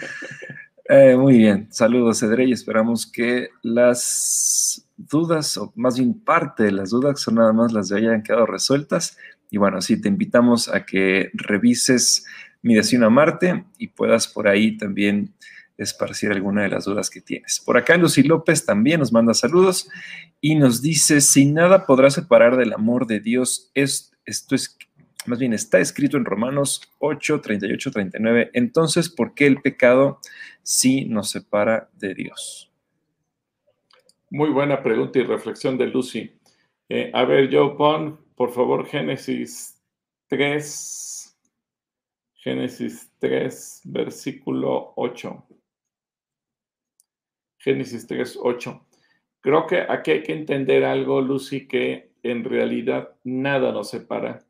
Eh, 0.89 1.17
muy 1.17 1.39
bien, 1.39 1.67
saludos 1.69 2.23
Edrey. 2.23 2.53
Esperamos 2.53 3.05
que 3.05 3.49
las 3.61 4.87
dudas, 4.95 5.57
o 5.57 5.73
más 5.75 5.97
bien 5.97 6.13
parte 6.13 6.63
de 6.63 6.71
las 6.71 6.91
dudas, 6.91 7.19
son 7.19 7.35
nada 7.35 7.51
más 7.51 7.73
las 7.73 7.89
de 7.89 7.97
hayan 7.97 8.23
quedado 8.23 8.45
resueltas. 8.45 9.17
Y 9.49 9.57
bueno, 9.57 9.81
sí, 9.81 9.99
te 9.99 10.07
invitamos 10.07 10.69
a 10.69 10.85
que 10.85 11.29
revises 11.33 12.25
Mi 12.61 12.73
Destino 12.73 13.07
a 13.07 13.09
Marte 13.09 13.65
y 13.77 13.89
puedas 13.89 14.29
por 14.29 14.47
ahí 14.47 14.77
también 14.77 15.33
esparcir 15.77 16.31
alguna 16.31 16.63
de 16.63 16.69
las 16.69 16.85
dudas 16.85 17.09
que 17.09 17.21
tienes. 17.21 17.61
Por 17.63 17.77
acá 17.77 17.97
Lucy 17.97 18.23
López 18.23 18.65
también 18.65 18.99
nos 18.99 19.11
manda 19.11 19.33
saludos 19.33 19.89
y 20.41 20.55
nos 20.55 20.81
dice, 20.81 21.21
sin 21.21 21.53
nada 21.53 21.85
podrá 21.85 22.09
separar 22.09 22.57
del 22.57 22.73
amor 22.73 23.07
de 23.07 23.19
Dios. 23.19 23.71
Es, 23.73 24.11
esto 24.25 24.55
es, 24.55 24.77
más 25.25 25.39
bien 25.39 25.53
está 25.53 25.79
escrito 25.79 26.17
en 26.17 26.25
Romanos 26.25 26.81
8, 26.99 27.41
38, 27.41 27.91
39. 27.91 28.51
Entonces, 28.53 29.09
¿por 29.09 29.33
qué 29.33 29.45
el 29.45 29.61
pecado 29.61 30.19
sí 30.63 31.05
nos 31.05 31.29
separa 31.29 31.89
de 31.93 32.13
Dios? 32.13 32.71
Muy 34.29 34.49
buena 34.49 34.83
pregunta 34.83 35.19
y 35.19 35.23
reflexión 35.23 35.77
de 35.77 35.87
Lucy. 35.87 36.31
Eh, 36.89 37.11
a 37.13 37.23
ver, 37.23 37.49
yo 37.49 37.77
pon, 37.77 38.19
por 38.35 38.51
favor, 38.51 38.85
Génesis 38.85 39.81
3, 40.27 41.37
Génesis 42.35 43.11
3, 43.19 43.81
versículo 43.85 44.93
8. 44.95 45.46
Génesis 47.57 48.07
3, 48.07 48.37
8. 48.41 48.87
Creo 49.41 49.67
que 49.67 49.81
aquí 49.81 50.11
hay 50.11 50.23
que 50.23 50.33
entender 50.33 50.83
algo, 50.83 51.21
Lucy, 51.21 51.67
que 51.67 52.11
en 52.23 52.43
realidad 52.43 53.15
nada 53.23 53.71
nos 53.71 53.89
separa. 53.89 54.45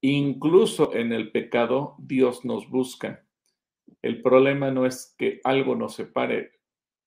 Incluso 0.00 0.94
en 0.94 1.12
el 1.12 1.32
pecado, 1.32 1.96
Dios 1.98 2.44
nos 2.44 2.68
busca. 2.68 3.24
El 4.02 4.22
problema 4.22 4.70
no 4.70 4.86
es 4.86 5.14
que 5.18 5.40
algo 5.44 5.74
nos 5.76 5.94
separe. 5.94 6.60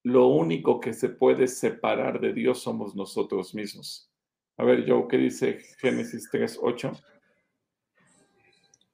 Lo 0.03 0.27
único 0.27 0.79
que 0.79 0.93
se 0.93 1.09
puede 1.09 1.47
separar 1.47 2.19
de 2.19 2.33
Dios 2.33 2.59
somos 2.59 2.95
nosotros 2.95 3.53
mismos. 3.53 4.11
A 4.57 4.63
ver, 4.63 4.89
Joe, 4.89 5.07
¿qué 5.07 5.17
dice 5.17 5.59
Génesis 5.79 6.27
3, 6.31 6.59
8? 6.61 6.91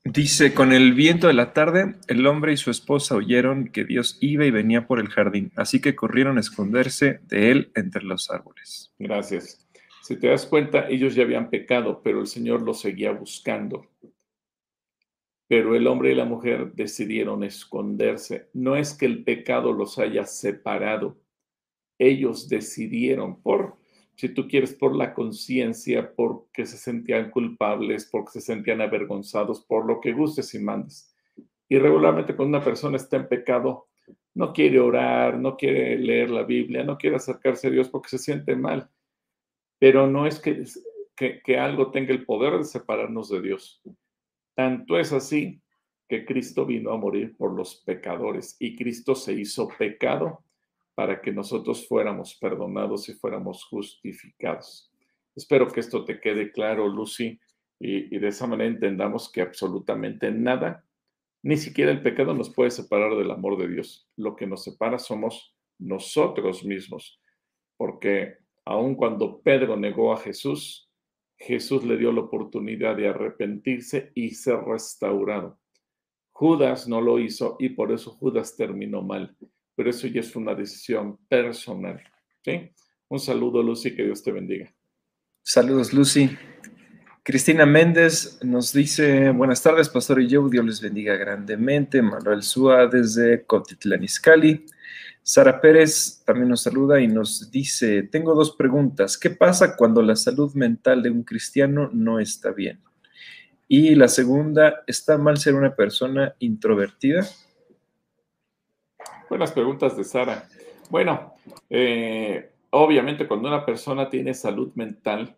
Dice, 0.06 0.54
con 0.54 0.74
el 0.74 0.94
viento 0.94 1.28
de 1.28 1.34
la 1.34 1.54
tarde, 1.54 1.96
el 2.08 2.28
hombre 2.28 2.52
y 2.52 2.58
su 2.58 2.70
esposa 2.70 3.16
oyeron 3.16 3.70
que 3.70 3.86
Dios 3.86 4.18
iba 4.20 4.46
y 4.46 4.52
venía 4.52 4.86
por 4.86 5.00
el 5.00 5.08
jardín, 5.08 5.54
así 5.56 5.80
que 5.80 5.96
corrieron 5.96 6.38
a 6.38 6.42
esconderse 6.42 7.22
de 7.24 7.52
él 7.52 7.72
entre 7.74 8.04
los 8.04 8.30
árboles. 8.30 8.94
Gracias. 9.00 9.66
Si 10.02 10.18
te 10.18 10.28
das 10.28 10.46
cuenta, 10.46 10.90
ellos 10.90 11.16
ya 11.16 11.24
habían 11.24 11.50
pecado, 11.50 12.02
pero 12.04 12.20
el 12.20 12.28
Señor 12.28 12.62
los 12.64 12.82
seguía 12.82 13.14
buscando. 13.14 13.88
Pero 15.48 15.74
el 15.74 15.88
hombre 15.88 16.12
y 16.12 16.16
la 16.16 16.26
mujer 16.26 16.74
decidieron 16.74 17.46
esconderse. 17.46 18.50
No 18.54 18.76
es 18.76 18.94
que 18.94 19.06
el 19.06 19.24
pecado 19.24 19.72
los 19.72 20.00
haya 20.00 20.26
separado, 20.26 21.18
ellos 21.98 22.50
decidieron 22.50 23.42
por 23.42 23.78
si 24.16 24.30
tú 24.30 24.48
quieres, 24.48 24.74
por 24.74 24.96
la 24.96 25.14
conciencia, 25.14 26.14
porque 26.16 26.66
se 26.66 26.78
sentían 26.78 27.32
culpables, 27.32 28.08
porque 28.12 28.34
se 28.34 28.42
sentían 28.42 28.82
avergonzados, 28.82 29.62
por 29.62 29.86
lo 29.86 30.00
que 30.00 30.14
gustes 30.14 30.54
y 30.54 30.60
mandes. 30.60 31.16
Y 31.68 31.78
regularmente 31.80 32.36
cuando 32.36 32.58
una 32.58 32.66
persona 32.66 32.98
está 32.98 33.18
en 33.18 33.28
pecado, 33.28 33.88
no 34.36 34.54
quiere 34.54 34.80
orar, 34.80 35.40
no 35.40 35.58
quiere 35.58 35.98
leer 35.98 36.30
la 36.30 36.44
Biblia, 36.44 36.84
no 36.84 36.98
quiere 36.98 37.16
acercarse 37.16 37.68
a 37.68 37.72
Dios 37.72 37.90
porque 37.90 38.10
se 38.10 38.18
siente 38.20 38.56
mal. 38.56 38.90
Pero 39.80 40.08
no 40.08 40.28
es 40.28 40.40
que, 40.40 40.64
que, 41.16 41.42
que 41.42 41.58
algo 41.58 41.92
tenga 41.92 42.12
el 42.14 42.26
poder 42.26 42.58
de 42.58 42.64
separarnos 42.64 43.30
de 43.30 43.42
Dios. 43.42 43.82
Tanto 44.56 45.00
es 45.00 45.12
así 45.12 45.62
que 46.08 46.26
Cristo 46.26 46.66
vino 46.66 46.92
a 46.92 46.98
morir 46.98 47.36
por 47.36 47.54
los 47.54 47.76
pecadores 47.78 48.56
y 48.60 48.76
Cristo 48.76 49.16
se 49.16 49.34
hizo 49.34 49.68
pecado 49.78 50.44
para 50.96 51.22
que 51.22 51.32
nosotros 51.32 51.88
fuéramos 51.88 52.36
perdonados 52.36 53.10
y 53.10 53.14
fuéramos 53.14 53.66
justificados. 53.66 54.92
Espero 55.36 55.68
que 55.68 55.80
esto 55.80 56.06
te 56.06 56.20
quede 56.20 56.52
claro, 56.52 56.88
Lucy, 56.88 57.40
y, 57.80 58.18
de 58.18 58.28
esa 58.28 58.48
manera 58.48 58.70
entendamos 58.70 59.32
que 59.32 59.42
absolutamente 59.42 60.32
nada, 60.32 60.86
ni 61.42 61.58
siquiera 61.58 61.92
el 61.92 62.02
pecado 62.02 62.34
nos 62.34 62.54
puede 62.54 62.72
separar 62.72 63.18
del 63.18 63.32
amor 63.32 63.58
de 63.58 63.68
Dios. 63.68 64.08
Lo 64.16 64.36
que 64.36 64.48
nos 64.48 64.64
separa 64.64 65.00
somos 65.00 65.56
nosotros 65.80 66.64
mismos, 66.64 67.20
porque 67.76 68.38
aun 68.64 68.96
cuando 68.96 69.42
Pedro 69.42 69.76
negó 69.76 70.14
a 70.14 70.18
Jesús, 70.18 70.90
Jesús 71.38 71.84
le 71.84 71.98
dio 71.98 72.12
la 72.14 72.22
oportunidad 72.22 72.96
de 72.96 73.10
arrepentirse 73.10 74.12
y 74.16 74.30
ser 74.30 74.60
restaurado. 74.60 75.60
Judas 76.32 76.88
no 76.88 77.02
lo 77.02 77.20
hizo 77.20 77.58
y 77.60 77.70
por 77.70 77.92
eso 77.92 78.12
Judas 78.12 78.56
terminó 78.56 79.02
mal, 79.02 79.36
pero 79.76 79.90
eso 79.90 80.08
ya 80.08 80.22
es 80.22 80.36
una 80.36 80.54
decisión 80.54 81.18
personal. 81.28 82.02
¿sí? 82.44 82.72
Un 83.10 83.20
saludo, 83.20 83.62
Lucy, 83.62 83.96
que 83.96 84.04
Dios 84.04 84.24
te 84.24 84.32
bendiga. 84.32 84.74
Saludos, 85.42 85.94
Lucy. 85.94 86.30
Cristina 87.26 87.66
Méndez 87.66 88.40
nos 88.44 88.74
dice, 88.74 89.30
buenas 89.30 89.64
tardes, 89.64 89.88
Pastor 89.88 90.22
y 90.22 90.28
yo, 90.28 90.50
Dios 90.50 90.66
les 90.66 90.82
bendiga 90.82 91.16
grandemente. 91.16 92.02
Manuel 92.02 92.44
Súa 92.44 92.88
desde 92.88 93.46
Cotitlán 93.46 94.04
Izcalli. 94.04 94.66
Sara 95.22 95.62
Pérez 95.62 96.22
también 96.26 96.50
nos 96.50 96.64
saluda 96.64 97.00
y 97.00 97.08
nos 97.08 97.50
dice, 97.50 98.04
tengo 98.04 98.36
dos 98.36 98.56
preguntas. 98.58 99.18
¿Qué 99.18 99.30
pasa 99.30 99.78
cuando 99.78 100.02
la 100.02 100.18
salud 100.18 100.54
mental 100.54 101.02
de 101.02 101.12
un 101.12 101.24
cristiano 101.24 101.90
no 101.94 102.20
está 102.20 102.52
bien? 102.52 102.82
Y 103.70 103.96
la 103.96 104.10
segunda, 104.10 104.84
¿está 104.86 105.18
mal 105.18 105.38
ser 105.38 105.56
una 105.56 105.76
persona 105.78 106.36
introvertida? 106.40 107.26
Buenas 109.34 109.52
preguntas 109.52 109.98
de 109.98 110.04
Sara. 110.04 110.48
Bueno, 110.92 111.34
eh, 111.68 112.52
obviamente 112.70 113.28
cuando 113.28 113.48
una 113.48 113.66
persona 113.66 114.08
tiene 114.08 114.36
salud 114.36 114.72
mental, 114.76 115.36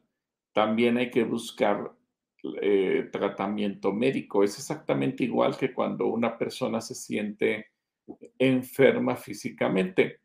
también 0.51 0.97
hay 0.97 1.09
que 1.09 1.23
buscar 1.23 1.93
eh, 2.61 3.07
tratamiento 3.09 3.93
médico. 3.93 4.43
Es 4.43 4.59
exactamente 4.59 5.23
igual 5.23 5.55
que 5.55 5.73
cuando 5.73 6.07
una 6.07 6.37
persona 6.37 6.81
se 6.81 6.93
siente 6.93 7.67
enferma 8.37 9.15
físicamente. 9.15 10.19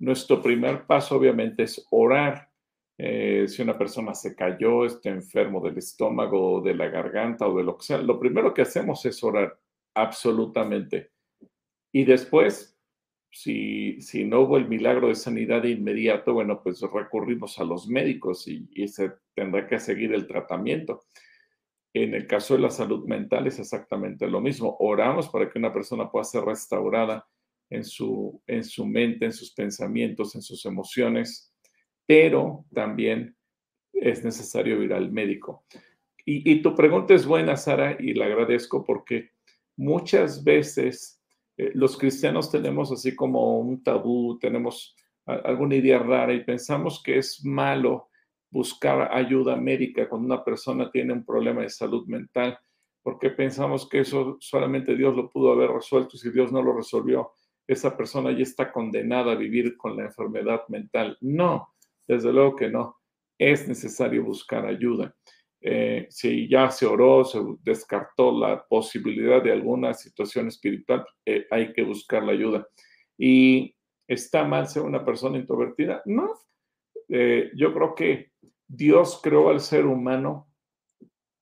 Nuestro 0.00 0.42
primer 0.42 0.84
paso 0.84 1.14
obviamente 1.14 1.62
es 1.62 1.86
orar. 1.92 2.50
Eh, 2.98 3.44
si 3.46 3.62
una 3.62 3.78
persona 3.78 4.14
se 4.14 4.34
cayó, 4.34 4.84
está 4.84 5.10
enfermo 5.10 5.60
del 5.60 5.78
estómago, 5.78 6.60
de 6.60 6.74
la 6.74 6.88
garganta 6.88 7.46
o 7.46 7.56
de 7.56 7.62
lo 7.62 7.78
que 7.78 7.84
sea, 7.84 7.98
lo 7.98 8.18
primero 8.18 8.52
que 8.52 8.62
hacemos 8.62 9.06
es 9.06 9.22
orar, 9.22 9.56
absolutamente. 9.94 11.12
Y 11.92 12.02
después 12.04 12.71
si, 13.32 13.98
si, 14.02 14.24
no 14.24 14.40
hubo 14.40 14.58
el 14.58 14.68
milagro 14.68 15.08
de 15.08 15.14
sanidad 15.14 15.62
de 15.62 15.70
inmediato, 15.70 16.34
bueno, 16.34 16.62
pues 16.62 16.82
recurrimos 16.82 17.58
a 17.58 17.64
los 17.64 17.88
médicos 17.88 18.46
y, 18.46 18.88
se 18.88 19.10
tendrá 19.34 19.66
que 19.66 19.80
seguir 19.80 20.12
el 20.12 20.26
tratamiento. 20.26 21.06
En 21.94 22.14
el 22.14 22.26
caso 22.26 22.54
de 22.54 22.60
la 22.60 22.70
salud 22.70 23.06
mental 23.06 23.46
es 23.46 23.58
exactamente 23.58 24.26
lo 24.26 24.42
mismo. 24.42 24.76
Oramos 24.80 25.30
para 25.30 25.48
que 25.48 25.58
una 25.58 25.72
persona 25.72 26.10
pueda 26.10 26.24
ser 26.24 26.44
restaurada 26.44 27.26
en 27.70 27.84
su, 27.84 28.42
en 28.46 28.64
su 28.64 28.86
mente, 28.86 29.24
en 29.24 29.32
sus 29.32 29.52
pensamientos, 29.54 30.34
en 30.34 30.42
sus 30.42 30.66
emociones, 30.66 31.54
pero 32.06 32.66
también 32.72 33.34
es 33.94 34.22
necesario 34.24 34.82
ir 34.82 34.92
al 34.92 35.10
médico. 35.10 35.64
Y, 36.26 36.50
y 36.50 36.60
tu 36.60 36.74
pregunta 36.74 37.14
es 37.14 37.24
buena, 37.24 37.56
Sara, 37.56 37.96
y 37.98 38.12
la 38.12 38.26
agradezco 38.26 38.84
porque 38.84 39.30
muchas 39.76 40.44
veces 40.44 41.21
los 41.74 41.96
cristianos 41.96 42.50
tenemos 42.50 42.90
así 42.92 43.14
como 43.14 43.58
un 43.58 43.82
tabú, 43.82 44.38
tenemos 44.38 44.96
alguna 45.26 45.76
idea 45.76 45.98
rara 45.98 46.32
y 46.32 46.44
pensamos 46.44 47.02
que 47.02 47.18
es 47.18 47.44
malo 47.44 48.08
buscar 48.50 49.14
ayuda 49.14 49.56
médica 49.56 50.08
cuando 50.08 50.26
una 50.26 50.44
persona 50.44 50.90
tiene 50.90 51.12
un 51.12 51.24
problema 51.24 51.62
de 51.62 51.70
salud 51.70 52.06
mental, 52.06 52.58
porque 53.02 53.30
pensamos 53.30 53.88
que 53.88 54.00
eso 54.00 54.36
solamente 54.40 54.94
Dios 54.94 55.16
lo 55.16 55.30
pudo 55.30 55.52
haber 55.52 55.70
resuelto 55.70 56.16
y 56.16 56.18
si 56.18 56.30
Dios 56.30 56.52
no 56.52 56.62
lo 56.62 56.76
resolvió, 56.76 57.32
esa 57.66 57.96
persona 57.96 58.30
ya 58.32 58.42
está 58.42 58.70
condenada 58.70 59.32
a 59.32 59.36
vivir 59.36 59.76
con 59.76 59.96
la 59.96 60.04
enfermedad 60.04 60.62
mental. 60.68 61.16
No, 61.20 61.68
desde 62.06 62.32
luego 62.32 62.56
que 62.56 62.68
no. 62.68 62.96
Es 63.38 63.66
necesario 63.66 64.24
buscar 64.24 64.66
ayuda. 64.66 65.14
Eh, 65.64 66.06
si 66.10 66.48
ya 66.48 66.70
se 66.70 66.86
oró, 66.86 67.24
se 67.24 67.38
descartó 67.62 68.36
la 68.36 68.64
posibilidad 68.66 69.40
de 69.40 69.52
alguna 69.52 69.94
situación 69.94 70.48
espiritual, 70.48 71.06
eh, 71.24 71.46
hay 71.52 71.72
que 71.72 71.84
buscar 71.84 72.24
la 72.24 72.32
ayuda. 72.32 72.66
¿Y 73.16 73.72
está 74.08 74.44
mal 74.44 74.66
ser 74.66 74.82
una 74.82 75.04
persona 75.04 75.38
introvertida? 75.38 76.02
No. 76.04 76.34
Eh, 77.08 77.52
yo 77.54 77.72
creo 77.72 77.94
que 77.94 78.32
Dios 78.66 79.20
creó 79.22 79.50
al 79.50 79.60
ser 79.60 79.86
humano 79.86 80.48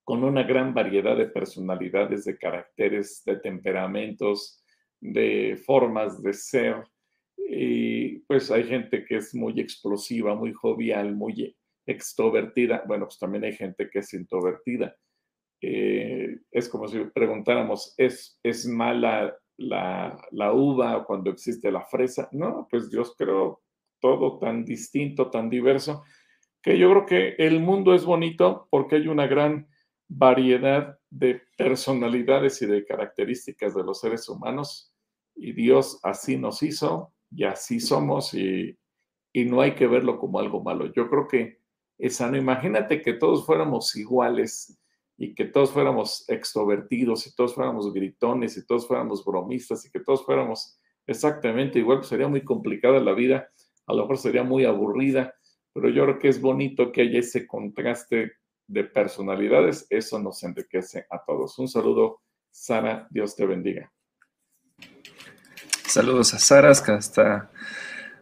con 0.05 0.23
una 0.23 0.43
gran 0.43 0.75
variedad 0.75 1.17
de 1.17 1.27
personalidades, 1.27 2.25
de 2.25 2.37
caracteres, 2.37 3.23
de 3.25 3.37
temperamentos, 3.37 4.63
de 5.01 5.59
formas 5.65 6.23
de 6.23 6.35
ser. 6.35 6.85
Y 7.37 8.19
pues 8.21 8.51
hay 8.51 8.65
gente 8.65 9.05
que 9.05 9.17
es 9.17 9.35
muy 9.35 9.61
explosiva, 9.61 10.35
muy 10.35 10.53
jovial, 10.53 11.15
muy 11.15 11.57
extrovertida, 11.91 12.85
bueno, 12.87 13.07
pues 13.07 13.19
también 13.19 13.45
hay 13.45 13.53
gente 13.53 13.89
que 13.91 14.01
es 14.01 14.15
introvertida. 14.15 14.97
Eh, 15.61 16.39
es 16.51 16.69
como 16.69 16.89
si 16.89 16.99
preguntáramos, 17.15 17.95
¿es, 17.99 18.39
es 18.43 18.67
mala 18.67 19.37
la, 19.59 20.19
la, 20.31 20.53
uva 20.53 21.05
cuando 21.05 21.31
existe 21.31 21.71
la 21.71 21.85
fresa? 21.85 22.29
No, 22.33 22.67
pues 22.71 22.91
Dios 22.91 23.15
creó 23.17 23.63
todo 24.01 24.39
tan 24.39 24.65
distinto, 24.65 25.31
tan 25.31 25.51
diverso, 25.51 26.05
que 26.63 26.79
yo 26.79 26.91
creo 26.91 27.07
que 27.07 27.35
el 27.39 27.61
mundo 27.61 27.95
es 27.95 28.05
bonito 28.05 28.69
porque 28.71 28.97
hay 28.97 29.09
una 29.09 29.27
gran 29.27 29.69
variedad 30.09 30.99
de 31.11 31.43
personalidades 31.57 32.61
y 32.63 32.67
de 32.67 32.85
características 32.85 33.75
de 33.75 33.85
los 33.85 34.01
seres 34.01 34.29
humanos 34.29 34.95
y 35.35 35.53
Dios 35.53 36.01
así 36.03 36.37
nos 36.37 36.63
hizo 36.63 37.15
y 37.31 37.45
así 37.45 37.81
somos 37.81 38.35
y, 38.35 38.79
y 39.33 39.45
no 39.45 39.61
hay 39.61 39.75
que 39.75 39.87
verlo 39.87 40.19
como 40.19 40.39
algo 40.41 40.63
malo. 40.63 40.93
Yo 40.93 41.09
creo 41.09 41.29
que 41.29 41.60
sano. 42.09 42.39
Imagínate 42.39 43.03
que 43.03 43.13
todos 43.13 43.45
fuéramos 43.45 43.95
iguales 43.97 44.79
y 45.19 45.35
que 45.35 45.45
todos 45.45 45.71
fuéramos 45.71 46.25
extrovertidos 46.29 47.27
y 47.27 47.35
todos 47.35 47.55
fuéramos 47.55 47.93
gritones 47.93 48.57
y 48.57 48.65
todos 48.65 48.89
fuéramos 48.89 49.23
bromistas 49.23 49.85
y 49.85 49.91
que 49.91 50.01
todos 50.01 50.25
fuéramos 50.25 50.81
exactamente 51.07 51.79
igual, 51.79 51.99
pues 51.99 52.09
sería 52.09 52.29
muy 52.29 52.43
complicada 52.43 53.01
la 53.01 53.13
vida, 53.13 53.51
a 53.87 53.93
lo 53.93 54.03
mejor 54.03 54.17
sería 54.17 54.45
muy 54.45 54.65
aburrida, 54.65 55.35
pero 55.75 55.91
yo 55.91 56.05
creo 56.05 56.19
que 56.19 56.29
es 56.29 56.41
bonito 56.41 56.91
que 56.91 57.03
haya 57.03 57.19
ese 57.19 57.47
contraste 57.47 58.33
de 58.67 58.85
personalidades, 58.85 59.87
eso 59.91 60.19
nos 60.19 60.43
enriquece 60.43 61.05
a 61.11 61.23
todos. 61.23 61.59
Un 61.59 61.69
saludo, 61.69 62.23
Sara, 62.51 63.07
Dios 63.11 63.37
te 63.37 63.45
bendiga. 63.45 63.93
Saludos 65.87 66.33
a 66.35 66.39
Sara 66.39 66.71
hasta 66.71 67.51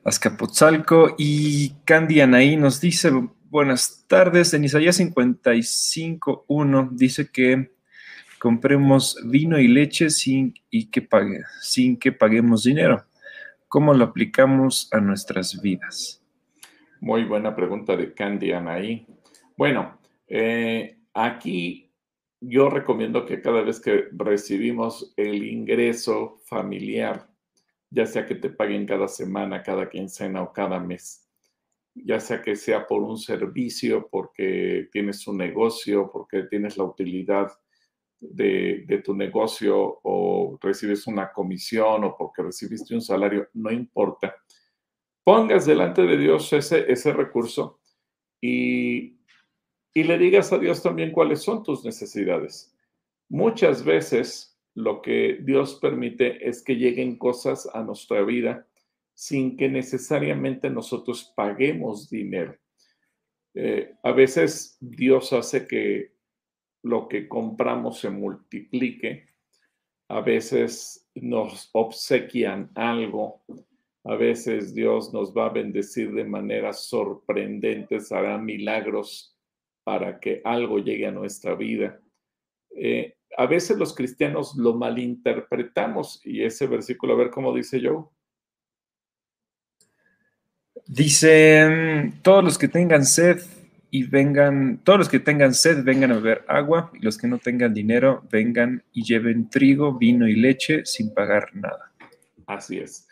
Azcapotzalco 0.03 1.15
y 1.19 1.75
Candy 1.85 2.23
Anaí 2.23 2.57
nos 2.57 2.81
dice, 2.81 3.13
buenas 3.51 4.05
tardes. 4.07 4.55
En 4.55 4.65
Isaías 4.65 5.01
55.1 5.01 6.91
dice 6.93 7.31
que 7.31 7.73
compremos 8.39 9.17
vino 9.25 9.59
y 9.59 9.69
leche 9.69 10.11
sin, 10.11 10.55
y 10.71 10.91
que 10.91 11.03
pague, 11.03 11.43
sin 11.61 11.99
que 11.99 12.13
paguemos 12.13 12.65
dinero. 12.65 13.05
¿Cómo 13.69 13.93
lo 13.95 14.05
aplicamos 14.05 14.89
a 14.93 15.01
nuestras 15.01 15.61
vidas? 15.61 16.23
Muy 17.01 17.25
buena 17.25 17.55
pregunta 17.55 17.97
de 17.97 18.15
Candy 18.15 18.53
Anaí. 18.53 19.07
Bueno, 19.57 19.99
eh, 20.27 20.99
aquí 21.15 21.93
yo 22.41 22.71
recomiendo 22.71 23.25
que 23.27 23.41
cada 23.43 23.63
vez 23.63 23.81
que 23.81 24.07
recibimos 24.13 25.13
el 25.17 25.45
ingreso 25.45 26.41
familiar, 26.45 27.29
ya 27.91 28.07
sea 28.07 28.27
que 28.27 28.35
te 28.37 28.51
paguen 28.51 28.87
cada 28.87 29.09
semana, 29.09 29.63
cada 29.63 29.89
quincena 29.89 30.43
o 30.43 30.53
cada 30.53 30.79
mes, 30.79 31.28
ya 32.05 32.21
sea 32.21 32.43
que 32.43 32.57
sea 32.57 32.87
por 32.87 33.03
un 33.03 33.19
servicio, 33.19 34.09
porque 34.11 34.89
tienes 34.93 35.27
un 35.27 35.39
negocio, 35.39 36.11
porque 36.13 36.45
tienes 36.45 36.77
la 36.77 36.85
utilidad 36.85 37.49
de, 38.21 39.03
tu 39.05 39.15
negocio 39.15 40.01
o 40.03 40.59
recibes 40.61 41.07
una 41.07 41.33
comisión 41.33 42.05
o 42.05 42.17
porque 42.17 42.43
recibiste 42.43 42.95
un 42.95 43.01
salario, 43.01 43.49
no 43.55 43.71
importa. 43.71 44.35
Pongas 45.25 45.67
delante 45.67 46.03
de 46.03 46.17
Dios 46.17 46.53
ese, 46.53 46.91
ese 46.91 47.13
recurso 47.13 47.81
y, 48.41 49.19
y 49.95 50.03
le 50.05 50.19
digas 50.19 50.53
a 50.53 50.59
Dios 50.59 50.83
también 50.83 51.13
cuáles 51.13 51.43
son 51.43 51.63
tus 51.63 51.85
necesidades. 51.85 52.75
Muchas 53.29 53.85
veces 53.85 54.59
lo 54.75 55.03
que 55.03 55.39
Dios 55.43 55.79
permite 55.81 56.49
es 56.49 56.63
que 56.63 56.77
lleguen 56.77 57.19
cosas 57.19 57.69
a 57.75 57.83
nuestra 57.83 58.23
vida 58.23 58.67
sin 59.19 59.57
que 59.57 59.69
necesariamente 59.69 60.71
nosotros 60.71 61.33
paguemos 61.35 62.09
dinero. 62.09 62.57
Eh, 63.53 63.97
a 64.05 64.13
veces 64.13 64.79
Dios 64.81 65.33
hace 65.33 65.67
que 65.67 66.13
lo 66.85 67.09
que 67.09 67.27
compramos 67.27 67.99
se 67.99 68.11
multiplique 68.11 69.27
a 70.09 70.21
veces 70.21 71.11
nos 71.17 71.69
obsequian 71.73 72.71
algo, 72.77 73.43
a 74.05 74.15
veces 74.15 74.73
Dios 74.73 75.13
nos 75.13 75.37
va 75.37 75.47
a 75.47 75.53
bendecir 75.53 76.13
de 76.13 76.25
manera 76.25 76.73
sorprendente, 76.73 77.99
hará 78.13 78.39
milagros 78.39 79.37
para 79.83 80.21
que 80.21 80.43
algo 80.45 80.79
llegue 80.79 81.09
a 81.09 81.11
nuestra 81.11 81.57
vida. 81.57 82.01
Eh, 82.71 83.17
a 83.37 83.47
veces 83.47 83.77
los 83.79 83.97
cristianos 83.97 84.55
lo 84.57 84.75
malinterpretamos 84.75 86.25
y 86.25 86.45
ese 86.45 86.69
versículo, 86.69 87.15
a 87.15 87.17
ver 87.17 87.31
cómo 87.31 87.53
dice 87.53 87.81
yo. 87.81 88.13
Dice, 90.89 92.15
todos 92.23 92.43
los 92.43 92.57
que 92.57 92.67
tengan 92.67 93.05
sed 93.05 93.43
y 93.91 94.05
vengan, 94.05 94.81
todos 94.85 94.99
los 94.99 95.09
que 95.11 95.21
tengan 95.21 95.53
sed 95.53 95.85
vengan 95.85 96.13
a 96.13 96.15
beber 96.15 96.47
agua 96.49 96.91
y 96.95 97.01
los 97.01 97.19
que 97.19 97.29
no 97.29 97.37
tengan 97.37 97.75
dinero 97.75 98.23
vengan 98.33 98.83
y 98.95 99.05
lleven 99.05 99.51
trigo, 99.51 99.99
vino 99.99 100.27
y 100.27 100.35
leche 100.35 100.87
sin 100.87 101.13
pagar 101.13 101.55
nada. 101.55 101.93
Así 102.47 102.79
es. 102.79 103.07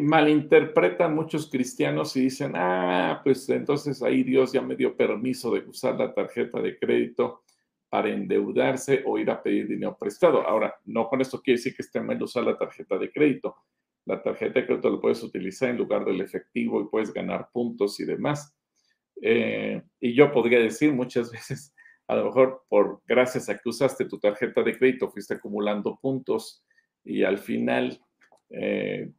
malinterpretan 0.00 1.14
muchos 1.14 1.48
cristianos 1.48 2.16
y 2.16 2.22
dicen, 2.22 2.52
ah, 2.56 3.20
pues 3.22 3.48
entonces 3.48 4.02
ahí 4.02 4.24
Dios 4.24 4.52
ya 4.52 4.60
me 4.60 4.74
dio 4.74 4.96
permiso 4.96 5.54
de 5.54 5.60
usar 5.60 5.94
la 5.94 6.12
tarjeta 6.12 6.60
de 6.60 6.76
crédito 6.80 7.44
para 7.88 8.08
endeudarse 8.08 9.04
o 9.06 9.18
ir 9.18 9.30
a 9.30 9.40
pedir 9.40 9.68
dinero 9.68 9.96
prestado. 9.96 10.44
Ahora, 10.44 10.74
no 10.84 11.08
con 11.08 11.20
esto 11.20 11.40
quiere 11.40 11.58
decir 11.58 11.76
que 11.76 11.82
esté 11.82 12.00
mal 12.00 12.20
usar 12.20 12.42
la 12.42 12.58
tarjeta 12.58 12.98
de 12.98 13.08
crédito 13.08 13.54
la 14.08 14.22
tarjeta 14.22 14.60
de 14.60 14.66
crédito 14.66 14.88
lo 14.88 15.00
puedes 15.00 15.22
utilizar 15.22 15.68
en 15.68 15.76
lugar 15.76 16.02
del 16.04 16.22
efectivo 16.22 16.80
y 16.80 16.88
puedes 16.88 17.12
ganar 17.12 17.50
puntos 17.52 18.00
y 18.00 18.06
demás. 18.06 18.56
Eh, 19.20 19.82
y 20.00 20.14
yo 20.14 20.32
podría 20.32 20.60
decir 20.60 20.92
muchas 20.92 21.30
veces, 21.32 21.74
a 22.06 22.16
lo 22.16 22.24
mejor 22.24 22.64
por 22.70 23.02
gracias 23.06 23.50
a 23.50 23.58
que 23.58 23.68
usaste 23.68 24.06
tu 24.06 24.18
tarjeta 24.18 24.62
de 24.62 24.78
crédito, 24.78 25.10
fuiste 25.10 25.34
acumulando 25.34 25.98
puntos 26.00 26.64
y 27.04 27.22
al 27.22 27.36
final, 27.36 28.00
eh, 28.48 29.12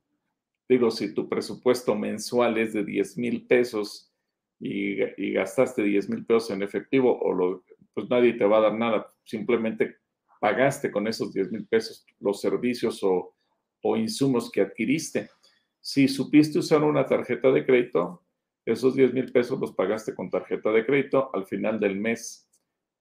digo, 0.68 0.90
si 0.90 1.14
tu 1.14 1.30
presupuesto 1.30 1.96
mensual 1.96 2.58
es 2.58 2.74
de 2.74 2.84
10 2.84 3.18
mil 3.20 3.46
pesos 3.46 4.12
y, 4.60 5.04
y, 5.24 5.34
gastaste 5.34 5.84
10 5.84 6.10
mil 6.10 6.26
pesos 6.26 6.50
en 6.50 6.64
efectivo, 6.64 7.18
o 7.22 7.32
lo, 7.32 7.64
pues 7.94 8.10
nadie 8.10 8.34
te 8.34 8.46
va 8.46 8.58
a 8.58 8.62
dar 8.62 8.74
nada, 8.74 9.08
simplemente 9.24 9.98
pagaste 10.42 10.92
con 10.92 11.08
esos 11.08 11.32
10 11.32 11.52
mil 11.52 11.68
pesos 11.68 12.06
los 12.20 12.42
servicios 12.42 13.04
o 13.04 13.36
o 13.82 13.96
insumos 13.98 14.52
que 14.52 14.62
adquiriste. 14.62 15.30
Si 15.82 16.08
supiste 16.08 16.60
usar 16.60 16.84
una 16.84 17.06
tarjeta 17.06 17.52
de 17.52 17.66
crédito, 17.66 18.24
esos 18.66 18.96
10 18.96 19.14
mil 19.14 19.32
pesos 19.32 19.60
los 19.60 19.74
pagaste 19.74 20.14
con 20.14 20.30
tarjeta 20.30 20.72
de 20.72 20.86
crédito. 20.86 21.30
Al 21.34 21.46
final 21.46 21.80
del 21.80 21.96
mes, 21.96 22.48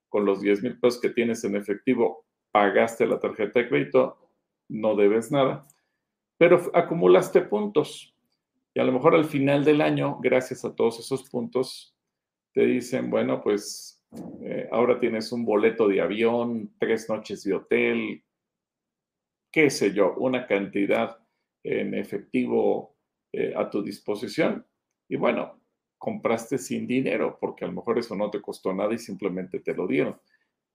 con 0.09 0.25
los 0.25 0.41
10 0.41 0.63
mil 0.63 0.79
pesos 0.79 1.01
que 1.01 1.11
tienes 1.11 1.45
en 1.45 1.57
efectivo, 1.57 2.25
pagaste 2.51 3.07
la 3.07 3.19
tarjeta 3.21 3.61
de 3.61 3.69
crédito, 3.69 4.17
no 4.69 4.97
debes 4.97 5.31
nada, 5.31 5.67
pero 6.39 6.71
acumulaste 6.75 7.43
puntos. 7.43 8.15
Y 8.75 8.81
a 8.81 8.85
lo 8.85 8.93
mejor 8.93 9.15
al 9.15 9.25
final 9.25 9.65
del 9.65 9.81
año, 9.81 10.19
gracias 10.21 10.65
a 10.65 10.75
todos 10.75 11.01
esos 11.01 11.29
puntos, 11.29 11.95
te 12.53 12.65
dicen, 12.65 13.11
bueno, 13.11 13.43
pues 13.43 14.03
eh, 14.43 14.69
ahora 14.73 14.99
tienes 14.99 15.33
un 15.33 15.45
boleto 15.45 15.89
de 15.89 16.01
avión, 16.01 16.73
tres 16.79 17.09
noches 17.09 17.45
de 17.45 17.55
hotel, 17.55 18.23
qué 19.51 19.71
sé 19.71 19.93
yo, 19.93 20.15
una 20.17 20.47
cantidad 20.47 21.19
en 21.63 21.95
efectivo 21.95 22.97
eh, 23.33 23.53
a 23.57 23.69
tu 23.69 23.83
disposición. 23.83 24.67
Y 25.09 25.17
bueno, 25.17 25.61
compraste 25.99 26.59
sin 26.59 26.87
dinero, 26.87 27.39
porque 27.41 27.65
a 27.65 27.69
lo 27.69 27.75
mejor 27.75 27.99
eso 27.99 28.15
no 28.15 28.31
te 28.31 28.41
costó 28.41 28.73
nada 28.73 28.95
y 28.95 28.99
simplemente 28.99 29.61
te 29.61 29.75
lo 29.75 29.87
dieron. 29.87 30.21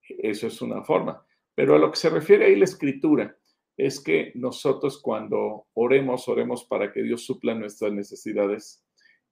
Eso 0.01 0.47
es 0.47 0.61
una 0.61 0.83
forma. 0.83 1.25
Pero 1.55 1.75
a 1.75 1.79
lo 1.79 1.91
que 1.91 1.97
se 1.97 2.09
refiere 2.09 2.45
ahí 2.45 2.55
la 2.55 2.65
escritura, 2.65 3.37
es 3.75 3.99
que 3.99 4.31
nosotros 4.35 5.01
cuando 5.01 5.67
oremos, 5.73 6.27
oremos 6.27 6.63
para 6.65 6.91
que 6.91 7.01
Dios 7.01 7.25
supla 7.25 7.55
nuestras 7.55 7.91
necesidades 7.91 8.85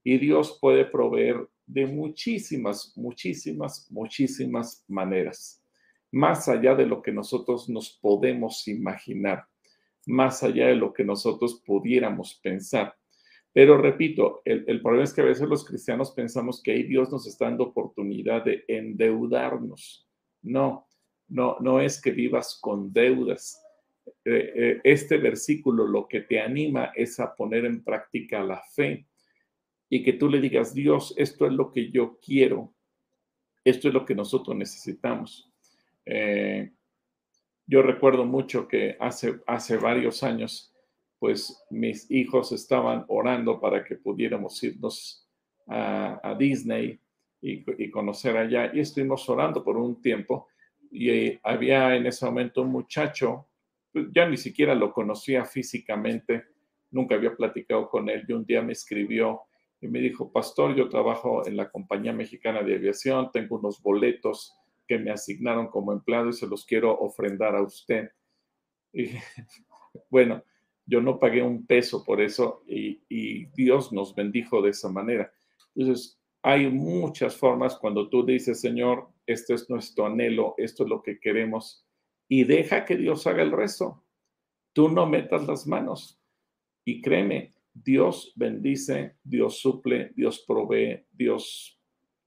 y 0.03 0.17
Dios 0.17 0.57
puede 0.59 0.85
proveer 0.85 1.47
de 1.67 1.85
muchísimas, 1.85 2.93
muchísimas, 2.95 3.87
muchísimas 3.91 4.83
maneras 4.87 5.60
más 6.11 6.47
allá 6.49 6.75
de 6.75 6.85
lo 6.85 7.01
que 7.01 7.11
nosotros 7.11 7.69
nos 7.69 7.89
podemos 7.89 8.67
imaginar, 8.67 9.45
más 10.05 10.43
allá 10.43 10.67
de 10.67 10.75
lo 10.75 10.93
que 10.93 11.03
nosotros 11.03 11.61
pudiéramos 11.65 12.39
pensar. 12.43 12.95
Pero 13.53 13.77
repito, 13.77 14.41
el, 14.45 14.81
problema 14.81 15.03
es 15.03 15.13
que 15.13 15.21
a 15.21 15.25
veces 15.25 15.47
los 15.47 15.65
cristianos 15.65 16.11
pensamos 16.11 16.61
que 16.61 16.71
ahí 16.71 16.83
Dios 16.83 17.11
nos 17.11 17.27
está 17.27 17.45
dando 17.45 17.65
oportunidad 17.65 18.45
de 18.45 18.63
endeudarnos. 18.67 20.07
No, 20.41 20.87
no, 21.27 21.57
no 21.59 21.81
es 21.81 22.01
que 22.01 22.11
vivas 22.11 22.57
con 22.61 22.93
deudas. 22.93 23.61
Eh, 24.23 24.53
eh, 24.55 24.81
este 24.83 25.17
versículo 25.17 25.85
lo 25.85 26.07
que 26.07 26.21
te 26.21 26.39
anima 26.39 26.91
es 26.95 27.19
a 27.19 27.35
poner 27.35 27.65
en 27.65 27.83
práctica 27.83 28.41
la 28.41 28.61
fe 28.73 29.05
y 29.89 30.01
que 30.01 30.13
tú 30.13 30.29
le 30.29 30.39
digas, 30.39 30.73
Dios, 30.73 31.13
esto 31.17 31.45
es 31.45 31.51
lo 31.51 31.71
que 31.71 31.91
yo 31.91 32.17
quiero, 32.25 32.73
esto 33.65 33.89
es 33.89 33.93
lo 33.93 34.05
que 34.05 34.15
nosotros 34.15 34.55
necesitamos. 34.55 35.50
Eh, 36.05 36.71
yo 37.67 37.81
recuerdo 37.81 38.25
mucho 38.25 38.67
que 38.67 38.97
hace, 38.99 39.39
hace 39.47 39.77
varios 39.77 40.23
años, 40.23 40.73
pues 41.19 41.63
mis 41.69 42.09
hijos 42.09 42.51
estaban 42.51 43.05
orando 43.07 43.59
para 43.59 43.83
que 43.83 43.95
pudiéramos 43.95 44.61
irnos 44.63 45.29
a, 45.67 46.35
Disney 46.37 46.99
y, 47.41 47.89
conocer 47.91 48.37
allá. 48.37 48.71
Y 48.73 48.79
estuvimos 48.79 49.29
orando 49.29 49.63
por 49.63 49.77
un 49.77 50.01
tiempo 50.01 50.47
y 50.91 51.09
eh, 51.09 51.39
había 51.43 51.95
en 51.95 52.07
ese 52.07 52.25
momento 52.25 52.61
un 52.63 52.71
muchacho, 52.71 53.47
pues, 53.93 54.07
ya 54.13 54.27
ni 54.27 54.37
siquiera 54.37 54.75
lo 54.75 54.91
conocía 54.91 55.45
físicamente, 55.45 56.45
nunca 56.89 57.15
había 57.15 57.35
platicado 57.35 57.89
con 57.89 58.09
él 58.09 58.25
y 58.27 58.33
un 58.33 58.45
día 58.45 58.61
me 58.61 58.73
escribió 58.73 59.43
y 59.79 59.87
me 59.87 59.99
dijo, 59.99 60.31
pastor, 60.31 60.75
yo 60.75 60.89
trabajo 60.89 61.47
en 61.47 61.55
la 61.55 61.69
compañía 61.69 62.13
mexicana 62.13 62.61
de 62.61 62.75
aviación, 62.75 63.31
tengo 63.31 63.57
unos 63.57 63.81
boletos 63.81 64.55
que 64.91 64.99
me 64.99 65.11
asignaron 65.11 65.67
como 65.67 65.93
empleado 65.93 66.27
y 66.27 66.33
se 66.33 66.45
los 66.45 66.65
quiero 66.65 66.91
ofrendar 66.99 67.55
a 67.55 67.61
usted. 67.61 68.11
Y 68.93 69.07
bueno, 70.09 70.43
yo 70.85 70.99
no 70.99 71.17
pagué 71.17 71.41
un 71.41 71.65
peso 71.65 72.03
por 72.03 72.19
eso 72.19 72.61
y, 72.67 73.45
Dios 73.55 73.93
nos 73.93 74.13
bendijo 74.13 74.61
de 74.61 74.71
esa 74.71 74.89
manera. 74.89 75.31
Entonces, 75.73 76.19
hay 76.41 76.69
muchas 76.69 77.37
formas 77.37 77.77
cuando 77.77 78.09
tú 78.09 78.25
dices, 78.25 78.59
Señor, 78.59 79.07
este 79.25 79.53
es 79.53 79.69
nuestro 79.69 80.07
anhelo, 80.07 80.55
esto 80.57 80.83
es 80.83 80.89
lo 80.89 81.01
que 81.01 81.21
queremos, 81.21 81.87
y 82.27 82.43
deja 82.43 82.83
que 82.83 82.97
Dios 82.97 83.25
haga 83.27 83.43
el 83.43 83.53
resto. 83.53 84.03
Tú 84.73 84.89
no 84.89 85.05
metas 85.05 85.47
las 85.47 85.65
manos. 85.65 86.21
Y 86.83 87.01
créeme, 87.01 87.53
Dios 87.73 88.33
bendice, 88.35 89.15
Dios 89.23 89.59
suple, 89.59 90.11
Dios 90.17 90.43
provee, 90.45 91.05
Dios 91.11 91.80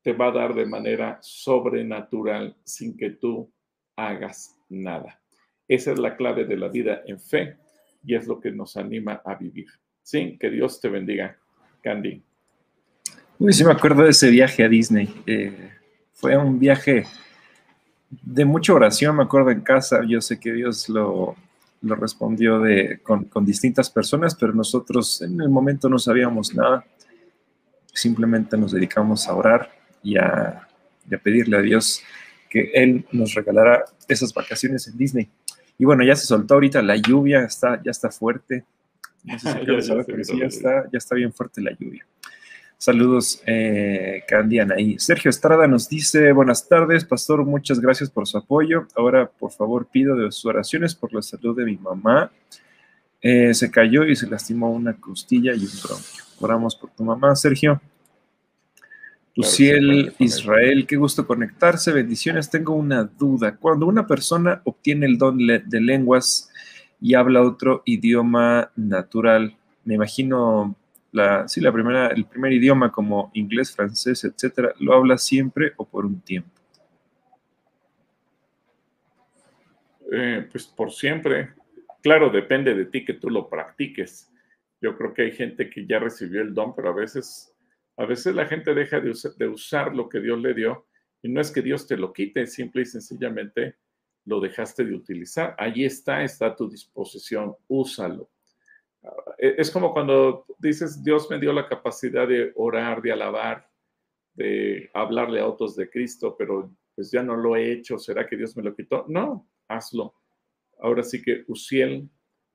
te 0.04 0.12
va 0.12 0.28
a 0.28 0.32
dar 0.32 0.54
de 0.54 0.66
manera 0.66 1.18
sobrenatural 1.22 2.54
sin 2.62 2.94
que 2.94 3.10
tú 3.10 3.50
hagas 3.96 4.54
nada. 4.68 5.18
Esa 5.66 5.92
es 5.92 5.98
la 5.98 6.14
clave 6.14 6.44
de 6.44 6.58
la 6.58 6.68
vida 6.68 7.00
en 7.06 7.18
fe 7.18 7.56
y 8.04 8.14
es 8.14 8.26
lo 8.26 8.38
que 8.38 8.52
nos 8.52 8.76
anima 8.76 9.22
a 9.24 9.34
vivir. 9.34 9.66
Sí, 10.02 10.36
que 10.38 10.50
Dios 10.50 10.78
te 10.78 10.90
bendiga, 10.90 11.38
Candy. 11.82 12.22
Uy, 13.38 13.52
sí 13.54 13.64
me 13.64 13.72
acuerdo 13.72 14.02
de 14.02 14.10
ese 14.10 14.30
viaje 14.30 14.62
a 14.62 14.68
Disney. 14.68 15.08
Eh, 15.26 15.70
fue 16.12 16.36
un 16.36 16.58
viaje 16.58 17.06
de 18.10 18.44
mucha 18.44 18.74
oración, 18.74 19.16
me 19.16 19.22
acuerdo 19.22 19.50
en 19.52 19.62
casa. 19.62 20.02
Yo 20.06 20.20
sé 20.20 20.38
que 20.38 20.52
Dios 20.52 20.90
lo, 20.90 21.34
lo 21.80 21.94
respondió 21.94 22.60
de, 22.60 23.00
con, 23.02 23.24
con 23.24 23.46
distintas 23.46 23.88
personas, 23.88 24.34
pero 24.34 24.52
nosotros 24.52 25.22
en 25.22 25.40
el 25.40 25.48
momento 25.48 25.88
no 25.88 25.98
sabíamos 25.98 26.54
nada. 26.54 26.84
Simplemente 27.86 28.58
nos 28.58 28.72
dedicamos 28.72 29.26
a 29.26 29.34
orar 29.34 29.83
y 30.04 30.16
a, 30.16 30.68
pedirle 31.22 31.56
a 31.56 31.62
Dios 31.62 32.02
que 32.48 32.70
Él 32.74 33.04
nos 33.10 33.34
regalara 33.34 33.84
esas 34.06 34.32
vacaciones 34.32 34.86
en 34.86 34.96
Disney. 34.96 35.28
Y 35.78 35.84
bueno, 35.84 36.04
ya 36.04 36.14
se 36.14 36.26
soltó 36.26 36.54
ahorita 36.54 36.82
la 36.82 36.96
lluvia, 36.96 37.44
está, 37.44 37.82
ya 37.82 37.90
está 37.90 38.10
fuerte. 38.10 38.64
No 39.24 39.38
sé 39.38 39.52
si 39.52 39.66
ya, 40.32 40.38
ya, 40.38 40.46
está, 40.46 40.84
ya 40.92 40.98
está 40.98 41.14
bien 41.16 41.32
fuerte 41.32 41.60
la 41.60 41.72
lluvia. 41.72 42.06
Saludos, 42.84 43.42
eh, 43.46 44.22
ahí. 44.76 44.98
Sergio 44.98 45.30
Estrada 45.30 45.66
nos 45.66 45.88
dice, 45.88 46.32
buenas 46.32 46.68
tardes, 46.68 47.04
pastor, 47.04 47.44
muchas 47.44 47.80
gracias 47.80 48.10
por 48.10 48.28
su 48.28 48.36
apoyo. 48.36 48.86
Ahora, 48.94 49.26
por 49.26 49.52
favor, 49.52 49.86
pido 49.90 50.14
de 50.16 50.30
sus 50.30 50.44
oraciones 50.44 50.94
por 50.94 51.14
la 51.14 51.22
salud 51.22 51.56
de 51.56 51.64
mi 51.64 51.78
mamá. 51.78 52.30
Eh, 53.22 53.54
se 53.54 53.70
cayó 53.70 54.04
y 54.04 54.14
se 54.14 54.26
lastimó 54.26 54.70
una 54.70 54.92
costilla 54.92 55.54
y 55.54 55.60
un 55.60 55.72
bronquio. 55.82 56.24
Oramos 56.40 56.76
por 56.76 56.90
tu 56.90 57.04
mamá, 57.04 57.34
Sergio. 57.36 57.80
Luciel 59.36 60.14
Israel, 60.18 60.86
qué 60.86 60.96
gusto 60.96 61.26
conectarse, 61.26 61.92
bendiciones. 61.92 62.50
Tengo 62.50 62.74
una 62.74 63.04
duda. 63.04 63.56
Cuando 63.56 63.86
una 63.86 64.06
persona 64.06 64.62
obtiene 64.64 65.06
el 65.06 65.18
don 65.18 65.38
de 65.38 65.80
lenguas 65.80 66.50
y 67.00 67.14
habla 67.14 67.42
otro 67.42 67.82
idioma 67.84 68.70
natural, 68.76 69.56
me 69.84 69.94
imagino 69.94 70.76
la, 71.14 71.46
sí, 71.48 71.60
la 71.60 71.72
primera, 71.72 72.08
el 72.08 72.24
primer 72.24 72.52
idioma 72.52 72.90
como 72.90 73.30
inglés, 73.34 73.74
francés, 73.74 74.24
etcétera, 74.24 74.74
¿lo 74.80 74.94
habla 74.94 75.16
siempre 75.16 75.72
o 75.76 75.84
por 75.84 76.04
un 76.04 76.20
tiempo? 76.20 76.50
Eh, 80.12 80.48
pues 80.50 80.66
por 80.66 80.92
siempre. 80.92 81.50
Claro, 82.02 82.30
depende 82.30 82.74
de 82.74 82.86
ti 82.86 83.04
que 83.04 83.14
tú 83.14 83.30
lo 83.30 83.48
practiques. 83.48 84.30
Yo 84.80 84.96
creo 84.96 85.14
que 85.14 85.22
hay 85.22 85.32
gente 85.32 85.70
que 85.70 85.86
ya 85.86 85.98
recibió 85.98 86.42
el 86.42 86.52
don, 86.52 86.74
pero 86.74 86.90
a 86.90 86.94
veces, 86.94 87.53
a 87.96 88.06
veces 88.06 88.34
la 88.34 88.46
gente 88.46 88.74
deja 88.74 89.00
de, 89.00 89.48
usar 89.48 89.94
lo 89.94 90.08
que 90.08 90.20
Dios 90.20 90.40
le 90.40 90.54
dio 90.54 90.86
y 91.22 91.28
no 91.28 91.40
es 91.40 91.50
que 91.50 91.62
Dios 91.62 91.86
te 91.86 91.96
lo 91.96 92.12
quite, 92.12 92.46
simple 92.46 92.82
y 92.82 92.86
sencillamente 92.86 93.76
lo 94.24 94.40
dejaste 94.40 94.84
de 94.84 94.94
utilizar. 94.94 95.54
Allí 95.58 95.84
está, 95.84 96.22
está 96.22 96.46
a 96.46 96.56
tu 96.56 96.68
disposición, 96.68 97.54
úsalo. 97.68 98.30
E, 99.38 99.54
es 99.58 99.70
como 99.70 99.92
cuando 99.92 100.46
dices, 100.58 101.02
Dios 101.02 101.30
me 101.30 101.38
dio 101.38 101.52
la 101.52 101.68
capacidad 101.68 102.26
de 102.26 102.52
orar, 102.56 103.00
de 103.00 103.12
alabar, 103.12 103.70
de 104.34 104.90
hablarle 104.92 105.40
a 105.40 105.46
otros 105.46 105.76
de 105.76 105.88
Cristo, 105.88 106.34
pero 106.36 106.74
pues 106.94 107.10
ya 107.10 107.22
no 107.22 107.36
lo 107.36 107.56
he 107.56 107.72
hecho, 107.72 107.98
¿será 107.98 108.26
que 108.26 108.36
Dios 108.36 108.56
me 108.56 108.62
lo 108.62 108.74
quitó? 108.74 109.04
No, 109.08 109.48
hazlo. 109.68 110.14
Ahora 110.80 111.02
sí 111.02 111.22
que 111.22 111.44
Uciel 111.48 112.08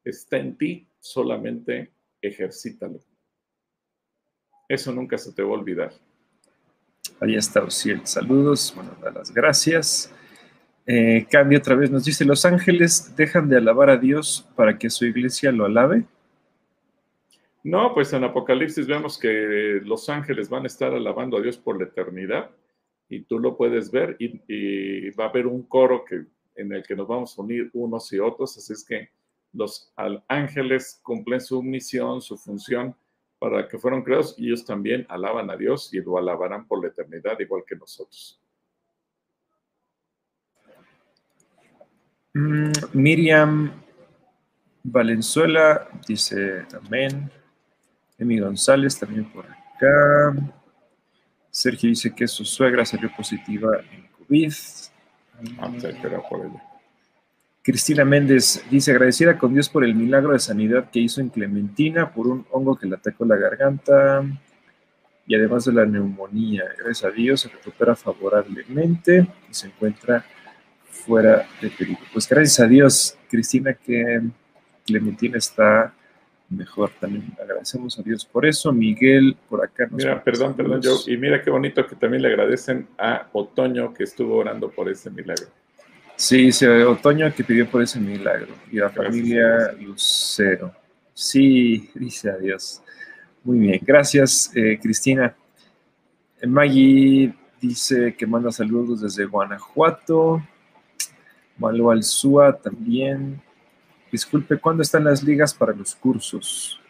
está 0.03 0.37
en 0.37 0.57
ti, 0.57 0.87
solamente 0.99 1.93
ejercítalo. 2.21 2.99
Eso 4.69 4.93
nunca 4.93 5.17
se 5.17 5.33
te 5.33 5.41
va 5.41 5.49
a 5.49 5.59
olvidar. 5.59 5.91
Ahí 7.19 7.35
está 7.35 7.63
Uciel. 7.63 8.05
Saludos, 8.05 8.71
bueno, 8.75 8.91
las 9.13 9.33
gracias. 9.33 10.13
Eh, 10.85 11.25
cambia 11.29 11.57
otra 11.57 11.75
vez, 11.75 11.89
nos 11.89 12.05
dice, 12.05 12.23
los 12.23 12.45
ángeles 12.45 13.15
dejan 13.15 13.49
de 13.49 13.57
alabar 13.57 13.89
a 13.89 13.97
Dios 13.97 14.47
para 14.55 14.77
que 14.77 14.91
su 14.91 15.05
iglesia 15.05 15.51
lo 15.51 15.65
alabe. 15.65 16.03
No, 17.63 17.93
pues 17.93 18.13
en 18.13 18.23
Apocalipsis 18.23 18.87
vemos 18.87 19.17
que 19.17 19.81
los 19.83 20.07
ángeles 20.07 20.49
van 20.49 20.63
a 20.63 20.67
estar 20.67 20.93
alabando 20.93 21.37
a 21.37 21.41
Dios 21.41 21.57
por 21.57 21.77
la 21.77 21.85
eternidad 21.85 22.51
y 23.09 23.21
tú 23.21 23.39
lo 23.39 23.57
puedes 23.57 23.91
ver 23.91 24.15
y, 24.19 25.09
va 25.11 25.25
a 25.25 25.29
haber 25.29 25.47
un 25.47 25.63
coro 25.63 26.05
que, 26.05 26.25
en 26.55 26.71
el 26.71 26.83
que 26.83 26.95
nos 26.95 27.07
vamos 27.07 27.37
a 27.37 27.41
unir 27.41 27.69
unos 27.73 28.13
y 28.13 28.19
otros, 28.19 28.55
así 28.55 28.71
es 28.73 28.85
que 28.85 29.09
los 29.51 29.91
ángeles 30.27 31.01
cumplen 31.03 31.41
su 31.41 31.61
misión, 31.63 32.21
su 32.21 32.37
función 32.37 32.95
para 33.39 33.67
que 33.67 33.77
fueron 33.79 34.03
creados 34.03 34.35
y 34.37 34.47
ellos 34.47 34.65
también 34.65 35.05
alaban 35.09 35.49
a 35.49 35.55
Dios 35.55 35.93
y 35.93 36.01
lo 36.01 36.17
alabarán 36.17 36.67
por 36.67 36.81
la 36.81 36.89
eternidad 36.89 37.39
igual 37.39 37.63
que 37.65 37.75
nosotros. 37.75 38.39
Mm, 42.33 42.71
Miriam 42.93 43.71
Valenzuela 44.83 45.87
dice 46.07 46.65
amén. 46.85 47.31
Emi 48.17 48.39
González 48.39 48.99
también 48.99 49.31
por 49.31 49.45
acá. 49.45 50.35
Sergio 51.49 51.89
dice 51.89 52.13
que 52.13 52.27
su 52.27 52.43
suegra 52.43 52.85
salió 52.85 53.09
positiva 53.15 53.79
en 53.91 54.07
COVID. 54.09 54.53
Ah, 55.57 55.71
por 56.29 56.68
Cristina 57.61 58.05
Méndez 58.05 58.63
dice 58.71 58.91
agradecida 58.91 59.37
con 59.37 59.53
Dios 59.53 59.69
por 59.69 59.83
el 59.83 59.93
milagro 59.93 60.31
de 60.31 60.39
sanidad 60.39 60.89
que 60.89 60.99
hizo 60.99 61.19
en 61.21 61.29
Clementina 61.29 62.11
por 62.11 62.27
un 62.27 62.45
hongo 62.51 62.77
que 62.77 62.87
le 62.87 62.95
atacó 62.95 63.25
la 63.25 63.35
garganta 63.35 64.23
y 65.27 65.35
además 65.35 65.65
de 65.65 65.73
la 65.73 65.85
neumonía. 65.85 66.63
Gracias 66.77 67.03
a 67.03 67.13
Dios 67.13 67.41
se 67.41 67.49
recupera 67.49 67.95
favorablemente 67.95 69.27
y 69.49 69.53
se 69.53 69.67
encuentra 69.67 70.25
fuera 70.89 71.47
de 71.61 71.69
peligro. 71.69 72.03
Pues 72.13 72.27
gracias 72.27 72.59
a 72.61 72.67
Dios, 72.67 73.17
Cristina, 73.29 73.73
que 73.73 74.21
Clementina 74.85 75.37
está 75.37 75.93
mejor. 76.49 76.91
También 76.99 77.31
agradecemos 77.39 77.99
a 77.99 78.01
Dios 78.01 78.25
por 78.25 78.45
eso. 78.45 78.71
Miguel, 78.71 79.37
por 79.49 79.63
acá. 79.63 79.85
Nos 79.85 79.93
mira, 79.93 80.23
perdón, 80.23 80.55
perdón, 80.55 80.81
yo. 80.81 80.97
Y 81.07 81.17
mira 81.17 81.41
qué 81.41 81.49
bonito 81.49 81.85
que 81.85 81.95
también 81.95 82.23
le 82.23 82.29
agradecen 82.29 82.87
a 82.97 83.27
Otoño 83.33 83.93
que 83.93 84.03
estuvo 84.03 84.37
orando 84.37 84.71
por 84.71 84.89
ese 84.89 85.09
milagro. 85.09 85.47
Sí, 86.19 86.51
sí, 86.51 86.65
Otoño 86.65 87.33
que 87.33 87.45
pidió 87.45 87.65
por 87.71 87.81
ese 87.81 87.97
milagro. 87.97 88.53
Y 88.69 88.75
la 88.75 88.89
familia 88.89 89.71
Lucero. 89.79 90.75
Sí, 91.13 91.89
dice 91.95 92.29
adiós. 92.29 92.83
Muy 93.41 93.59
bien, 93.59 93.79
gracias, 93.81 94.51
eh, 94.53 94.77
Cristina. 94.81 95.33
Maggie 96.45 97.33
dice 97.61 98.13
que 98.17 98.27
manda 98.27 98.51
saludos 98.51 98.99
desde 98.99 99.23
Guanajuato. 99.23 100.43
Malo 101.57 101.89
Alzúa 101.89 102.51
también. 102.51 103.41
Disculpe, 104.11 104.57
¿cuándo 104.57 104.83
están 104.83 105.05
las 105.05 105.23
ligas 105.23 105.53
para 105.53 105.71
los 105.71 105.95
cursos? 105.95 106.81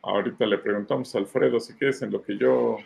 Ahorita 0.00 0.46
le 0.46 0.56
preguntamos 0.56 1.14
a 1.14 1.18
Alfredo, 1.18 1.60
si 1.60 1.74
quieres, 1.74 2.00
en 2.00 2.12
lo 2.12 2.22
que 2.22 2.38
yo 2.38 2.78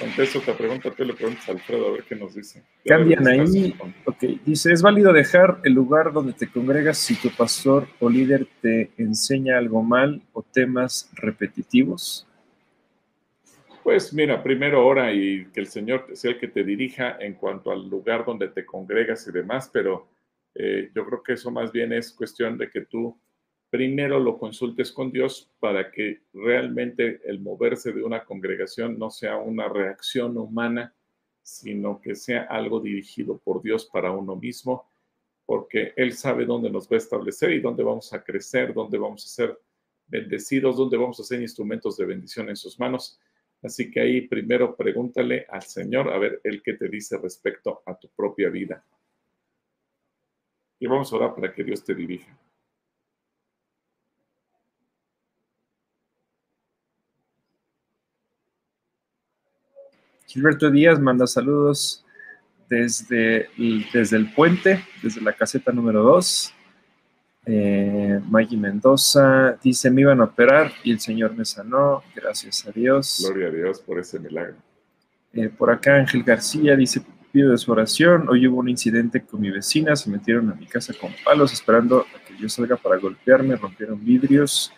contesto 0.00 0.38
otra 0.38 0.56
pregunta, 0.56 0.90
tú 0.90 1.04
le 1.04 1.14
preguntas 1.14 1.48
a 1.48 1.52
Alfredo 1.52 1.88
a 1.88 1.92
ver 1.92 2.04
qué 2.04 2.16
nos 2.16 2.34
dice. 2.34 2.62
Cambian 2.84 3.26
ahí. 3.28 3.74
Ok, 4.06 4.24
dice, 4.44 4.72
¿es 4.72 4.82
válido 4.82 5.12
dejar 5.12 5.60
el 5.62 5.74
lugar 5.74 6.12
donde 6.12 6.32
te 6.32 6.50
congregas 6.50 6.98
si 6.98 7.14
tu 7.14 7.30
pastor 7.30 7.86
o 8.00 8.08
líder 8.08 8.46
te 8.60 8.90
enseña 8.96 9.58
algo 9.58 9.82
mal 9.82 10.22
o 10.32 10.42
temas 10.42 11.10
repetitivos? 11.14 12.26
Pues 13.82 14.12
mira, 14.12 14.42
primero 14.42 14.86
ora 14.86 15.12
y 15.12 15.46
que 15.46 15.60
el 15.60 15.66
Señor 15.66 16.06
sea 16.14 16.32
el 16.32 16.38
que 16.38 16.48
te 16.48 16.64
dirija 16.64 17.16
en 17.20 17.34
cuanto 17.34 17.70
al 17.70 17.88
lugar 17.88 18.24
donde 18.24 18.48
te 18.48 18.64
congregas 18.64 19.26
y 19.28 19.32
demás, 19.32 19.70
pero 19.72 20.08
eh, 20.54 20.90
yo 20.94 21.04
creo 21.06 21.22
que 21.22 21.34
eso 21.34 21.50
más 21.50 21.72
bien 21.72 21.92
es 21.92 22.12
cuestión 22.12 22.58
de 22.58 22.68
que 22.68 22.82
tú 22.82 23.16
primero 23.70 24.18
lo 24.18 24.36
consultes 24.36 24.90
con 24.90 25.12
Dios 25.12 25.48
para 25.60 25.90
que 25.90 26.22
realmente 26.34 27.20
el 27.24 27.40
moverse 27.40 27.92
de 27.92 28.02
una 28.02 28.24
congregación 28.24 28.98
no 28.98 29.10
sea 29.10 29.36
una 29.36 29.68
reacción 29.68 30.36
humana, 30.36 30.92
sino 31.42 32.00
que 32.00 32.16
sea 32.16 32.42
algo 32.42 32.80
dirigido 32.80 33.38
por 33.38 33.62
Dios 33.62 33.86
para 33.86 34.10
uno 34.10 34.36
mismo, 34.36 34.90
porque 35.46 35.92
Él 35.96 36.12
sabe 36.12 36.44
dónde 36.44 36.70
nos 36.70 36.88
va 36.88 36.96
a 36.96 36.98
establecer 36.98 37.52
y 37.52 37.60
dónde 37.60 37.84
vamos 37.84 38.12
a 38.12 38.22
crecer, 38.22 38.74
dónde 38.74 38.98
vamos 38.98 39.24
a 39.24 39.28
ser 39.28 39.58
bendecidos, 40.08 40.76
dónde 40.76 40.96
vamos 40.96 41.20
a 41.20 41.24
ser 41.24 41.40
instrumentos 41.40 41.96
de 41.96 42.04
bendición 42.04 42.48
en 42.48 42.56
sus 42.56 42.78
manos. 42.78 43.20
Así 43.62 43.90
que 43.90 44.00
ahí 44.00 44.22
primero 44.22 44.74
pregúntale 44.74 45.46
al 45.48 45.62
Señor 45.62 46.12
a 46.12 46.18
ver 46.18 46.40
el 46.44 46.62
que 46.62 46.74
te 46.74 46.88
dice 46.88 47.18
respecto 47.18 47.82
a 47.86 47.96
tu 47.96 48.08
propia 48.08 48.48
vida. 48.48 48.84
Y 50.80 50.86
vamos 50.86 51.12
a 51.12 51.16
orar 51.16 51.34
para 51.34 51.52
que 51.52 51.62
Dios 51.62 51.84
te 51.84 51.94
dirija. 51.94 52.36
Gilberto 60.30 60.70
Díaz 60.70 61.00
manda 61.00 61.26
saludos 61.26 62.04
desde, 62.68 63.50
desde 63.92 64.16
el 64.16 64.32
puente, 64.32 64.84
desde 65.02 65.20
la 65.20 65.32
caseta 65.32 65.72
número 65.72 66.04
2. 66.04 66.54
Eh, 67.46 68.20
Maggie 68.28 68.56
Mendoza 68.56 69.58
dice, 69.60 69.90
me 69.90 70.02
iban 70.02 70.20
a 70.20 70.24
operar 70.24 70.70
y 70.84 70.92
el 70.92 71.00
Señor 71.00 71.34
me 71.34 71.44
sanó, 71.44 72.04
gracias 72.14 72.64
a 72.64 72.70
Dios. 72.70 73.24
Gloria 73.26 73.48
a 73.48 73.50
Dios 73.50 73.80
por 73.80 73.98
ese 73.98 74.20
milagro. 74.20 74.54
Eh, 75.32 75.48
por 75.48 75.68
acá 75.68 75.96
Ángel 75.96 76.22
García 76.22 76.76
dice, 76.76 77.02
pido 77.32 77.50
de 77.50 77.58
su 77.58 77.72
oración. 77.72 78.28
Hoy 78.28 78.46
hubo 78.46 78.60
un 78.60 78.68
incidente 78.68 79.22
con 79.22 79.40
mi 79.40 79.50
vecina, 79.50 79.96
se 79.96 80.08
metieron 80.10 80.48
a 80.48 80.54
mi 80.54 80.66
casa 80.66 80.94
con 80.94 81.10
palos 81.24 81.52
esperando 81.52 82.02
a 82.02 82.24
que 82.24 82.36
yo 82.40 82.48
salga 82.48 82.76
para 82.76 82.98
golpearme, 82.98 83.56
rompieron 83.56 84.04
vidrios 84.04 84.72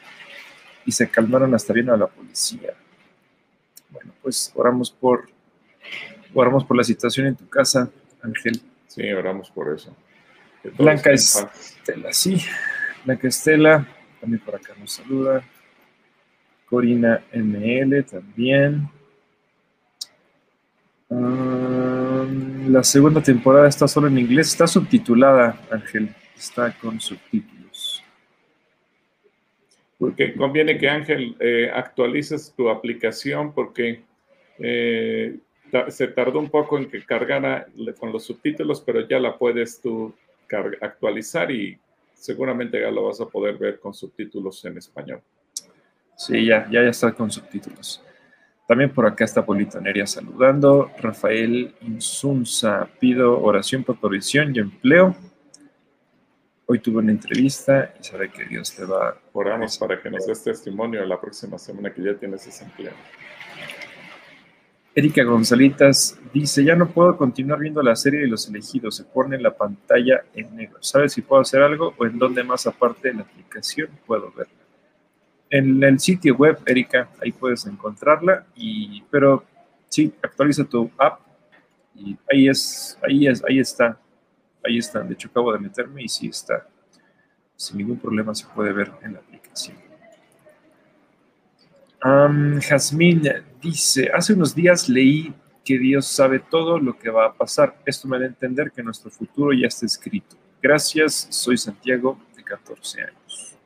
y 0.87 0.93
se 0.93 1.11
calmaron 1.11 1.55
hasta 1.55 1.75
bien 1.75 1.91
a 1.91 1.97
la 1.99 2.07
policía. 2.07 2.73
Bueno, 3.91 4.15
pues 4.23 4.51
oramos 4.55 4.91
por, 4.91 5.29
oramos 6.35 6.64
por 6.64 6.76
la 6.76 6.85
situación 6.85 7.26
en 7.26 7.37
tu 7.37 7.49
casa, 7.49 7.91
Ángel. 8.22 8.61
Sí, 8.87 9.11
oramos 9.12 9.51
por 9.51 9.74
eso. 9.74 9.95
Blanca 10.76 11.11
Estela, 11.11 12.12
sí. 12.12 12.41
Blanca 13.05 13.28
Estela, 13.28 13.87
también 14.20 14.41
por 14.45 14.55
acá 14.55 14.74
nos 14.78 14.93
saluda. 14.93 15.43
Corina 16.66 17.22
ML 17.33 18.03
también. 18.05 18.89
Ah, 21.11 22.24
la 22.68 22.83
segunda 22.83 23.22
temporada 23.22 23.68
está 23.68 23.87
solo 23.87 24.07
en 24.07 24.18
inglés, 24.18 24.49
está 24.49 24.66
subtitulada, 24.66 25.61
Ángel, 25.70 26.14
está 26.37 26.72
con 26.78 27.01
subtítulos. 27.01 28.03
Porque 29.99 30.35
conviene 30.35 30.78
que 30.78 30.89
Ángel 30.89 31.37
eh, 31.39 31.70
actualices 31.72 32.55
tu 32.57 32.70
aplicación 32.70 33.53
porque 33.53 34.03
eh, 34.59 35.37
se 35.89 36.09
tardó 36.09 36.39
un 36.39 36.51
poco 36.51 36.79
en 36.79 36.89
que 36.89 37.05
cargara 37.05 37.66
con 37.99 38.12
los 38.12 38.25
subtítulos, 38.25 38.81
pero 38.81 39.07
ya 39.09 39.18
la 39.18 39.39
puedes 39.39 39.81
tú 39.81 40.14
actualizar 40.81 41.51
y 41.51 41.79
seguramente 42.14 42.81
ya 42.81 42.91
lo 42.91 43.05
vas 43.07 43.20
a 43.20 43.27
poder 43.27 43.57
ver 43.57 43.81
con 43.81 43.95
subtítulos 43.95 44.64
en 44.64 44.79
español. 44.79 45.23
Sí, 46.16 46.47
ya, 46.47 46.68
ya, 46.70 46.83
ya 46.83 46.91
está 46.91 47.12
con 47.12 47.31
subtítulos. 47.31 48.03
También 48.68 48.91
por 48.91 49.07
acá 49.07 49.25
está 49.25 49.45
Polito 49.45 49.81
Neria 49.81 50.07
saludando. 50.07 50.91
Rafael 50.99 51.75
Insunza, 51.81 52.89
pido 53.01 53.41
oración 53.43 53.83
por 53.83 53.99
provisión 53.99 54.55
y 54.55 54.61
empleo. 54.61 55.16
Hoy 56.66 56.79
tuve 56.79 56.99
una 56.99 57.11
entrevista 57.11 57.93
y 58.01 58.05
sabe 58.05 58.31
que 58.31 58.45
Dios 58.45 58.75
te 58.75 58.85
va. 58.85 59.18
Oramos 59.33 59.77
para 59.79 60.01
que 60.01 60.11
nos 60.11 60.27
des 60.27 60.45
testimonio 60.45 61.05
la 61.05 61.20
próxima 61.20 61.59
semana 61.59 61.93
que 61.93 62.03
ya 62.03 62.14
tienes 62.14 62.47
ese 62.47 62.64
empleo. 62.64 62.93
Erika 64.95 65.24
Gonzalitas 65.24 66.18
dice, 66.34 66.62
ya 66.64 66.76
no 66.76 66.90
puedo 66.90 67.16
continuar 67.16 67.61
viendo 67.61 67.82
la 67.82 67.97
serie 67.97 68.20
de 68.20 68.26
los 68.26 68.47
elegidos, 68.49 68.97
se 68.97 69.05
pone 69.05 69.38
la 69.38 69.57
pantalla 69.57 70.22
en 70.34 70.55
negro. 70.55 70.78
¿Sabes 70.82 71.14
si 71.14 71.22
puedo 71.22 71.40
hacer 71.40 71.62
algo 71.62 71.95
o 71.97 72.05
en 72.05 72.18
dónde 72.18 72.43
más 72.43 72.66
aparte 72.66 73.09
de 73.09 73.14
la 73.14 73.22
aplicación 73.22 73.88
puedo 74.07 74.30
verla? 74.32 74.53
En 75.49 75.82
el 75.82 75.99
sitio 75.99 76.34
web, 76.36 76.59
Erika, 76.66 77.09
ahí 77.22 77.32
puedes 77.32 77.64
encontrarla, 77.66 78.47
y, 78.55 79.03
pero 79.11 79.45
sí, 79.88 80.12
actualiza 80.22 80.64
tu 80.64 80.90
app 80.99 81.20
y 81.95 82.16
ahí 82.30 82.49
es, 82.49 82.99
ahí 83.03 83.26
es, 83.26 83.43
ahí 83.49 83.61
está, 83.61 83.99
ahí 84.62 84.76
está. 84.76 85.01
De 85.01 85.14
hecho, 85.14 85.28
acabo 85.28 85.53
de 85.53 85.59
meterme 85.59 86.03
y 86.03 86.09
sí 86.09 86.28
está. 86.28 86.66
Sin 87.57 87.78
ningún 87.78 87.99
problema 87.99 88.34
se 88.34 88.47
puede 88.47 88.72
ver 88.72 88.93
en 89.03 89.14
la 89.14 89.20
aplicación. 89.20 89.91
Jazmín 92.03 93.23
dice, 93.61 94.11
hace 94.13 94.33
unos 94.33 94.55
días 94.55 94.89
leí 94.89 95.33
que 95.65 95.79
Dios 95.79 96.07
sabe 96.07 96.41
todo 96.41 96.79
lo 96.79 96.99
que 96.99 97.11
va 97.11 97.27
a 97.27 97.33
pasar. 97.33 97.79
Esto 97.87 98.09
me 98.09 98.19
da 98.19 98.25
a 98.25 98.29
entender 98.29 98.73
que 98.73 98.83
nuestro 98.83 99.11
futuro 99.11 99.53
ya 99.53 99.69
está 99.69 99.87
escrito. 99.87 100.37
Gracias, 100.61 101.29
soy 101.31 101.57
Santiago, 101.57 102.19
de 102.37 102.43
14 102.43 103.03
años. 103.03 103.57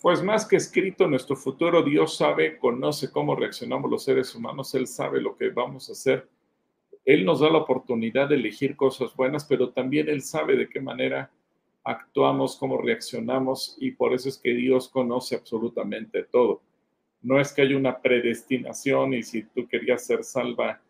Pues 0.00 0.20
más 0.20 0.44
que 0.44 0.56
escrito 0.56 1.06
nuestro 1.06 1.36
futuro, 1.36 1.84
Dios 1.84 2.16
sabe, 2.16 2.58
conoce 2.58 3.12
cómo 3.12 3.36
reaccionamos 3.36 3.88
los 3.88 4.02
seres 4.02 4.34
humanos, 4.34 4.74
Él 4.74 4.88
sabe 4.88 5.20
lo 5.20 5.36
que 5.36 5.50
vamos 5.50 5.88
a 5.88 5.92
hacer. 5.92 6.28
Él 7.04 7.24
nos 7.24 7.38
da 7.38 7.50
la 7.50 7.58
oportunidad 7.58 8.28
de 8.28 8.34
elegir 8.34 8.74
cosas 8.74 9.14
buenas, 9.14 9.44
pero 9.44 9.70
también 9.70 10.08
Él 10.08 10.22
sabe 10.22 10.56
de 10.56 10.68
qué 10.68 10.80
manera 10.80 11.30
actuamos, 11.84 12.56
cómo 12.56 12.78
reaccionamos, 12.78 13.76
y 13.78 13.92
por 13.92 14.12
eso 14.12 14.28
es 14.28 14.38
que 14.38 14.54
Dios 14.54 14.88
conoce 14.88 15.36
absolutamente 15.36 16.24
todo 16.24 16.62
no 17.22 17.40
es 17.40 17.52
que 17.52 17.62
haya 17.62 17.76
una 17.76 18.00
predestinación 18.00 19.14
y 19.14 19.22
si 19.22 19.44
tú 19.44 19.66
querías 19.68 20.04
ser 20.04 20.24
salva, 20.24 20.80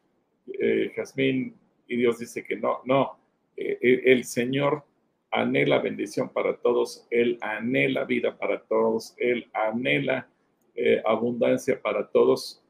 eh, 0.47 0.91
Jazmín, 0.97 1.55
y 1.87 1.97
Dios 1.97 2.18
dice 2.18 2.43
que 2.45 2.57
no, 2.57 2.80
no, 2.85 3.18
eh, 3.57 3.78
eh, 3.80 4.03
el 4.07 4.24
Señor 4.24 4.85
anhela 5.30 5.78
bendición 5.78 6.30
para 6.30 6.57
todos, 6.57 7.07
Él 7.11 7.39
anhela 7.41 8.05
vida 8.05 8.37
para 8.39 8.62
todos, 8.62 9.14
Él 9.18 9.49
anhela 9.53 10.28
abundancia 11.05 11.80
para 11.83 12.09
todos, 12.09 12.64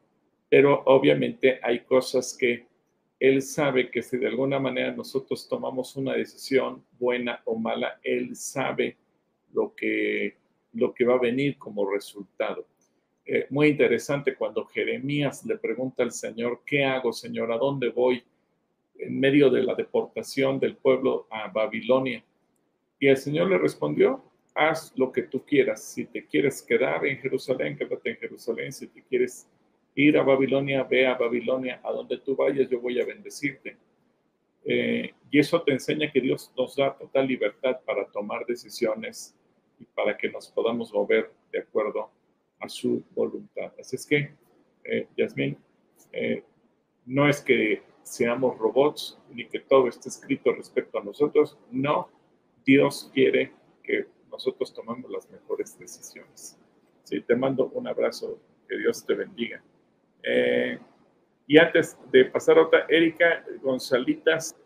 pero 0.48 0.82
obviamente 0.86 1.60
hay 1.62 1.84
cosas 1.84 2.36
que 2.36 2.66
Él 3.20 3.42
sabe 3.42 3.92
que 3.92 4.02
si 4.02 4.16
de 4.16 4.26
alguna 4.26 4.58
manera 4.58 4.90
nosotros 4.90 5.48
tomamos 5.48 5.94
una 5.94 6.14
decisión 6.14 6.84
buena 6.98 7.40
o 7.44 7.56
mala, 7.56 8.00
Él 8.02 8.34
sabe 8.34 8.96
lo 9.52 9.72
que, 9.76 10.36
lo 10.72 10.92
que 10.92 11.04
va 11.04 11.14
a 11.14 11.20
venir 11.20 11.58
como 11.58 11.88
resultado. 11.88 12.66
Eh, 13.24 13.46
muy 13.50 13.68
interesante 13.68 14.34
cuando 14.34 14.64
Jeremías 14.66 15.44
le 15.44 15.56
pregunta 15.56 16.02
al 16.02 16.12
Señor, 16.12 16.62
¿qué 16.66 16.84
hago, 16.84 17.12
Señor? 17.12 17.52
¿A 17.52 17.58
dónde 17.58 17.90
voy? 17.90 18.24
En 18.98 19.18
medio 19.18 19.48
de 19.48 19.62
la 19.62 19.74
deportación 19.74 20.58
del 20.58 20.76
pueblo 20.76 21.26
a 21.30 21.48
Babilonia. 21.48 22.24
Y 22.98 23.08
el 23.08 23.16
Señor 23.16 23.48
le 23.48 23.58
respondió, 23.58 24.24
haz 24.54 24.92
lo 24.96 25.12
que 25.12 25.22
tú 25.22 25.44
quieras. 25.44 25.82
Si 25.82 26.04
te 26.06 26.26
quieres 26.26 26.62
quedar 26.62 27.06
en 27.06 27.18
Jerusalén, 27.18 27.76
quédate 27.76 28.10
en 28.10 28.16
Jerusalén. 28.16 28.72
Si 28.72 28.88
te 28.88 29.02
quieres 29.02 29.48
ir 29.94 30.18
a 30.18 30.22
Babilonia, 30.22 30.82
ve 30.84 31.06
a 31.06 31.14
Babilonia. 31.14 31.80
A 31.82 31.92
donde 31.92 32.18
tú 32.18 32.36
vayas, 32.36 32.68
yo 32.68 32.80
voy 32.80 33.00
a 33.00 33.04
bendecirte. 33.04 33.76
Eh, 34.64 35.12
y 35.30 35.38
eso 35.38 35.60
te 35.62 35.72
enseña 35.72 36.10
que 36.10 36.20
Dios 36.20 36.52
nos 36.56 36.76
da 36.76 36.96
total 36.96 37.26
libertad 37.26 37.80
para 37.84 38.06
tomar 38.06 38.46
decisiones 38.46 39.34
y 39.80 39.84
para 39.84 40.16
que 40.16 40.30
nos 40.30 40.48
podamos 40.48 40.92
mover 40.92 41.32
de 41.50 41.60
acuerdo 41.60 42.10
su 42.68 43.02
voluntad. 43.14 43.72
Así 43.78 43.96
es 43.96 44.06
que, 44.06 44.34
eh, 44.84 45.08
eh, 46.12 46.44
no 47.06 47.28
es 47.28 47.40
que 47.40 47.82
seamos 48.02 48.58
robots 48.58 49.18
ni 49.30 49.46
que 49.46 49.60
todo 49.60 49.88
esté 49.88 50.08
escrito 50.08 50.52
respecto 50.52 50.98
a 50.98 51.04
nosotros, 51.04 51.58
no, 51.70 52.08
Dios 52.64 53.10
quiere 53.12 53.52
que 53.82 54.06
nosotros 54.30 54.72
tomemos 54.72 55.10
las 55.10 55.30
mejores 55.30 55.78
decisiones. 55.78 56.58
Sí, 57.04 57.20
te 57.20 57.36
mando 57.36 57.66
un 57.68 57.86
abrazo, 57.86 58.38
que 58.68 58.78
Dios 58.78 59.04
te 59.04 59.14
bendiga. 59.14 59.62
Eh, 60.22 60.78
y 61.46 61.58
antes 61.58 61.98
de 62.10 62.24
pasar 62.26 62.58
otra, 62.58 62.86
Erika 62.88 63.44
Gonzalitas, 63.60 64.56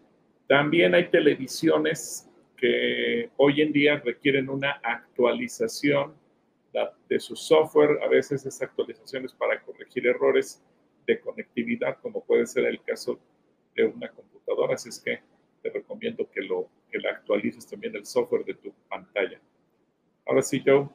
también 0.46 0.94
hay 0.94 1.08
televisiones 1.08 2.28
que 2.56 3.30
hoy 3.36 3.60
en 3.60 3.72
día 3.72 3.96
requieren 3.96 4.48
una 4.48 4.72
actualización 4.82 6.14
de 7.08 7.20
su 7.20 7.36
software, 7.36 8.02
a 8.02 8.08
veces 8.08 8.44
es 8.44 8.60
actualizaciones 8.60 9.32
para 9.32 9.60
corregir 9.62 10.06
errores 10.06 10.62
de 11.06 11.20
conectividad, 11.20 11.98
como 12.02 12.22
puede 12.22 12.46
ser 12.46 12.66
el 12.66 12.82
caso 12.82 13.18
de 13.74 13.84
una 13.84 14.10
computadora. 14.10 14.74
Así 14.74 14.88
es 14.88 15.00
que 15.00 15.20
te 15.62 15.70
recomiendo 15.70 16.28
que, 16.30 16.42
lo, 16.42 16.68
que 16.90 16.98
la 16.98 17.10
actualices 17.10 17.66
también 17.66 17.94
el 17.96 18.04
software 18.04 18.44
de 18.44 18.54
tu 18.54 18.72
pantalla. 18.88 19.40
Ahora 20.26 20.42
sí, 20.42 20.62
Joe, 20.64 20.88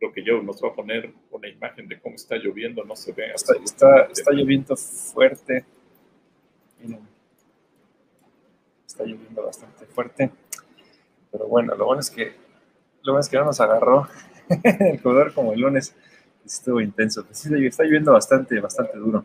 lo 0.00 0.12
que 0.12 0.24
yo 0.24 0.42
nos 0.42 0.62
va 0.62 0.68
a 0.68 0.74
poner 0.74 1.12
una 1.30 1.48
imagen 1.48 1.86
de 1.86 2.00
cómo 2.00 2.16
está 2.16 2.36
lloviendo, 2.36 2.84
no 2.84 2.96
se 2.96 3.12
ve. 3.12 3.32
Está, 3.34 3.54
está, 3.62 4.02
está 4.06 4.32
lloviendo 4.32 4.76
fuerte. 4.76 5.64
Está 8.86 9.04
lloviendo 9.04 9.42
bastante 9.44 9.84
fuerte. 9.86 10.30
Pero 11.30 11.46
bueno, 11.46 11.74
lo 11.76 11.86
bueno 11.86 12.00
es 12.00 12.10
que 12.10 12.34
lo 13.02 13.12
bueno 13.12 13.20
es 13.20 13.28
que 13.28 13.36
no 13.38 13.44
nos 13.44 13.60
agarró 13.60 14.08
el 14.62 15.00
jugador 15.00 15.32
como 15.32 15.52
el 15.52 15.60
lunes 15.60 15.94
estuvo 16.44 16.80
intenso. 16.80 17.24
Pues 17.24 17.46
está 17.46 17.84
lloviendo 17.84 18.12
bastante, 18.12 18.60
bastante 18.60 18.98
duro. 18.98 19.24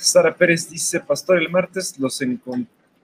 Sara 0.00 0.34
Pérez 0.34 0.68
dice, 0.68 1.00
Pastor, 1.00 1.38
el 1.38 1.48
martes 1.48 1.98
los, 1.98 2.20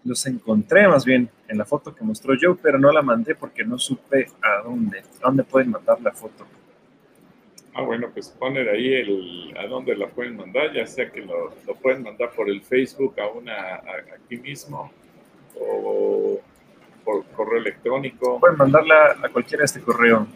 los 0.05 0.27
encontré 0.27 0.89
más 0.89 1.05
bien 1.05 1.29
en 1.49 1.59
la 1.59 1.65
foto 1.65 1.95
que 1.95 2.05
mostró 2.05 2.35
Joe, 2.41 2.57
pero 2.61 2.79
no 2.79 2.91
la 2.91 3.03
mandé 3.03 3.35
porque 3.35 3.65
no 3.65 3.79
supe 3.79 4.27
a 4.43 4.63
dónde. 4.63 5.01
¿A 5.23 5.27
dónde 5.29 5.45
pueden 5.45 5.71
mandar 5.71 6.01
la 6.01 6.13
foto? 6.13 6.45
Ah, 7.73 7.83
bueno, 7.83 8.09
pues 8.13 8.29
poner 8.29 8.69
ahí 8.69 8.95
el, 8.95 9.55
a 9.59 9.67
dónde 9.67 9.97
la 9.97 10.09
pueden 10.09 10.37
mandar, 10.37 10.73
ya 10.73 10.87
sea 10.87 11.11
que 11.11 11.21
lo, 11.21 11.53
pueden 11.83 12.05
mandar 12.05 12.31
por 12.31 12.49
el 12.49 12.63
Facebook 12.63 13.19
a 13.21 13.29
una 13.29 13.83
aquí 14.15 14.37
mismo 14.37 14.93
o 15.59 16.41
por 17.05 17.25
correo 17.27 17.59
electrónico. 17.59 18.41
Pueden 18.41 18.57
mandarla 18.57 19.17
a 19.23 19.29
cualquiera 19.29 19.63
de 19.63 19.67
este 19.67 19.81
correo. 19.81 20.27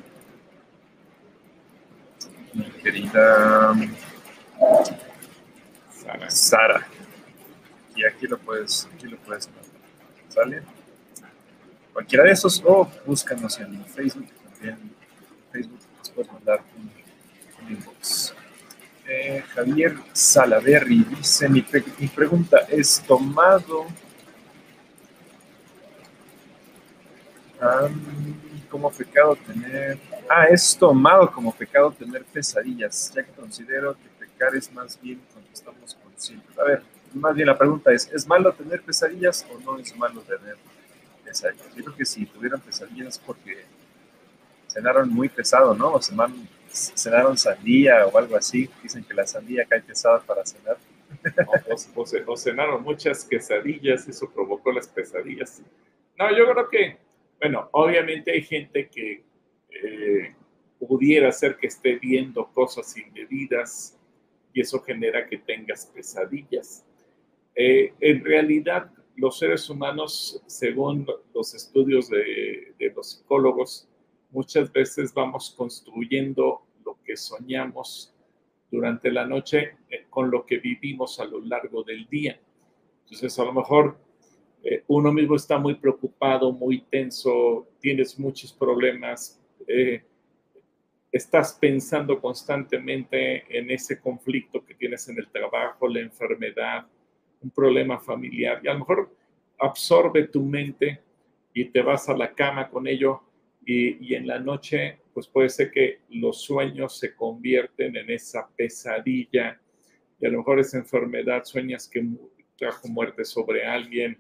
Mi 2.53 2.65
querida 2.83 3.75
Sara. 5.91 6.31
Sara. 6.31 6.87
Y 7.95 8.05
aquí 8.05 8.27
lo 8.27 8.39
puedes, 8.39 8.89
aquí 8.95 9.07
lo 9.07 9.17
puedes 9.19 9.49
mandar. 9.49 9.65
¿Sale? 10.29 10.63
Cualquiera 11.93 12.25
de 12.25 12.31
esos 12.31 12.63
o 12.65 12.89
búscanos 13.05 13.59
en 13.59 13.85
Facebook 13.87 14.29
también. 14.53 14.79
Facebook 15.51 15.81
nos 15.99 16.11
puedes 16.11 16.33
mandar 16.33 16.63
un, 16.77 17.73
inbox. 17.73 18.35
Eh, 19.07 19.43
Javier 19.55 19.97
Salaverri 20.13 21.05
dice, 21.05 21.49
mi, 21.49 21.65
mi 21.99 22.07
pregunta 22.09 22.59
es, 22.69 23.03
¿tomado 23.07 23.87
Ah, 27.61 27.89
como 28.71 28.91
pecado 28.91 29.37
tener. 29.37 29.99
Ah, 30.29 30.45
es 30.45 30.77
tomado 30.79 31.31
como 31.31 31.53
pecado 31.53 31.91
tener 31.91 32.25
pesadillas, 32.25 33.13
ya 33.15 33.23
que 33.23 33.33
considero 33.33 33.95
que 33.95 34.09
pecar 34.27 34.55
es 34.55 34.73
más 34.73 35.01
bien 35.01 35.21
cuando 35.33 35.51
estamos 35.53 35.95
conscientes. 36.03 36.59
A 36.59 36.65
ver, 36.65 36.83
más 37.15 37.35
bien 37.35 37.47
la 37.47 37.59
pregunta 37.59 37.93
es: 37.93 38.09
¿es 38.13 38.27
malo 38.27 38.53
tener 38.53 38.83
pesadillas 38.83 39.47
o 39.53 39.59
no 39.61 39.79
es 39.79 39.97
malo 39.97 40.21
tener 40.23 40.57
pesadillas? 41.25 41.75
Yo 41.75 41.85
creo 41.85 41.97
que 41.97 42.05
si 42.05 42.27
tuvieran 42.27 42.61
pesadillas 42.61 43.19
porque 43.19 43.65
cenaron 44.69 45.09
muy 45.09 45.29
pesado, 45.29 45.75
¿no? 45.75 45.95
O 45.95 46.01
cenaron 46.01 47.37
sandía 47.37 48.07
o 48.07 48.17
algo 48.17 48.37
así. 48.37 48.71
Dicen 48.83 49.03
que 49.03 49.15
la 49.15 49.27
sandía 49.27 49.65
cae 49.65 49.81
pesada 49.81 50.21
para 50.21 50.45
cenar. 50.45 50.77
o, 51.67 52.03
o, 52.33 52.37
cenaron 52.37 52.83
muchas 52.83 53.25
quesadillas, 53.25 54.07
eso 54.07 54.31
provocó 54.31 54.71
las 54.71 54.87
pesadillas. 54.87 55.63
No, 56.19 56.37
yo 56.37 56.53
creo 56.53 56.69
que 56.69 57.08
bueno, 57.41 57.69
obviamente 57.73 58.33
hay 58.33 58.43
gente 58.43 58.89
que 58.89 59.25
eh, 59.71 60.35
pudiera 60.79 61.31
ser 61.33 61.57
que 61.57 61.69
esté 61.69 61.97
viendo 61.97 62.49
cosas 62.53 62.97
indebidas 62.97 63.99
y 64.53 64.61
eso 64.61 64.81
genera 64.81 65.27
que 65.27 65.39
tengas 65.39 65.87
pesadillas. 65.87 66.85
Eh, 67.55 67.93
en 68.01 68.25
realidad, 68.25 68.91
los 69.17 69.39
seres 69.39 69.69
humanos, 69.69 70.43
según 70.47 71.07
los 71.35 71.55
estudios 71.55 72.09
de, 72.09 72.75
los 72.95 73.13
psicólogos, 73.13 73.89
muchas 74.31 74.73
veces 74.73 75.13
vamos 75.13 75.55
construyendo 75.57 76.63
lo 76.85 76.99
que 77.05 77.17
soñamos 77.17 78.15
durante 78.71 79.11
la 79.11 79.27
noche 79.27 79.77
eh, 79.91 80.07
con 80.11 80.31
lo 80.31 80.45
que 80.47 80.59
vivimos 80.59 81.19
a 81.21 81.25
lo 81.25 81.41
largo 81.41 81.83
del 81.83 82.07
día. 82.09 82.41
Entonces, 83.05 83.39
a 83.39 83.45
lo 83.45 83.53
mejor 83.53 83.99
eh, 84.63 84.83
uno 84.89 85.13
mismo 85.13 85.37
está 85.37 85.59
muy 85.59 85.75
preocupado, 85.75 86.53
muy 86.53 86.81
tenso, 86.83 87.69
tienes 87.81 88.19
muchos 88.19 88.53
problemas, 88.53 89.41
eh, 89.67 90.03
estás 91.11 91.55
pensando 91.55 92.21
constantemente 92.21 93.45
en 93.57 93.71
ese 93.71 94.01
conflicto 94.01 94.65
que 94.65 94.75
tienes 94.75 95.09
en 95.09 95.19
el 95.19 95.29
trabajo, 95.29 95.89
la 95.89 96.01
enfermedad, 96.01 96.87
un 97.41 97.51
problema 97.51 97.99
familiar, 98.01 98.61
y 98.63 98.69
a 98.69 98.73
lo 98.73 98.81
mejor 98.81 99.15
absorbe 99.59 100.25
tu 100.25 100.43
mente 100.43 101.01
y 101.55 101.67
te 101.67 101.83
vas 101.83 102.09
a 102.09 102.17
la 102.17 102.35
cama 102.35 102.69
con 102.69 102.87
ello 102.87 103.23
y, 103.65 104.15
en 104.15 104.27
la 104.27 104.39
noche, 104.39 105.01
pues 105.13 105.29
puede 105.29 105.51
ser 105.51 105.71
que 105.71 106.01
los 106.09 106.41
sueños 106.41 106.99
se 106.99 107.15
convierten 107.15 107.97
en 107.97 108.11
esa 108.11 108.49
pesadilla 108.57 109.61
y 110.19 110.27
a 110.27 110.31
lo 110.31 110.39
mejor 110.39 110.59
esa 110.59 110.79
enfermedad, 110.79 111.45
sueñas 111.45 111.87
que 111.87 112.03
trajo 112.57 112.89
muerte 112.89 113.25
sobre 113.27 113.67
alguien 113.67 114.19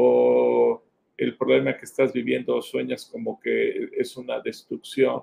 o 0.00 0.80
el 1.16 1.36
problema 1.36 1.76
que 1.76 1.84
estás 1.84 2.12
viviendo, 2.12 2.62
sueñas 2.62 3.04
como 3.04 3.40
que 3.40 3.88
es 3.96 4.16
una 4.16 4.38
destrucción. 4.38 5.22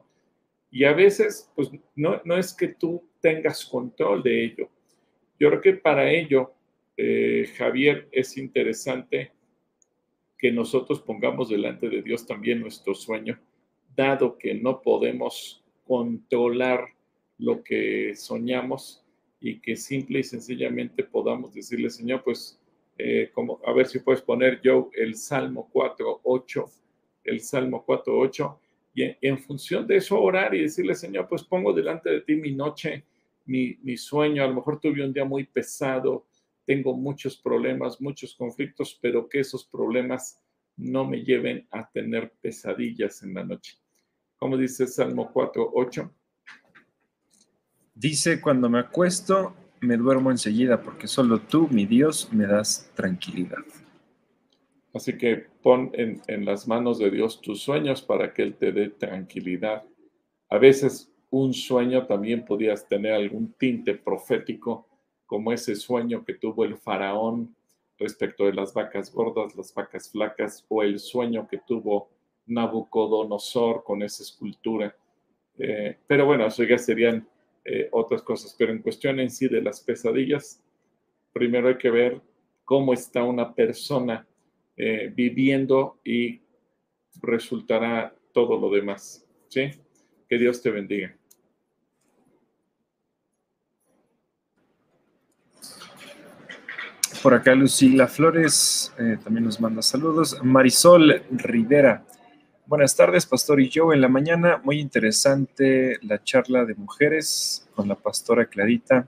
Y 0.69 0.83
a 0.83 0.91
veces, 0.91 1.49
pues 1.55 1.71
no, 1.95 2.21
no 2.25 2.35
es 2.35 2.53
que 2.53 2.67
tú 2.67 3.01
tengas 3.21 3.63
control 3.63 4.21
de 4.21 4.43
ello. 4.43 4.69
Yo 5.39 5.47
creo 5.47 5.61
que 5.61 5.73
para 5.75 6.11
ello, 6.11 6.51
eh, 6.97 7.49
Javier, 7.57 8.09
es 8.11 8.37
interesante 8.37 9.31
que 10.37 10.51
nosotros 10.51 10.99
pongamos 10.99 11.47
delante 11.47 11.87
de 11.87 12.01
Dios 12.01 12.27
también 12.27 12.59
nuestro 12.59 12.93
sueño, 12.93 13.39
dado 13.95 14.37
que 14.37 14.55
no 14.55 14.81
podemos 14.81 15.63
controlar 15.85 16.85
lo 17.37 17.63
que 17.63 18.13
soñamos 18.13 19.05
y 19.39 19.61
que 19.61 19.77
simple 19.77 20.19
y 20.19 20.23
sencillamente 20.23 21.05
podamos 21.05 21.53
decirle, 21.53 21.89
Señor, 21.89 22.25
pues, 22.25 22.59
eh, 22.97 23.29
como, 23.33 23.59
a 23.65 23.73
ver 23.73 23.87
si 23.87 23.99
puedes 23.99 24.21
poner 24.21 24.61
yo 24.61 24.89
el 24.93 25.15
Salmo 25.15 25.69
4.8, 25.73 26.71
el 27.25 27.41
Salmo 27.41 27.85
4.8, 27.85 28.57
y 28.93 29.03
en, 29.27 29.37
función 29.39 29.85
de 29.85 29.97
eso 29.97 30.21
orar 30.21 30.55
y 30.55 30.61
decirle, 30.61 30.95
Señor, 30.95 31.27
pues 31.27 31.43
pongo 31.43 31.73
delante 31.73 32.09
de 32.09 32.21
ti 32.21 32.35
mi 32.35 32.53
noche, 32.53 33.03
mi, 33.45 33.77
mi 33.83 33.97
sueño, 33.97 34.43
a 34.43 34.47
lo 34.47 34.55
mejor 34.55 34.79
tuve 34.79 35.03
un 35.03 35.11
día 35.11 35.25
muy 35.25 35.43
pesado, 35.43 36.25
tengo 36.65 36.95
muchos 36.95 37.37
problemas, 37.37 37.99
muchos 37.99 38.33
conflictos, 38.35 38.97
pero 39.01 39.27
que 39.27 39.41
esos 39.41 39.65
problemas 39.65 40.41
no 40.77 41.05
me 41.05 41.23
lleven 41.23 41.67
a 41.71 41.89
tener 41.89 42.33
pesadillas 42.41 43.21
en 43.23 43.33
la 43.33 43.43
noche. 43.43 43.77
Como 44.37 44.57
dice 44.57 44.87
Salmo 44.87 45.31
4.8. 45.33 46.11
Dice, 47.93 48.41
cuando 48.41 48.69
me 48.69 48.79
acuesto, 48.79 49.55
me 49.85 49.97
duermo 49.97 50.31
enseguida, 50.31 50.81
porque 50.81 51.07
solo 51.07 51.39
tú, 51.39 51.67
mi 51.69 51.85
Dios, 51.85 52.29
me 52.31 52.45
das 52.45 52.91
tranquilidad. 52.95 53.59
Así 54.93 55.17
que 55.17 55.45
pon 55.61 55.91
en, 55.93 56.45
las 56.45 56.67
manos 56.67 56.99
de 56.99 57.11
Dios 57.11 57.41
tus 57.41 57.61
sueños 57.61 58.01
para 58.01 58.33
que 58.33 58.43
Él 58.43 58.55
te 58.55 58.71
dé 58.71 58.89
tranquilidad. 58.89 59.83
A 60.49 60.57
veces 60.57 61.11
un 61.29 61.53
sueño 61.53 62.05
también 62.05 62.45
podías 62.45 62.87
tener 62.87 63.13
algún 63.13 63.53
tinte 63.53 63.95
profético, 63.95 64.87
como 65.25 65.51
ese 65.51 65.75
sueño 65.75 66.23
que 66.23 66.35
tuvo 66.35 66.63
el 66.63 66.77
faraón 66.77 67.53
respecto 67.97 68.45
de 68.45 68.53
las 68.53 68.73
vacas 68.73 69.11
gordas, 69.11 69.55
las 69.55 69.73
vacas 69.73 70.09
flacas, 70.09 70.65
o 70.69 70.81
el 70.81 70.99
sueño 70.99 71.47
que 71.47 71.57
tuvo 71.57 72.09
Nabucodonosor 72.45 73.83
con 73.83 74.01
esa 74.01 74.23
escultura. 74.23 74.95
Eh, 75.57 75.97
pero 76.07 76.25
bueno, 76.25 76.45
eso 76.45 76.63
ya 76.63 76.77
serían 76.77 77.27
eh, 77.65 77.89
otras 77.91 78.21
cosas. 78.21 78.55
Pero 78.57 78.71
en 78.71 78.81
cuestión 78.81 79.19
en 79.19 79.29
sí 79.29 79.47
de 79.47 79.61
las 79.61 79.81
pesadillas, 79.81 80.61
primero 81.33 81.67
hay 81.67 81.77
que 81.77 81.89
ver 81.89 82.21
cómo 82.63 82.93
está 82.93 83.23
una 83.23 83.53
persona 83.53 84.27
eh, 84.77 85.11
viviendo 85.13 85.99
y 86.03 86.41
resultará 87.21 88.15
todo 88.31 88.59
lo 88.59 88.69
demás. 88.69 89.25
¿Sí? 89.47 89.71
Que 90.29 90.37
Dios 90.37 90.61
te 90.61 90.69
bendiga. 90.69 91.15
Por 97.23 97.33
acá 97.33 97.55
Lucila 97.55 98.07
Flores 98.07 98.93
eh, 98.99 99.17
también 99.23 99.45
nos 99.45 99.59
manda 99.59 99.81
saludos. 99.81 100.37
Marisol 100.43 101.23
Rivera. 101.31 102.05
Buenas 102.67 102.95
tardes, 102.95 103.25
Pastor 103.25 103.61
y 103.61 103.69
yo. 103.69 103.93
En 103.93 104.01
la 104.01 104.07
mañana, 104.07 104.59
muy 104.63 104.79
interesante 104.79 105.97
la 106.01 106.23
charla 106.23 106.65
de 106.65 106.75
mujeres 106.75 107.67
con 107.75 107.87
la 107.87 107.95
pastora 107.95 108.45
Clarita 108.45 109.07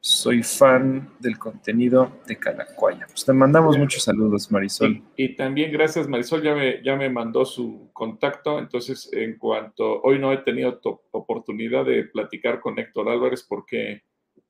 soy 0.00 0.42
fan 0.42 1.10
del 1.18 1.38
contenido 1.38 2.20
de 2.26 2.36
Calacuaya. 2.38 3.06
Pues 3.06 3.24
te 3.24 3.32
mandamos 3.32 3.76
muchos 3.76 4.04
saludos, 4.04 4.50
Marisol. 4.50 5.02
Y, 5.16 5.34
también 5.34 5.72
gracias, 5.72 6.08
Marisol, 6.08 6.42
ya 6.42 6.54
me, 6.54 6.82
ya 6.82 6.96
me 6.96 7.10
mandó 7.10 7.44
su 7.44 7.90
contacto. 7.92 8.58
Entonces, 8.58 9.10
en 9.12 9.36
cuanto 9.36 10.00
hoy 10.02 10.18
no 10.18 10.32
he 10.32 10.38
tenido 10.38 10.80
oportunidad 11.10 11.84
de 11.84 12.04
platicar 12.04 12.60
con 12.60 12.78
Héctor 12.78 13.08
Álvarez 13.08 13.42
porque 13.42 14.02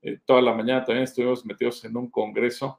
eh, 0.02 0.18
toda 0.24 0.42
la 0.42 0.54
mañana 0.54 0.84
también 0.84 1.04
estuvimos 1.04 1.44
metidos 1.46 1.84
en 1.84 1.96
un 1.96 2.11
congreso, 2.11 2.78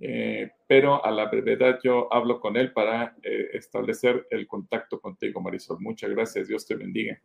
eh, 0.00 0.52
pero 0.66 1.04
a 1.04 1.10
la 1.10 1.26
brevedad 1.26 1.80
yo 1.82 2.12
hablo 2.12 2.40
con 2.40 2.56
él 2.56 2.72
para 2.72 3.16
eh, 3.22 3.50
establecer 3.54 4.26
el 4.30 4.46
contacto 4.46 5.00
contigo, 5.00 5.40
Marisol. 5.40 5.80
Muchas 5.80 6.10
gracias, 6.10 6.48
Dios 6.48 6.66
te 6.66 6.76
bendiga. 6.76 7.20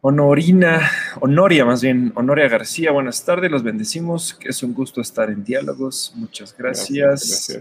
Honorina, 0.00 0.90
Honoria 1.20 1.64
más 1.64 1.82
bien, 1.82 2.12
Honoria 2.14 2.48
García, 2.48 2.92
buenas 2.92 3.24
tardes, 3.24 3.50
los 3.50 3.64
bendecimos, 3.64 4.38
es 4.44 4.62
un 4.62 4.72
gusto 4.72 5.00
estar 5.00 5.28
en 5.28 5.42
diálogos, 5.42 6.12
muchas 6.14 6.56
gracias. 6.56 7.60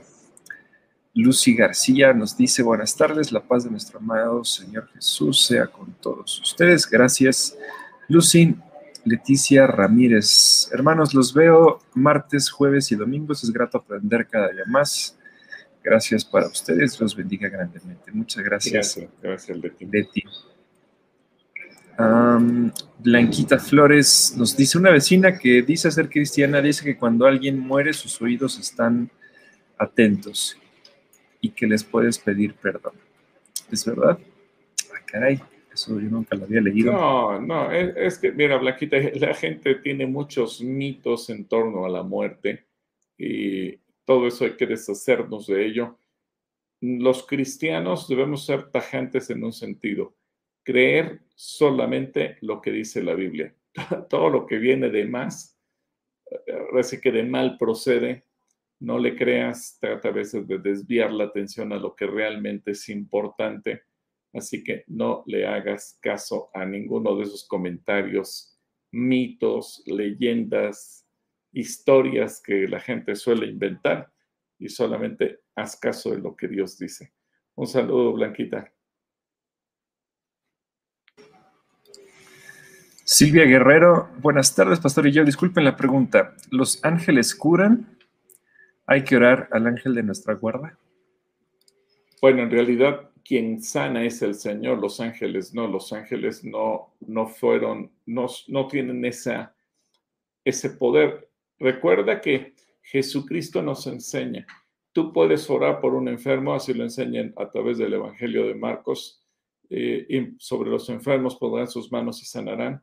Lucy 1.15 1.55
García 1.55 2.13
nos 2.13 2.37
dice, 2.37 2.61
buenas 2.61 2.95
tardes, 2.95 3.31
la 3.31 3.41
paz 3.41 3.63
de 3.63 3.71
nuestro 3.71 3.97
amado 3.97 4.43
Señor 4.43 4.87
Jesús 4.93 5.45
sea 5.47 5.65
con 5.65 5.93
todos 5.93 6.39
ustedes, 6.39 6.87
gracias. 6.87 7.57
Lucy, 8.07 8.55
Leticia 9.07 9.67
Ramírez, 9.67 10.69
hermanos, 10.73 11.13
los 11.13 11.33
veo 11.33 11.79
martes, 11.93 12.49
jueves 12.49 12.91
y 12.91 12.95
domingos, 12.95 13.43
es 13.43 13.51
grato 13.51 13.77
aprender 13.77 14.27
cada 14.27 14.49
día 14.49 14.63
más. 14.67 15.17
Gracias 15.83 16.25
para 16.25 16.47
ustedes, 16.47 16.99
los 16.99 17.15
bendiga 17.15 17.47
grandemente. 17.47 18.11
Muchas 18.11 18.43
gracias. 18.43 18.99
Gracias, 19.21 19.57
Leti. 19.57 20.23
Blanquita 22.99 23.57
Flores 23.57 24.33
nos 24.37 24.55
dice 24.55 24.77
una 24.77 24.91
vecina 24.91 25.37
que 25.37 25.61
dice 25.61 25.89
ser 25.89 26.09
cristiana, 26.09 26.61
dice 26.61 26.83
que 26.83 26.97
cuando 26.97 27.25
alguien 27.25 27.57
muere 27.57 27.93
sus 27.93 28.21
oídos 28.21 28.59
están 28.59 29.09
atentos 29.77 30.57
y 31.41 31.49
que 31.49 31.65
les 31.65 31.83
puedes 31.83 32.19
pedir 32.19 32.53
perdón. 32.55 32.93
¿Es 33.71 33.85
verdad? 33.85 34.17
Ah, 34.93 34.99
caray, 35.05 35.41
yo 35.85 35.93
nunca 35.93 36.35
lo 36.35 36.45
había 36.45 36.61
leído. 36.61 36.91
No, 36.91 37.39
no, 37.39 37.71
es, 37.71 38.17
que, 38.17 38.31
mira, 38.31 38.57
Blanquita, 38.57 38.97
la 39.15 39.33
gente 39.33 39.75
tiene 39.75 40.05
muchos 40.05 40.61
mitos 40.61 41.29
en 41.29 41.45
torno 41.45 41.85
a 41.85 41.89
la 41.89 42.03
muerte 42.03 42.65
y 43.17 43.77
todo 44.05 44.27
eso 44.27 44.45
hay 44.45 44.55
que 44.55 44.65
deshacernos 44.65 45.47
de 45.47 45.65
ello. 45.65 45.97
Los 46.81 47.25
cristianos 47.25 48.07
debemos 48.07 48.45
ser 48.45 48.69
tajantes 48.69 49.29
en 49.29 49.43
un 49.43 49.53
sentido 49.53 50.17
creer 50.67 51.21
solamente 51.33 52.37
lo 52.41 52.61
que 52.61 52.71
dice 52.71 53.01
la 53.01 53.13
Biblia. 53.13 53.55
Todo 54.09 54.29
lo 54.29 54.45
que 54.45 54.57
viene 54.57 54.89
de 54.89 55.05
más, 55.05 55.57
parece 56.45 56.99
que 56.99 57.09
de 57.09 57.23
mal 57.23 57.57
procede, 57.57 58.25
no 58.81 58.99
le 58.99 59.15
creas, 59.15 59.77
trata 59.79 60.09
a 60.09 60.11
veces 60.11 60.45
de 60.45 60.59
desviar 60.59 61.13
la 61.13 61.23
atención 61.23 61.71
a 61.71 61.77
lo 61.77 61.95
que 61.95 62.05
realmente 62.05 62.71
es 62.71 62.89
importante, 62.89 63.83
así 64.33 64.63
que 64.63 64.83
no 64.87 65.23
le 65.25 65.47
hagas 65.47 65.97
caso 66.01 66.49
a 66.53 66.65
ninguno 66.65 67.15
de 67.15 67.23
esos 67.23 67.47
comentarios, 67.47 68.57
mitos, 68.91 69.83
leyendas, 69.85 71.07
historias 71.51 72.41
que 72.41 72.67
la 72.67 72.79
gente 72.79 73.15
suele 73.15 73.47
inventar 73.47 74.11
y 74.59 74.69
solamente 74.69 75.39
haz 75.55 75.75
caso 75.79 76.11
de 76.11 76.19
lo 76.19 76.35
que 76.35 76.47
Dios 76.47 76.77
dice. 76.77 77.13
Un 77.55 77.67
saludo, 77.67 78.13
Blanquita. 78.13 78.71
Silvia 83.03 83.45
Guerrero, 83.45 84.09
buenas 84.19 84.53
tardes, 84.53 84.79
pastor 84.79 85.07
y 85.07 85.11
yo. 85.13 85.23
Disculpen 85.23 85.63
la 85.63 85.77
pregunta. 85.77 86.35
¿Los 86.51 86.83
ángeles 86.83 87.33
curan? 87.33 87.97
¿Hay 88.85 89.03
que 89.03 89.15
orar 89.15 89.47
al 89.51 89.65
ángel 89.65 89.95
de 89.95 90.03
nuestra 90.03 90.33
guarda? 90.33 90.77
Bueno, 92.21 92.43
en 92.43 92.51
realidad 92.51 93.06
quien 93.27 93.61
sana 93.61 94.05
es 94.05 94.21
el 94.21 94.35
Señor, 94.35 94.79
los 94.79 95.01
ángeles 95.01 95.53
no, 95.53 95.67
los 95.67 95.91
ángeles 95.91 96.45
no, 96.45 96.93
no 97.01 97.27
fueron, 97.27 97.91
no, 98.05 98.27
no 98.47 98.67
tienen 98.67 99.03
esa, 99.03 99.53
ese 100.45 100.69
poder. 100.69 101.29
Recuerda 101.59 102.21
que 102.21 102.53
Jesucristo 102.81 103.61
nos 103.61 103.85
enseña. 103.85 104.47
Tú 104.93 105.11
puedes 105.11 105.49
orar 105.49 105.81
por 105.81 105.93
un 105.93 106.07
enfermo, 106.07 106.53
así 106.53 106.73
lo 106.73 106.83
enseñan 106.85 107.33
a 107.35 107.49
través 107.49 107.77
del 107.77 107.95
Evangelio 107.95 108.47
de 108.47 108.55
Marcos, 108.55 109.21
eh, 109.69 110.05
y 110.07 110.39
sobre 110.39 110.69
los 110.69 110.87
enfermos 110.87 111.35
pondrán 111.35 111.67
sus 111.67 111.91
manos 111.91 112.21
y 112.23 112.25
sanarán. 112.25 112.81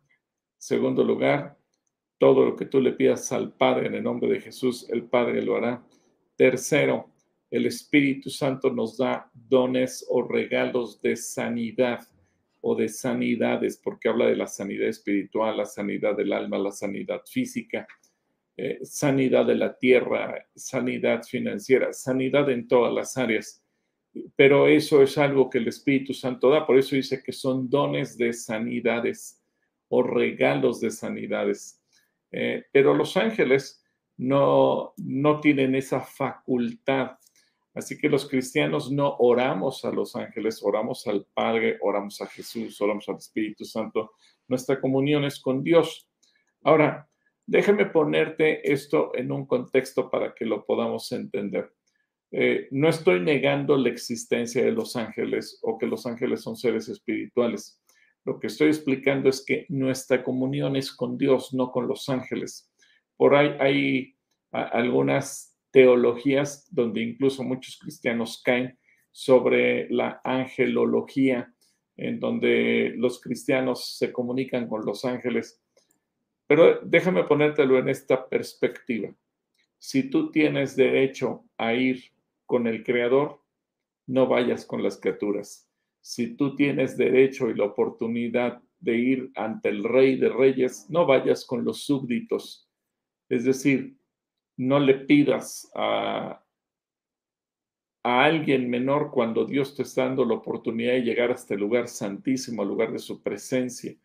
Segundo 0.58 1.02
lugar, 1.02 1.56
todo 2.18 2.44
lo 2.44 2.54
que 2.54 2.66
tú 2.66 2.82
le 2.82 2.92
pidas 2.92 3.32
al 3.32 3.54
Padre 3.54 3.86
en 3.86 3.94
el 3.94 4.02
nombre 4.02 4.28
de 4.28 4.42
Jesús, 4.42 4.86
el 4.90 5.04
Padre 5.04 5.40
lo 5.40 5.56
hará. 5.56 5.82
Tercero, 6.36 7.13
el 7.50 7.66
Espíritu 7.66 8.30
Santo 8.30 8.72
nos 8.72 8.96
da 8.96 9.30
dones 9.32 10.04
o 10.08 10.22
regalos 10.22 11.00
de 11.00 11.16
sanidad 11.16 12.00
o 12.60 12.74
de 12.74 12.88
sanidades, 12.88 13.76
porque 13.76 14.08
habla 14.08 14.26
de 14.26 14.36
la 14.36 14.46
sanidad 14.46 14.88
espiritual, 14.88 15.58
la 15.58 15.66
sanidad 15.66 16.16
del 16.16 16.32
alma, 16.32 16.58
la 16.58 16.72
sanidad 16.72 17.22
física, 17.26 17.86
eh, 18.56 18.78
sanidad 18.82 19.44
de 19.46 19.56
la 19.56 19.76
tierra, 19.76 20.46
sanidad 20.54 21.22
financiera, 21.24 21.92
sanidad 21.92 22.48
en 22.50 22.66
todas 22.66 22.92
las 22.94 23.16
áreas. 23.16 23.62
Pero 24.36 24.68
eso 24.68 25.02
es 25.02 25.18
algo 25.18 25.50
que 25.50 25.58
el 25.58 25.68
Espíritu 25.68 26.14
Santo 26.14 26.48
da, 26.48 26.66
por 26.66 26.78
eso 26.78 26.96
dice 26.96 27.22
que 27.22 27.32
son 27.32 27.68
dones 27.68 28.16
de 28.16 28.32
sanidades 28.32 29.42
o 29.88 30.02
regalos 30.02 30.80
de 30.80 30.90
sanidades. 30.90 31.82
Eh, 32.30 32.64
pero 32.72 32.94
los 32.94 33.16
ángeles 33.16 33.84
no, 34.16 34.94
no 34.96 35.40
tienen 35.40 35.74
esa 35.74 36.00
facultad 36.00 37.18
Así 37.74 37.98
que 37.98 38.08
los 38.08 38.28
cristianos 38.28 38.92
no 38.92 39.16
oramos 39.18 39.84
a 39.84 39.90
los 39.90 40.14
ángeles, 40.14 40.60
oramos 40.62 41.06
al 41.08 41.26
Padre, 41.34 41.78
oramos 41.82 42.20
a 42.20 42.26
Jesús, 42.26 42.80
oramos 42.80 43.08
al 43.08 43.16
Espíritu 43.16 43.64
Santo. 43.64 44.12
Nuestra 44.46 44.80
comunión 44.80 45.24
es 45.24 45.40
con 45.40 45.64
Dios. 45.64 46.08
Ahora, 46.62 47.08
déjame 47.44 47.86
ponerte 47.86 48.72
esto 48.72 49.10
en 49.14 49.32
un 49.32 49.46
contexto 49.46 50.08
para 50.08 50.34
que 50.34 50.44
lo 50.44 50.64
podamos 50.64 51.10
entender. 51.10 51.72
Eh, 52.30 52.68
no 52.70 52.88
estoy 52.88 53.20
negando 53.20 53.76
la 53.76 53.88
existencia 53.88 54.64
de 54.64 54.72
los 54.72 54.96
ángeles 54.96 55.58
o 55.62 55.76
que 55.76 55.86
los 55.86 56.06
ángeles 56.06 56.42
son 56.42 56.56
seres 56.56 56.88
espirituales. 56.88 57.80
Lo 58.24 58.38
que 58.40 58.46
estoy 58.46 58.68
explicando 58.68 59.28
es 59.28 59.44
que 59.44 59.66
nuestra 59.68 60.22
comunión 60.22 60.76
es 60.76 60.94
con 60.94 61.18
Dios, 61.18 61.52
no 61.52 61.70
con 61.70 61.86
los 61.86 62.08
ángeles. 62.08 62.72
Por 63.16 63.34
ahí 63.34 63.56
hay 63.60 64.16
algunas 64.50 65.53
teologías 65.74 66.72
donde 66.72 67.02
incluso 67.02 67.42
muchos 67.42 67.76
cristianos 67.76 68.40
caen 68.44 68.78
sobre 69.10 69.90
la 69.90 70.20
angelología, 70.22 71.52
en 71.96 72.20
donde 72.20 72.94
los 72.96 73.20
cristianos 73.20 73.98
se 73.98 74.12
comunican 74.12 74.68
con 74.68 74.86
los 74.86 75.04
ángeles. 75.04 75.60
Pero 76.46 76.78
déjame 76.84 77.24
ponértelo 77.24 77.76
en 77.76 77.88
esta 77.88 78.28
perspectiva. 78.28 79.12
Si 79.76 80.10
tú 80.10 80.30
tienes 80.30 80.76
derecho 80.76 81.44
a 81.58 81.74
ir 81.74 82.04
con 82.46 82.68
el 82.68 82.84
Creador, 82.84 83.42
no 84.06 84.28
vayas 84.28 84.64
con 84.64 84.80
las 84.80 85.00
criaturas. 85.00 85.68
Si 86.00 86.36
tú 86.36 86.54
tienes 86.54 86.96
derecho 86.96 87.50
y 87.50 87.54
la 87.54 87.64
oportunidad 87.64 88.62
de 88.78 88.96
ir 88.96 89.32
ante 89.34 89.70
el 89.70 89.82
Rey 89.82 90.18
de 90.18 90.28
Reyes, 90.28 90.86
no 90.88 91.04
vayas 91.04 91.44
con 91.44 91.64
los 91.64 91.82
súbditos. 91.84 92.70
Es 93.28 93.44
decir, 93.44 93.96
no 94.56 94.78
le 94.78 94.94
pidas 94.94 95.70
a, 95.74 96.40
alguien 98.02 98.68
menor 98.68 99.10
cuando 99.10 99.46
Dios 99.46 99.74
te 99.74 99.82
está 99.82 100.04
dando 100.04 100.26
la 100.26 100.34
oportunidad 100.34 100.92
de 100.92 101.00
llegar 101.00 101.30
a 101.30 101.34
este 101.34 101.56
lugar 101.56 101.88
santísimo, 101.88 102.60
al 102.60 102.68
lugar 102.68 102.92
de 102.92 102.98
su 102.98 103.22
presencia. 103.22 103.96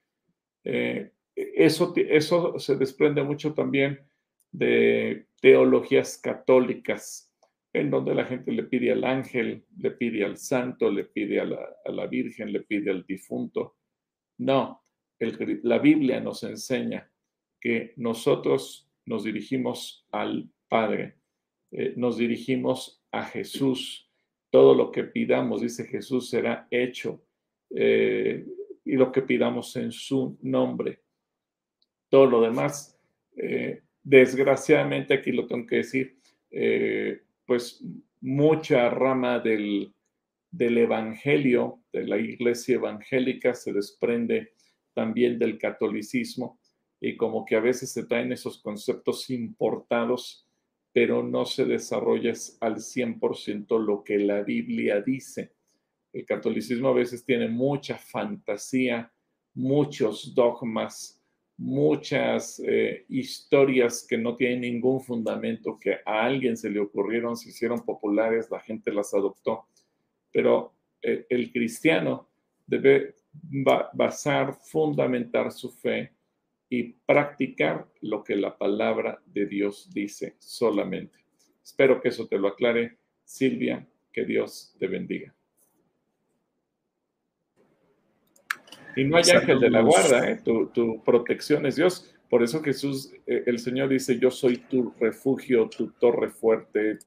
Eh, 0.64 1.12
eso, 1.36 1.93
eso 1.95 2.58
se 2.60 2.78
desprende 2.78 3.24
mucho 3.24 3.54
también 3.54 4.00
de 4.52 5.28
teologías 5.41 6.18
católicas, 6.18 7.30
en 7.74 7.89
donde 7.89 8.16
la 8.16 8.26
gente 8.26 8.52
le 8.52 8.64
pide 8.64 8.91
al 8.91 9.04
ángel, 9.04 9.66
le 9.78 9.91
pide 9.91 10.24
al 10.24 10.38
santo, 10.38 10.89
le 10.89 11.04
pide 11.04 11.41
a 11.41 11.45
la, 11.45 12.08
Virgen, 12.08 12.52
le 12.52 12.62
pide 12.62 12.91
al 12.91 13.06
difunto. 13.06 13.76
No, 14.39 14.84
la 15.20 15.78
Biblia 15.78 16.20
nos 16.20 16.43
enseña 16.43 17.12
que 17.60 17.93
nosotros 17.97 18.88
nos 19.10 19.24
dirigimos 19.24 20.05
al 20.12 20.47
Padre, 20.68 21.16
eh, 21.72 21.93
nos 21.97 22.18
dirigimos 22.18 23.03
a 23.12 23.24
Jesús. 23.24 24.07
Todo 24.51 24.76
lo 24.76 24.91
que 24.91 25.03
pidamos, 25.03 25.62
dice 25.62 25.86
Jesús, 25.86 26.30
será 26.30 26.68
hecho. 26.70 27.26
Eh, 27.72 28.45
y 28.86 28.93
lo 28.93 29.12
que 29.12 29.24
pidamos 29.24 29.76
en 29.78 29.91
su 29.91 30.38
nombre. 30.43 31.01
Todo 32.07 32.28
lo 32.28 32.41
demás, 32.41 32.99
eh, 33.36 33.82
desgraciadamente 34.03 35.16
aquí 35.16 35.32
lo 35.32 35.47
tengo 35.47 35.66
que 35.66 35.78
decir, 35.78 36.18
pues 37.45 37.84
mucha 38.22 38.89
rama 38.89 39.39
del, 39.39 39.91
del 40.51 40.78
Evangelio, 40.78 41.82
de 41.91 42.07
la 42.07 42.18
iglesia 42.18 42.76
evangélica, 42.76 43.53
se 43.53 43.74
desprende 43.74 44.53
también 44.93 45.38
del 45.38 45.57
catolicismo 45.57 46.59
y 47.02 47.16
como 47.16 47.45
que 47.45 47.56
a 47.56 47.62
veces 47.62 47.91
se 47.91 48.06
traen 48.06 48.32
esos 48.32 48.62
conceptos 48.62 49.30
importados, 49.30 50.45
pero 50.91 51.24
no 51.24 51.45
se 51.45 51.66
desarrolla 51.66 52.34
al 52.60 52.76
100% 52.76 53.80
lo 53.80 54.04
que 54.04 54.18
la 54.18 54.41
Biblia 54.43 55.02
dice. 55.02 55.54
El 56.12 56.26
catolicismo 56.26 56.89
a 56.89 56.93
veces 56.93 57.24
tiene 57.24 57.47
mucha 57.47 57.97
fantasía, 57.97 59.12
muchos 59.54 60.34
dogmas, 60.34 61.22
muchas 61.58 62.62
eh, 62.66 63.06
historias 63.10 64.06
que 64.08 64.18
no 64.18 64.36
tienen 64.36 64.62
ningún 64.62 65.02
fundamento, 65.02 65.78
que 65.80 65.97
a 66.06 66.24
alguien 66.24 66.58
se 66.58 66.70
le 66.70 66.80
ocurrieron, 66.80 67.38
se 67.38 67.50
hicieron 67.50 67.86
populares, 67.86 68.50
la 68.50 68.60
gente 68.60 68.91
las 68.91 69.14
adoptó. 69.14 69.66
Pero 70.32 70.74
eh, 71.02 71.26
el 71.30 71.52
cristiano 71.52 72.30
debe 72.66 73.16
basar, 73.93 74.56
fundamentar 74.64 75.52
su 75.52 75.72
fe 75.72 76.14
y 76.70 76.93
practicar 77.05 77.88
lo 78.01 78.24
que 78.24 78.36
la 78.36 78.57
palabra 78.57 79.22
de 79.26 79.47
Dios 79.47 79.89
dice 79.91 80.36
solamente. 80.39 81.17
Espero 81.63 81.99
que 81.99 82.09
eso 82.09 82.28
te 82.28 82.38
lo 82.38 82.47
aclare, 82.47 82.97
Silvia, 83.24 83.88
que 84.13 84.26
Dios 84.26 84.76
te 84.80 84.88
bendiga. 84.88 85.34
Y 88.95 89.03
no 89.05 89.17
hay 89.17 89.30
ángel 89.32 89.59
de 89.59 89.70
la 89.70 89.82
guarda, 89.82 90.30
¿eh? 90.30 90.41
tu, 90.43 91.01
protección 91.03 91.65
es 91.65 91.76
Dios. 91.76 92.15
Por 92.30 92.43
eso 92.43 92.61
Jesús, 92.61 93.11
eh, 93.26 93.43
el 93.45 93.59
Señor 93.59 93.89
dice, 93.89 94.20
yo 94.20 94.30
soy 94.30 94.57
tu 94.57 94.93
refugio, 94.99 95.70
tu 95.70 95.91
torre 95.91 96.30
fuerte. 96.30 96.99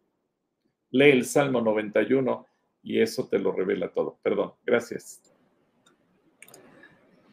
Lee 0.91 1.11
el 1.11 1.25
Salmo 1.25 1.61
91 1.61 2.47
y 2.83 3.01
eso 3.01 3.29
te 3.29 3.39
lo 3.39 3.53
revela 3.53 3.89
todo. 3.93 4.19
Perdón, 4.23 4.55
gracias. 4.65 5.32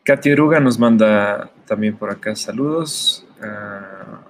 Katia 0.10 0.32
Eruga 0.32 0.60
nos 0.60 0.80
manda 0.80 1.52
también 1.68 1.96
por 1.96 2.10
acá 2.10 2.36
saludos. 2.36 3.24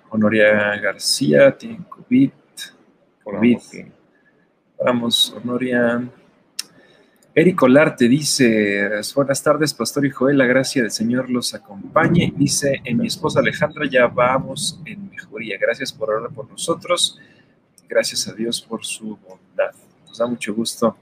Honoria 0.09 0.75
García 0.75 1.57
tiene 1.57 1.79
COVID. 1.87 2.31
Vamos, 4.83 5.33
Honoria. 5.37 6.03
Eric 7.33 7.63
Olarte 7.63 8.09
dice, 8.09 8.89
buenas 9.15 9.41
tardes, 9.41 9.73
Pastor 9.73 10.05
y 10.05 10.09
Joel, 10.09 10.37
la 10.37 10.45
gracia 10.45 10.81
del 10.81 10.91
Señor 10.91 11.29
los 11.29 11.53
acompañe. 11.53 12.33
Dice, 12.35 12.81
en 12.83 12.97
mi 12.97 13.07
esposa 13.07 13.39
Alejandra 13.39 13.85
ya 13.89 14.07
vamos 14.07 14.81
en 14.83 15.09
mejoría. 15.09 15.57
Gracias 15.57 15.93
por 15.93 16.09
orar 16.09 16.29
por 16.31 16.49
nosotros. 16.49 17.17
Gracias 17.87 18.27
a 18.27 18.33
Dios 18.33 18.59
por 18.59 18.83
su 18.83 19.15
bondad. 19.15 19.71
Nos 20.05 20.17
da 20.17 20.27
mucho 20.27 20.53
gusto. 20.53 20.97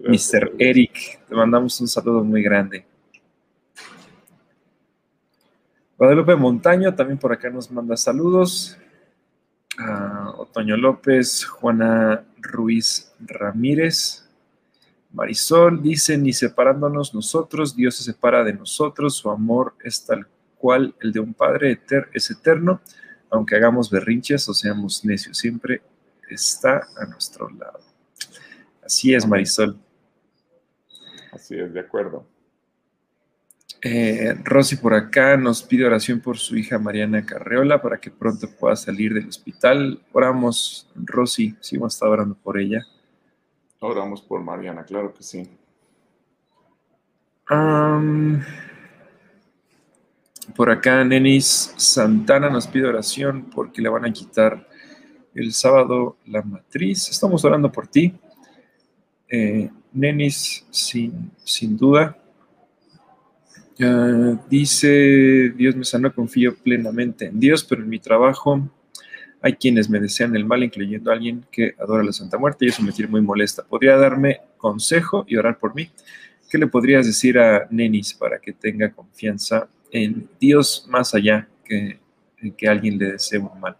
Mr. 0.00 0.54
Eric, 0.58 1.20
te 1.28 1.34
mandamos 1.36 1.80
un 1.80 1.86
saludo 1.86 2.24
muy 2.24 2.42
grande. 2.42 2.89
Guadalupe 6.00 6.34
Montaño 6.34 6.94
también 6.94 7.18
por 7.18 7.30
acá 7.30 7.50
nos 7.50 7.70
manda 7.70 7.94
saludos. 7.94 8.78
Otoño 10.38 10.78
López, 10.78 11.44
Juana 11.44 12.24
Ruiz 12.38 13.12
Ramírez. 13.20 14.26
Marisol 15.12 15.82
dice, 15.82 16.16
ni 16.16 16.32
separándonos 16.32 17.12
nosotros, 17.12 17.76
Dios 17.76 17.96
se 17.96 18.04
separa 18.04 18.42
de 18.44 18.54
nosotros, 18.54 19.14
su 19.14 19.28
amor 19.28 19.74
es 19.84 20.06
tal 20.06 20.26
cual 20.56 20.94
el 21.02 21.12
de 21.12 21.20
un 21.20 21.34
padre 21.34 21.78
es 22.14 22.30
eterno, 22.30 22.80
aunque 23.28 23.56
hagamos 23.56 23.90
berrinches 23.90 24.48
o 24.48 24.54
seamos 24.54 25.04
necios, 25.04 25.36
siempre 25.36 25.82
está 26.30 26.80
a 26.96 27.04
nuestro 27.04 27.50
lado. 27.50 27.80
Así 28.82 29.12
es, 29.12 29.28
Marisol. 29.28 29.78
Así 31.30 31.58
es, 31.58 31.74
de 31.74 31.80
acuerdo. 31.80 32.24
Eh, 33.82 34.34
Rosy 34.44 34.76
por 34.76 34.92
acá 34.92 35.38
nos 35.38 35.62
pide 35.62 35.86
oración 35.86 36.20
por 36.20 36.36
su 36.36 36.54
hija 36.56 36.78
Mariana 36.78 37.24
Carreola 37.24 37.80
para 37.80 37.98
que 37.98 38.10
pronto 38.10 38.46
pueda 38.50 38.76
salir 38.76 39.14
del 39.14 39.28
hospital. 39.28 40.02
Oramos, 40.12 40.86
Rosy, 40.94 41.56
sí 41.60 41.76
hemos 41.76 41.94
estado 41.94 42.12
orando 42.12 42.34
por 42.34 42.58
ella. 42.58 42.84
Oramos 43.78 44.20
por 44.20 44.42
Mariana, 44.42 44.84
claro 44.84 45.14
que 45.14 45.22
sí. 45.22 45.48
por 50.54 50.70
acá, 50.70 51.02
Nenis 51.02 51.74
Santana 51.76 52.48
nos 52.50 52.66
pide 52.66 52.86
oración 52.86 53.50
porque 53.52 53.82
le 53.82 53.88
van 53.88 54.04
a 54.04 54.12
quitar 54.12 54.68
el 55.34 55.52
sábado 55.52 56.16
la 56.26 56.42
matriz. 56.42 57.08
Estamos 57.08 57.44
orando 57.44 57.72
por 57.72 57.86
ti. 57.86 58.14
Eh, 59.28 59.70
Nenis, 59.92 60.66
sin, 60.70 61.32
sin 61.42 61.76
duda 61.76 62.19
dice, 64.48 65.50
Dios 65.56 65.76
me 65.76 65.84
sana, 65.84 66.10
confío 66.10 66.56
plenamente 66.56 67.26
en 67.26 67.40
Dios, 67.40 67.64
pero 67.64 67.82
en 67.82 67.88
mi 67.88 67.98
trabajo 67.98 68.68
Hay 69.42 69.54
quienes 69.54 69.88
me 69.88 70.00
desean 70.00 70.36
el 70.36 70.44
mal, 70.44 70.62
incluyendo 70.62 71.10
a 71.10 71.14
alguien 71.14 71.46
que 71.50 71.74
adora 71.78 72.02
la 72.04 72.12
Santa 72.12 72.36
Muerte, 72.36 72.66
y 72.66 72.68
eso 72.68 72.82
me 72.82 72.92
tiene 72.92 73.10
muy 73.10 73.22
molesta. 73.22 73.64
¿Podría 73.64 73.96
darme 73.96 74.40
consejo 74.58 75.24
y 75.26 75.36
orar 75.36 75.58
por 75.58 75.74
mí? 75.74 75.90
¿Qué 76.50 76.58
le 76.58 76.66
podrías 76.66 77.06
decir 77.06 77.38
a 77.38 77.66
Nenis 77.70 78.12
para 78.12 78.38
que 78.38 78.52
tenga 78.52 78.90
confianza 78.92 79.68
en 79.90 80.28
Dios 80.38 80.86
más 80.90 81.14
allá 81.14 81.48
que 81.64 81.98
que 82.56 82.68
alguien 82.68 82.98
le 82.98 83.12
desee 83.12 83.38
un 83.38 83.60
mal? 83.60 83.76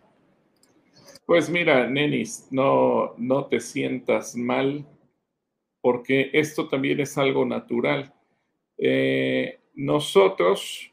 Pues 1.24 1.48
mira, 1.48 1.88
Nenis, 1.88 2.48
no, 2.50 3.14
no 3.16 3.46
te 3.46 3.60
sientas 3.60 4.36
mal 4.36 4.84
porque 5.80 6.30
esto 6.32 6.68
también 6.68 7.00
es 7.00 7.16
algo 7.16 7.46
natural. 7.46 8.12
Eh, 8.76 9.59
nosotros, 9.80 10.92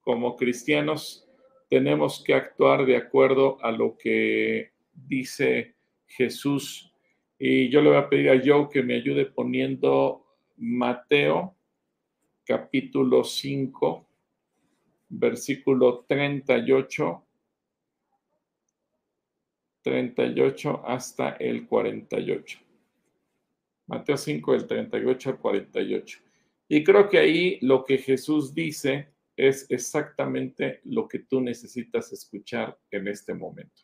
como 0.00 0.34
cristianos, 0.34 1.28
tenemos 1.70 2.24
que 2.24 2.34
actuar 2.34 2.84
de 2.84 2.96
acuerdo 2.96 3.56
a 3.64 3.70
lo 3.70 3.96
que 3.96 4.72
dice 4.92 5.76
Jesús. 6.08 6.92
Y 7.38 7.68
yo 7.68 7.80
le 7.80 7.90
voy 7.90 7.98
a 7.98 8.08
pedir 8.08 8.30
a 8.30 8.42
Joe 8.44 8.68
que 8.68 8.82
me 8.82 8.94
ayude 8.94 9.26
poniendo 9.26 10.26
Mateo 10.56 11.54
capítulo 12.44 13.22
5, 13.22 14.04
versículo 15.08 16.04
38, 16.08 17.24
38 19.82 20.82
hasta 20.84 21.28
el 21.36 21.64
48. 21.68 22.58
Mateo 23.86 24.16
5, 24.16 24.52
del 24.52 24.66
38 24.66 25.30
al 25.30 25.38
48. 25.38 26.25
Y 26.68 26.82
creo 26.82 27.08
que 27.08 27.18
ahí 27.18 27.58
lo 27.62 27.84
que 27.84 27.98
Jesús 27.98 28.54
dice 28.54 29.08
es 29.36 29.66
exactamente 29.70 30.80
lo 30.84 31.06
que 31.06 31.20
tú 31.20 31.40
necesitas 31.40 32.12
escuchar 32.12 32.78
en 32.90 33.08
este 33.08 33.34
momento. 33.34 33.82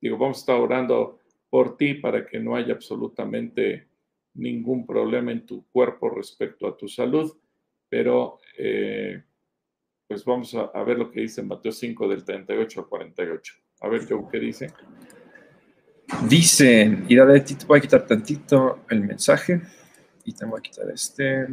Digo, 0.00 0.16
vamos 0.16 0.38
a 0.38 0.40
estar 0.40 0.60
orando 0.60 1.18
por 1.50 1.76
ti 1.76 1.94
para 1.94 2.24
que 2.26 2.38
no 2.38 2.54
haya 2.54 2.74
absolutamente 2.74 3.88
ningún 4.34 4.86
problema 4.86 5.32
en 5.32 5.44
tu 5.44 5.66
cuerpo 5.70 6.08
respecto 6.08 6.66
a 6.66 6.76
tu 6.76 6.88
salud, 6.88 7.36
pero 7.88 8.38
eh, 8.56 9.22
pues 10.06 10.24
vamos 10.24 10.54
a, 10.54 10.82
ver 10.84 10.98
lo 10.98 11.10
que 11.10 11.20
dice 11.22 11.42
Mateo 11.42 11.72
5 11.72 12.08
del 12.08 12.24
38 12.24 12.80
al 12.80 12.86
48. 12.86 13.54
A 13.80 13.88
ver, 13.88 14.02
¿qué 14.06 14.38
dice? 14.38 14.72
Dice, 16.28 16.98
y 17.06 17.40
Tito, 17.44 17.66
voy 17.66 17.78
a 17.78 17.82
quitar 17.82 18.06
tantito 18.06 18.84
el 18.88 19.02
mensaje 19.02 19.60
y 20.24 20.32
te 20.32 20.46
voy 20.46 20.58
a 20.58 20.62
quitar 20.62 20.90
este. 20.90 21.48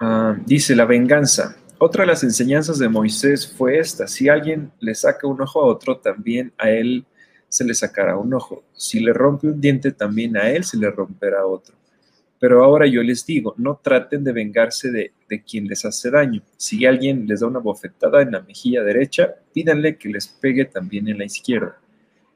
Ah, 0.00 0.36
dice 0.46 0.74
la 0.74 0.84
venganza. 0.84 1.56
Otra 1.78 2.02
de 2.02 2.08
las 2.08 2.22
enseñanzas 2.22 2.78
de 2.78 2.88
Moisés 2.88 3.52
fue 3.56 3.78
esta: 3.78 4.06
si 4.06 4.28
alguien 4.28 4.72
le 4.80 4.94
saca 4.94 5.26
un 5.26 5.40
ojo 5.40 5.60
a 5.60 5.66
otro, 5.66 5.98
también 5.98 6.52
a 6.58 6.70
él 6.70 7.04
se 7.48 7.64
le 7.64 7.74
sacará 7.74 8.16
un 8.16 8.32
ojo. 8.34 8.64
Si 8.74 9.00
le 9.00 9.12
rompe 9.12 9.46
un 9.48 9.60
diente, 9.60 9.92
también 9.92 10.36
a 10.36 10.50
él 10.50 10.64
se 10.64 10.78
le 10.78 10.90
romperá 10.90 11.46
otro. 11.46 11.74
Pero 12.40 12.64
ahora 12.64 12.86
yo 12.86 13.02
les 13.02 13.24
digo, 13.26 13.54
no 13.58 13.78
traten 13.82 14.24
de 14.24 14.32
vengarse 14.32 14.90
de, 14.90 15.12
de, 15.28 15.42
quien 15.42 15.68
les 15.68 15.84
hace 15.84 16.10
daño. 16.10 16.42
Si 16.56 16.84
alguien 16.86 17.26
les 17.28 17.40
da 17.40 17.46
una 17.46 17.60
bofetada 17.60 18.22
en 18.22 18.32
la 18.32 18.40
mejilla 18.40 18.82
derecha, 18.82 19.34
pídanle 19.52 19.96
que 19.96 20.08
les 20.08 20.26
pegue 20.26 20.64
también 20.64 21.08
en 21.08 21.18
la 21.18 21.24
izquierda. 21.24 21.78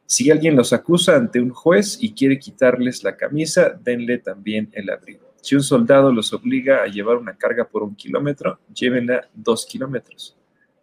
Si 0.07 0.31
alguien 0.31 0.55
los 0.55 0.73
acusa 0.73 1.17
ante 1.17 1.41
un 1.41 1.51
juez 1.51 1.99
y 2.01 2.13
quiere 2.13 2.39
quitarles 2.39 3.03
la 3.03 3.17
camisa, 3.17 3.71
denle 3.71 4.19
también 4.19 4.69
el 4.73 4.91
abrigo. 4.91 5.26
Si 5.47 5.55
un 5.55 5.63
soldado 5.63 6.11
los 6.11 6.33
obliga 6.33 6.83
a 6.83 6.89
llevar 6.89 7.19
una 7.19 7.39
carga 7.39 7.69
por 7.69 7.85
un 7.85 7.95
kilómetro, 7.95 8.59
llévenla 8.75 9.29
dos 9.33 9.65
kilómetros. 9.65 10.37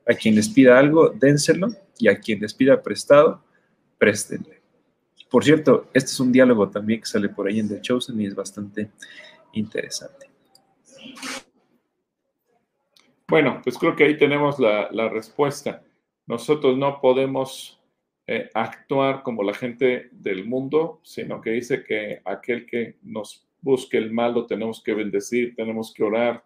A 0.07 0.13
quien 0.13 0.35
les 0.35 0.47
pida 0.47 0.79
algo, 0.79 1.09
dénselo, 1.09 1.67
y 1.99 2.07
a 2.07 2.17
quien 2.17 2.39
les 2.39 2.53
pida 2.53 2.81
prestado, 2.81 3.43
préstenle. 3.97 4.61
Por 5.29 5.43
cierto, 5.43 5.89
este 5.93 6.11
es 6.11 6.19
un 6.21 6.31
diálogo 6.31 6.69
también 6.69 7.01
que 7.01 7.07
sale 7.07 7.27
por 7.27 7.45
ahí 7.45 7.59
en 7.59 7.67
The 7.67 7.81
Chosen 7.81 8.21
y 8.21 8.25
es 8.25 8.35
bastante 8.35 8.91
interesante. 9.51 10.29
Bueno, 13.27 13.59
pues 13.65 13.77
creo 13.77 13.97
que 13.97 14.05
ahí 14.05 14.17
tenemos 14.17 14.59
la, 14.59 15.09
respuesta. 15.09 15.83
Nosotros 16.25 16.77
no 16.77 17.01
podemos 17.01 17.81
eh, 18.27 18.49
actuar 18.53 19.23
como 19.23 19.43
la 19.43 19.53
gente 19.53 20.07
del 20.13 20.45
mundo, 20.45 21.01
sino 21.03 21.41
que 21.41 21.49
dice 21.49 21.83
que 21.83 22.21
aquel 22.23 22.65
que 22.65 22.95
nos 23.01 23.45
busque 23.63 23.97
el 23.97 24.11
mal 24.11 24.33
lo 24.33 24.45
tenemos 24.45 24.83
que 24.83 24.93
bendecir, 24.93 25.55
tenemos 25.55 25.93
que 25.93 26.03
orar. 26.03 26.43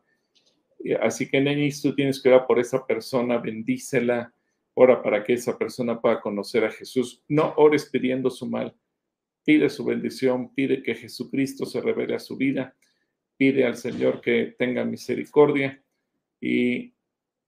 Así 1.02 1.28
que, 1.28 1.42
Nenis, 1.42 1.82
tú 1.82 1.94
tienes 1.96 2.22
que 2.22 2.30
orar 2.30 2.46
por 2.46 2.60
esa 2.60 2.86
persona, 2.86 3.40
bendícela, 3.40 4.34
ora 4.76 5.02
para 5.02 5.24
que 5.24 5.34
esa 5.34 5.58
persona 5.58 6.00
pueda 6.00 6.22
conocer 6.22 6.64
a 6.64 6.72
Jesús. 6.72 7.24
No 7.28 7.54
ores 7.58 7.90
pidiendo 7.92 8.30
su 8.30 8.46
mal, 8.46 8.76
pide 9.44 9.70
su 9.70 9.84
bendición, 9.84 10.54
pide 10.54 10.84
que 10.84 10.94
Jesucristo 10.94 11.66
se 11.66 11.82
revele 11.82 12.16
a 12.16 12.20
su 12.20 12.38
vida, 12.38 12.76
pide 13.36 13.66
al 13.66 13.76
Señor 13.76 14.22
que 14.22 14.56
tenga 14.58 14.86
misericordia 14.86 15.84
y 16.40 16.94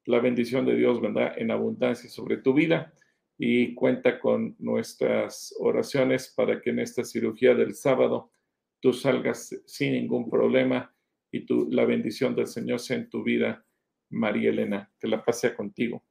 la 0.05 0.20
bendición 0.20 0.65
de 0.65 0.76
Dios 0.76 0.99
vendrá 0.99 1.36
en 1.38 1.51
abundancia 1.51 2.09
sobre 2.09 2.38
tu 2.38 2.53
vida. 2.53 2.93
Y 3.41 3.74
cuenta 3.74 4.20
con 4.20 4.55
nuestras 4.59 5.55
oraciones 5.59 6.34
para 6.36 6.59
que 6.59 6.72
en 6.72 6.80
esta 6.80 7.05
cirugía 7.05 7.53
del 7.55 7.74
sábado 7.74 8.32
tú 8.80 8.94
salgas 8.94 9.56
sin 9.66 9.94
ningún 9.94 10.30
problema 10.30 10.94
y 11.32 11.46
tu, 11.46 11.70
la 11.72 11.86
bendición 11.86 12.36
del 12.36 12.48
Señor 12.48 12.80
sea 12.80 12.98
en 12.98 13.10
tu 13.10 13.24
vida, 13.24 13.66
María 14.10 14.50
Elena, 14.50 14.92
que 15.00 15.08
la 15.08 15.24
pase 15.24 15.54
contigo. 15.54 16.04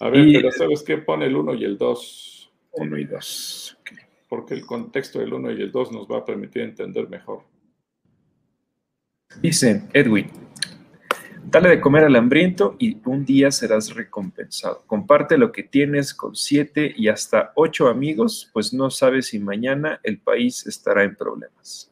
A 0.00 0.10
ver, 0.10 0.26
pero 0.32 0.52
¿sabes 0.52 0.82
qué? 0.82 0.98
Pone 0.98 1.26
el 1.26 1.36
1 1.36 1.54
y 1.54 1.64
el 1.64 1.76
2. 1.76 2.52
1 2.72 2.98
y 2.98 3.04
2. 3.04 3.78
Porque 4.28 4.54
el 4.54 4.64
contexto 4.64 5.18
del 5.18 5.32
1 5.32 5.52
y 5.52 5.62
el 5.62 5.72
2 5.72 5.92
nos 5.92 6.06
va 6.06 6.18
a 6.18 6.24
permitir 6.24 6.62
entender 6.62 7.08
mejor. 7.08 7.42
Dice 9.42 9.82
Edwin, 9.92 10.30
Dale 11.50 11.70
de 11.70 11.80
comer 11.80 12.04
al 12.04 12.14
hambriento 12.14 12.76
y 12.78 12.98
un 13.06 13.24
día 13.24 13.50
serás 13.50 13.94
recompensado. 13.94 14.82
Comparte 14.86 15.38
lo 15.38 15.50
que 15.50 15.62
tienes 15.62 16.12
con 16.12 16.36
siete 16.36 16.92
y 16.94 17.08
hasta 17.08 17.52
ocho 17.54 17.88
amigos, 17.88 18.50
pues 18.52 18.74
no 18.74 18.90
sabes 18.90 19.28
si 19.28 19.38
mañana 19.38 19.98
el 20.02 20.20
país 20.20 20.66
estará 20.66 21.04
en 21.04 21.16
problemas. 21.16 21.90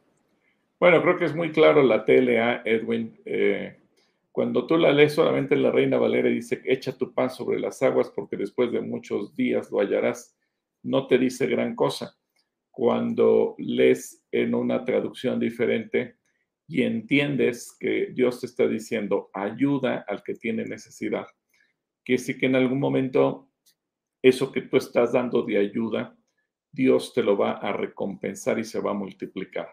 Bueno, 0.78 1.00
creo 1.00 1.16
que 1.16 1.24
es 1.24 1.34
muy 1.34 1.52
claro 1.52 1.82
la 1.82 2.04
TLA, 2.04 2.64
Edwin. 2.66 3.16
Eh, 3.24 3.78
cuando 4.36 4.66
tú 4.66 4.76
la 4.76 4.92
lees 4.92 5.14
solamente 5.14 5.56
la 5.56 5.70
Reina 5.70 5.96
Valera 5.96 6.28
dice, 6.28 6.60
echa 6.66 6.92
tu 6.92 7.14
pan 7.14 7.30
sobre 7.30 7.58
las 7.58 7.82
aguas 7.82 8.12
porque 8.14 8.36
después 8.36 8.70
de 8.70 8.82
muchos 8.82 9.34
días 9.34 9.70
lo 9.70 9.78
hallarás, 9.78 10.36
no 10.82 11.06
te 11.06 11.16
dice 11.16 11.46
gran 11.46 11.74
cosa. 11.74 12.18
Cuando 12.70 13.54
lees 13.56 14.26
en 14.30 14.54
una 14.54 14.84
traducción 14.84 15.40
diferente 15.40 16.18
y 16.68 16.82
entiendes 16.82 17.74
que 17.80 18.12
Dios 18.12 18.40
te 18.40 18.44
está 18.44 18.68
diciendo, 18.68 19.30
ayuda 19.32 20.04
al 20.06 20.22
que 20.22 20.34
tiene 20.34 20.66
necesidad, 20.66 21.28
que 22.04 22.18
sí 22.18 22.36
que 22.36 22.44
en 22.44 22.56
algún 22.56 22.78
momento 22.78 23.48
eso 24.20 24.52
que 24.52 24.60
tú 24.60 24.76
estás 24.76 25.14
dando 25.14 25.44
de 25.44 25.56
ayuda, 25.56 26.14
Dios 26.70 27.14
te 27.14 27.22
lo 27.22 27.38
va 27.38 27.52
a 27.52 27.72
recompensar 27.72 28.58
y 28.58 28.64
se 28.64 28.80
va 28.80 28.90
a 28.90 29.00
multiplicar. 29.02 29.70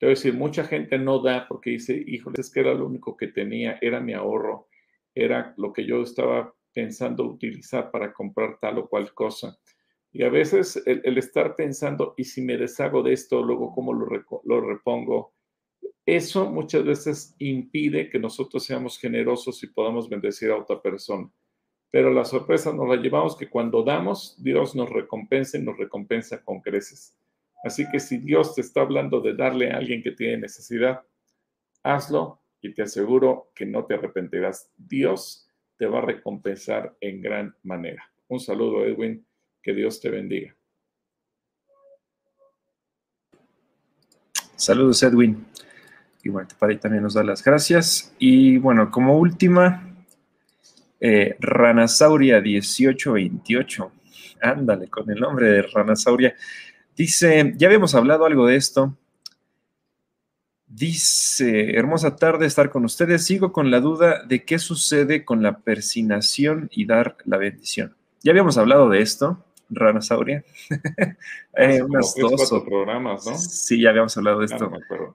Te 0.00 0.06
decir, 0.06 0.32
mucha 0.32 0.64
gente 0.64 0.98
no 0.98 1.20
da 1.20 1.46
porque 1.46 1.70
dice, 1.70 2.02
híjole, 2.06 2.36
es 2.40 2.50
que 2.50 2.60
era 2.60 2.72
lo 2.72 2.86
único 2.86 3.18
que 3.18 3.28
tenía, 3.28 3.78
era 3.82 4.00
mi 4.00 4.14
ahorro, 4.14 4.68
era 5.14 5.52
lo 5.58 5.74
que 5.74 5.84
yo 5.84 6.02
estaba 6.02 6.54
pensando 6.72 7.26
utilizar 7.26 7.90
para 7.90 8.10
comprar 8.14 8.58
tal 8.58 8.78
o 8.78 8.88
cual 8.88 9.12
cosa. 9.12 9.58
Y 10.10 10.22
a 10.22 10.30
veces 10.30 10.82
el, 10.86 11.18
estar 11.18 11.54
pensando, 11.54 12.14
¿y 12.16 12.24
si 12.24 12.40
me 12.40 12.56
deshago 12.56 13.02
de 13.02 13.12
esto, 13.12 13.42
luego 13.42 13.74
cómo 13.74 13.92
lo, 13.92 14.06
lo 14.44 14.60
repongo? 14.62 15.34
Eso 16.06 16.50
muchas 16.50 16.82
veces 16.82 17.34
impide 17.38 18.08
que 18.08 18.18
nosotros 18.18 18.64
seamos 18.64 18.98
generosos 18.98 19.62
y 19.62 19.66
podamos 19.66 20.08
bendecir 20.08 20.50
a 20.50 20.56
otra 20.56 20.80
persona. 20.80 21.30
Pero 21.90 22.10
la 22.10 22.24
sorpresa 22.24 22.72
nos 22.72 22.88
la 22.88 22.96
llevamos 22.96 23.36
que 23.36 23.50
cuando 23.50 23.82
damos, 23.82 24.42
Dios 24.42 24.74
nos 24.74 24.88
recompensa 24.88 25.58
y 25.58 25.62
nos 25.62 25.76
recompensa 25.76 26.42
con 26.42 26.62
creces. 26.62 27.14
Así 27.62 27.88
que 27.90 28.00
si 28.00 28.18
Dios 28.18 28.54
te 28.54 28.62
está 28.62 28.80
hablando 28.80 29.20
de 29.20 29.34
darle 29.34 29.70
a 29.70 29.76
alguien 29.76 30.02
que 30.02 30.12
tiene 30.12 30.38
necesidad, 30.38 31.02
hazlo 31.82 32.40
y 32.60 32.74
te 32.74 32.82
aseguro 32.82 33.50
que 33.54 33.66
no 33.66 33.84
te 33.84 33.94
arrepentirás. 33.94 34.70
Dios 34.76 35.48
te 35.76 35.86
va 35.86 35.98
a 35.98 36.02
recompensar 36.02 36.96
en 37.00 37.22
gran 37.22 37.54
manera. 37.62 38.10
Un 38.28 38.40
saludo, 38.40 38.84
Edwin. 38.84 39.26
Que 39.62 39.74
Dios 39.74 40.00
te 40.00 40.08
bendiga. 40.08 40.56
Saludos, 44.56 45.02
Edwin. 45.02 45.46
Y 46.22 46.28
bueno, 46.28 46.48
Padre 46.58 46.76
también 46.76 47.02
nos 47.02 47.14
da 47.14 47.24
las 47.24 47.42
gracias. 47.42 48.14
Y 48.18 48.58
bueno, 48.58 48.90
como 48.90 49.18
última, 49.18 49.90
eh, 51.00 51.36
Ranasauria 51.40 52.40
1828. 52.40 53.92
Ándale, 54.42 54.88
con 54.88 55.10
el 55.10 55.18
nombre 55.18 55.50
de 55.50 55.62
Ranasauria. 55.62 56.34
Dice, 57.00 57.54
ya 57.56 57.68
habíamos 57.68 57.94
hablado 57.94 58.26
algo 58.26 58.46
de 58.46 58.56
esto. 58.56 58.94
Dice, 60.66 61.74
hermosa 61.74 62.14
tarde 62.16 62.44
estar 62.44 62.68
con 62.68 62.84
ustedes. 62.84 63.24
Sigo 63.24 63.54
con 63.54 63.70
la 63.70 63.80
duda 63.80 64.22
de 64.24 64.44
qué 64.44 64.58
sucede 64.58 65.24
con 65.24 65.42
la 65.42 65.60
persinación 65.60 66.68
y 66.70 66.84
dar 66.84 67.16
la 67.24 67.38
bendición. 67.38 67.96
Ya 68.22 68.32
habíamos 68.32 68.58
hablado 68.58 68.90
de 68.90 69.00
esto, 69.00 69.42
Rana 69.70 70.02
Sauria. 70.02 70.44
eh, 71.56 71.82
unas 71.82 72.14
dos 72.20 72.50
programas, 72.66 73.24
¿no? 73.24 73.34
Sí, 73.34 73.80
ya 73.80 73.88
habíamos 73.88 74.14
hablado 74.18 74.40
de 74.40 74.44
esto. 74.44 74.70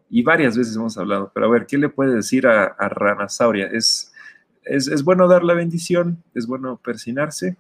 y 0.10 0.24
varias 0.24 0.58
veces 0.58 0.76
hemos 0.76 0.98
hablado. 0.98 1.32
Pero 1.36 1.46
a 1.46 1.50
ver, 1.50 1.68
¿qué 1.68 1.78
le 1.78 1.90
puede 1.90 2.16
decir 2.16 2.48
a, 2.48 2.64
a 2.64 2.90
Rana 2.90 3.30
Sauria? 3.30 3.68
¿Es, 3.68 4.12
es, 4.64 4.88
es 4.88 5.04
bueno 5.04 5.28
dar 5.28 5.44
la 5.44 5.54
bendición? 5.54 6.24
¿Es 6.34 6.48
bueno 6.48 6.82
persinarse? 6.84 7.58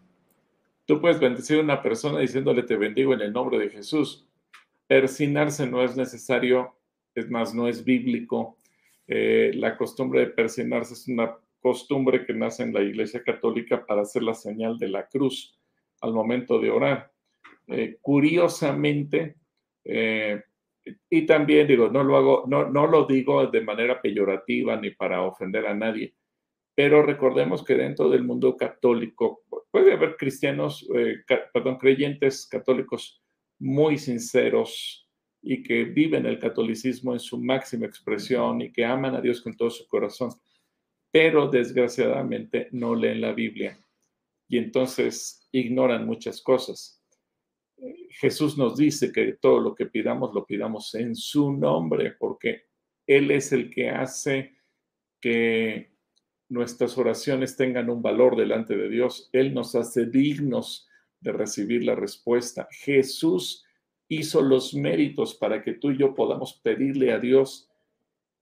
Tú 0.85 1.01
puedes 1.01 1.19
bendecir 1.19 1.57
a 1.57 1.63
una 1.63 1.81
persona 1.81 2.19
diciéndole 2.19 2.63
te 2.63 2.77
bendigo 2.77 3.13
en 3.13 3.21
el 3.21 3.33
nombre 3.33 3.57
de 3.57 3.69
Jesús. 3.69 4.27
Persinarse 4.87 5.65
no 5.65 5.83
es 5.83 5.97
necesario, 5.97 6.75
es 7.15 7.29
más, 7.29 7.55
no 7.55 7.67
es 7.67 7.83
bíblico. 7.83 8.57
Eh, 9.07 9.51
la 9.55 9.77
costumbre 9.77 10.19
de 10.21 10.27
persinarse 10.27 10.93
es 10.93 11.07
una 11.07 11.35
costumbre 11.59 12.23
que 12.25 12.33
nace 12.33 12.61
en 12.61 12.73
la 12.73 12.83
Iglesia 12.83 13.23
Católica 13.23 13.83
para 13.83 14.03
hacer 14.03 14.21
la 14.21 14.35
señal 14.35 14.77
de 14.77 14.89
la 14.89 15.07
cruz 15.07 15.57
al 16.01 16.13
momento 16.13 16.59
de 16.59 16.69
orar. 16.69 17.11
Eh, 17.67 17.97
curiosamente, 17.99 19.37
eh, 19.83 20.43
y 21.09 21.25
también 21.25 21.67
digo, 21.67 21.89
no 21.89 22.03
lo 22.03 22.17
hago, 22.17 22.43
no, 22.47 22.69
no 22.69 22.85
lo 22.85 23.05
digo 23.05 23.47
de 23.47 23.61
manera 23.61 23.99
peyorativa 23.99 24.75
ni 24.75 24.91
para 24.91 25.23
ofender 25.23 25.65
a 25.65 25.73
nadie, 25.73 26.13
pero 26.75 27.01
recordemos 27.01 27.63
que 27.63 27.75
dentro 27.75 28.09
del 28.09 28.23
mundo 28.23 28.57
católico 28.57 29.43
puede 29.71 29.93
haber 29.93 30.17
cristianos, 30.17 30.87
eh, 30.93 31.23
perdón, 31.53 31.77
creyentes 31.77 32.45
católicos 32.45 33.21
muy 33.59 33.97
sinceros 33.97 35.09
y 35.41 35.63
que 35.63 35.85
viven 35.85 36.25
el 36.25 36.37
catolicismo 36.37 37.13
en 37.13 37.19
su 37.19 37.39
máxima 37.39 37.85
expresión 37.85 38.61
y 38.61 38.73
que 38.73 38.83
aman 38.83 39.15
a 39.15 39.21
Dios 39.21 39.41
con 39.41 39.55
todo 39.55 39.69
su 39.69 39.87
corazón, 39.87 40.31
pero 41.11 41.47
desgraciadamente 41.47 42.67
no 42.71 42.93
leen 42.93 43.21
la 43.21 43.31
Biblia 43.31 43.79
y 44.49 44.57
entonces 44.57 45.47
ignoran 45.51 46.05
muchas 46.05 46.41
cosas. 46.41 47.01
Jesús 48.09 48.57
nos 48.57 48.75
dice 48.75 49.11
que 49.11 49.33
todo 49.33 49.59
lo 49.59 49.75
que 49.75 49.85
pidamos 49.85 50.33
lo 50.33 50.45
pidamos 50.45 50.93
en 50.95 51.15
su 51.15 51.53
nombre, 51.53 52.11
porque 52.19 52.63
Él 53.07 53.31
es 53.31 53.51
el 53.51 53.69
que 53.69 53.89
hace 53.89 54.55
que 55.21 55.94
nuestras 56.49 56.97
oraciones 56.97 57.55
tengan 57.55 57.89
un 57.89 58.01
valor 58.01 58.35
delante 58.35 58.75
de 58.75 58.89
Dios. 58.89 59.29
Él 59.31 59.53
nos 59.53 59.75
hace 59.75 60.05
dignos 60.05 60.87
de 61.19 61.31
recibir 61.31 61.83
la 61.83 61.95
respuesta. 61.95 62.67
Jesús 62.71 63.65
hizo 64.07 64.41
los 64.41 64.73
méritos 64.73 65.35
para 65.35 65.63
que 65.63 65.73
tú 65.73 65.91
y 65.91 65.97
yo 65.97 66.13
podamos 66.13 66.59
pedirle 66.63 67.11
a 67.11 67.19
Dios, 67.19 67.69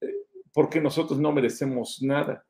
eh, 0.00 0.12
porque 0.52 0.80
nosotros 0.80 1.18
no 1.18 1.32
merecemos 1.32 2.02
nada. 2.02 2.46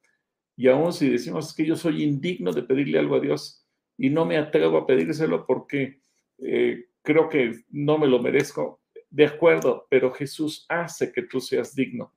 Y 0.57 0.69
aún 0.69 0.93
si 0.93 1.09
decimos 1.09 1.55
que 1.55 1.65
yo 1.65 1.77
soy 1.77 2.03
indigno 2.03 2.53
de 2.53 2.63
pedirle 2.63 2.99
algo 2.99 3.17
a 3.17 3.21
Dios 3.21 3.65
y 3.97 4.11
no 4.11 4.25
me 4.25 4.37
atrevo 4.37 4.79
a 4.79 4.87
pedírselo 4.87 5.47
porque 5.47 6.01
eh, 6.39 6.87
creo 7.03 7.29
que 7.29 7.65
no 7.71 7.99
me 7.99 8.07
lo 8.07 8.21
merezco, 8.21 8.81
de 9.11 9.27
acuerdo, 9.27 9.87
pero 9.89 10.13
Jesús 10.13 10.67
hace 10.69 11.13
que 11.13 11.23
tú 11.23 11.41
seas 11.41 11.75
digno. 11.75 12.13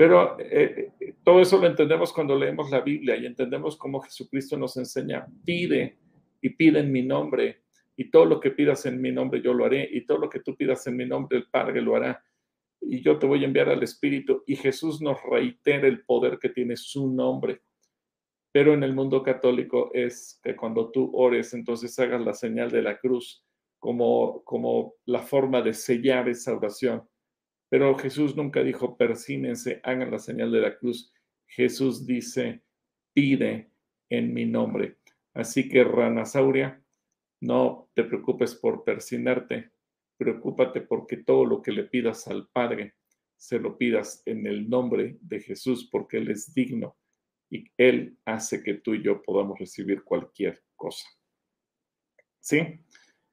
Pero 0.00 0.40
eh, 0.40 0.94
eh, 0.98 1.14
todo 1.22 1.42
eso 1.42 1.58
lo 1.58 1.66
entendemos 1.66 2.10
cuando 2.10 2.34
leemos 2.34 2.70
la 2.70 2.80
Biblia 2.80 3.16
y 3.16 3.26
entendemos 3.26 3.76
cómo 3.76 4.00
Jesucristo 4.00 4.56
nos 4.56 4.78
enseña, 4.78 5.26
pide 5.44 5.98
y 6.40 6.48
pide 6.48 6.80
en 6.80 6.90
mi 6.90 7.02
nombre, 7.02 7.64
y 7.98 8.10
todo 8.10 8.24
lo 8.24 8.40
que 8.40 8.50
pidas 8.50 8.86
en 8.86 8.98
mi 8.98 9.12
nombre 9.12 9.42
yo 9.42 9.52
lo 9.52 9.66
haré, 9.66 9.86
y 9.92 10.06
todo 10.06 10.16
lo 10.16 10.30
que 10.30 10.40
tú 10.40 10.56
pidas 10.56 10.86
en 10.86 10.96
mi 10.96 11.04
nombre 11.04 11.36
el 11.36 11.50
Padre 11.50 11.82
lo 11.82 11.96
hará, 11.96 12.24
y 12.80 13.02
yo 13.02 13.18
te 13.18 13.26
voy 13.26 13.42
a 13.42 13.46
enviar 13.46 13.68
al 13.68 13.82
Espíritu. 13.82 14.42
Y 14.46 14.56
Jesús 14.56 15.02
nos 15.02 15.22
reitera 15.22 15.86
el 15.86 16.02
poder 16.06 16.38
que 16.38 16.48
tiene 16.48 16.78
su 16.78 17.06
nombre. 17.12 17.60
Pero 18.52 18.72
en 18.72 18.82
el 18.82 18.94
mundo 18.94 19.22
católico 19.22 19.90
es 19.92 20.40
que 20.42 20.56
cuando 20.56 20.90
tú 20.90 21.10
ores, 21.12 21.52
entonces 21.52 21.98
hagas 21.98 22.22
la 22.22 22.32
señal 22.32 22.70
de 22.70 22.80
la 22.80 22.98
cruz 22.98 23.44
como, 23.78 24.42
como 24.44 24.94
la 25.04 25.20
forma 25.20 25.60
de 25.60 25.74
sellar 25.74 26.26
esa 26.30 26.56
oración 26.56 27.06
pero 27.70 27.96
Jesús 27.96 28.36
nunca 28.36 28.62
dijo, 28.64 28.96
persínense, 28.96 29.80
hagan 29.84 30.10
la 30.10 30.18
señal 30.18 30.50
de 30.50 30.60
la 30.60 30.76
cruz. 30.76 31.14
Jesús 31.46 32.04
dice, 32.04 32.62
pide 33.12 33.70
en 34.08 34.34
mi 34.34 34.44
nombre. 34.44 34.98
Así 35.34 35.68
que, 35.68 35.84
Ranasauria, 35.84 36.82
no 37.40 37.88
te 37.94 38.02
preocupes 38.02 38.56
por 38.56 38.82
persinarte, 38.82 39.70
preocúpate 40.16 40.80
porque 40.80 41.18
todo 41.18 41.44
lo 41.44 41.62
que 41.62 41.70
le 41.70 41.84
pidas 41.84 42.26
al 42.26 42.48
Padre, 42.48 42.96
se 43.36 43.60
lo 43.60 43.78
pidas 43.78 44.22
en 44.26 44.46
el 44.48 44.68
nombre 44.68 45.16
de 45.20 45.40
Jesús, 45.40 45.88
porque 45.90 46.18
Él 46.18 46.28
es 46.30 46.52
digno 46.52 46.98
y 47.48 47.64
Él 47.78 48.18
hace 48.24 48.64
que 48.64 48.74
tú 48.74 48.94
y 48.94 49.02
yo 49.02 49.22
podamos 49.22 49.58
recibir 49.58 50.02
cualquier 50.02 50.60
cosa. 50.74 51.08
¿Sí? 52.40 52.80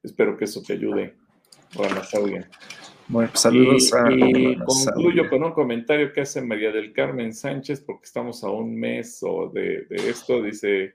Espero 0.00 0.36
que 0.36 0.44
eso 0.44 0.62
te 0.62 0.74
ayude, 0.74 1.16
Ranasauria. 1.74 2.48
Bueno, 3.08 3.30
pues, 3.30 3.40
saludos 3.40 3.90
y, 4.10 4.56
concluyo 4.56 5.30
con 5.30 5.42
un 5.42 5.52
comentario 5.52 6.12
que 6.12 6.20
hace 6.20 6.42
María 6.42 6.70
del 6.70 6.92
Carmen 6.92 7.32
Sánchez, 7.32 7.80
porque 7.80 8.04
estamos 8.04 8.44
a 8.44 8.50
un 8.50 8.78
mes 8.78 9.20
o 9.22 9.48
de, 9.48 9.86
esto. 9.90 10.42
Dice 10.42 10.94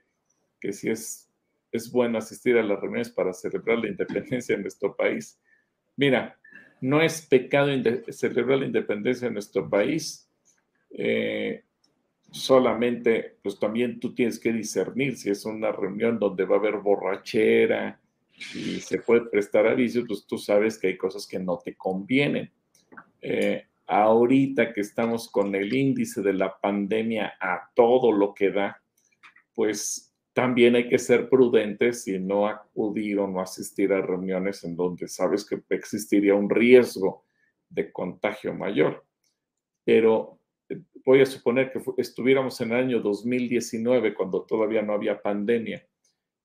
que 0.60 0.72
si 0.72 0.90
es, 0.90 1.28
es 1.72 1.90
bueno 1.90 2.18
asistir 2.18 2.56
a 2.56 2.62
las 2.62 2.78
reuniones 2.78 3.10
para 3.10 3.32
celebrar 3.32 3.78
la 3.78 3.88
independencia 3.88 4.56
de 4.56 4.62
nuestro 4.62 4.94
país. 4.94 5.40
Mira, 5.96 6.38
no 6.80 7.02
es 7.02 7.20
pecado 7.22 7.68
celebrar 8.10 8.60
la 8.60 8.66
independencia 8.66 9.26
de 9.26 9.34
nuestro 9.34 9.68
país. 9.68 10.28
Eh, 10.90 11.64
solamente, 12.30 13.38
pues 13.42 13.58
también 13.58 13.98
tú 13.98 14.14
tienes 14.14 14.38
que 14.38 14.52
discernir 14.52 15.16
si 15.16 15.30
es 15.30 15.44
una 15.44 15.72
reunión 15.72 16.20
donde 16.20 16.44
va 16.44 16.56
a 16.56 16.58
haber 16.60 16.76
borrachera, 16.76 18.00
y 18.54 18.80
se 18.80 18.98
puede 18.98 19.22
prestar 19.26 19.66
a 19.66 19.74
vicios, 19.74 20.04
pues 20.06 20.26
tú 20.26 20.38
sabes 20.38 20.78
que 20.78 20.88
hay 20.88 20.96
cosas 20.96 21.26
que 21.26 21.38
no 21.38 21.58
te 21.58 21.76
convienen. 21.76 22.50
Eh, 23.20 23.64
ahorita 23.86 24.72
que 24.72 24.80
estamos 24.80 25.30
con 25.30 25.54
el 25.54 25.72
índice 25.72 26.22
de 26.22 26.32
la 26.32 26.58
pandemia 26.58 27.34
a 27.40 27.70
todo 27.74 28.12
lo 28.12 28.34
que 28.34 28.50
da, 28.50 28.82
pues 29.54 30.14
también 30.32 30.74
hay 30.74 30.88
que 30.88 30.98
ser 30.98 31.28
prudentes 31.28 32.08
y 32.08 32.18
no 32.18 32.48
acudir 32.48 33.20
o 33.20 33.28
no 33.28 33.40
asistir 33.40 33.92
a 33.92 34.02
reuniones 34.02 34.64
en 34.64 34.74
donde 34.74 35.06
sabes 35.06 35.46
que 35.46 35.62
existiría 35.70 36.34
un 36.34 36.50
riesgo 36.50 37.24
de 37.68 37.92
contagio 37.92 38.52
mayor. 38.52 39.04
Pero 39.84 40.40
eh, 40.68 40.80
voy 41.04 41.20
a 41.20 41.26
suponer 41.26 41.70
que 41.70 41.80
estuviéramos 41.98 42.60
en 42.60 42.72
el 42.72 42.78
año 42.78 43.00
2019 43.00 44.14
cuando 44.14 44.42
todavía 44.42 44.82
no 44.82 44.94
había 44.94 45.22
pandemia. 45.22 45.86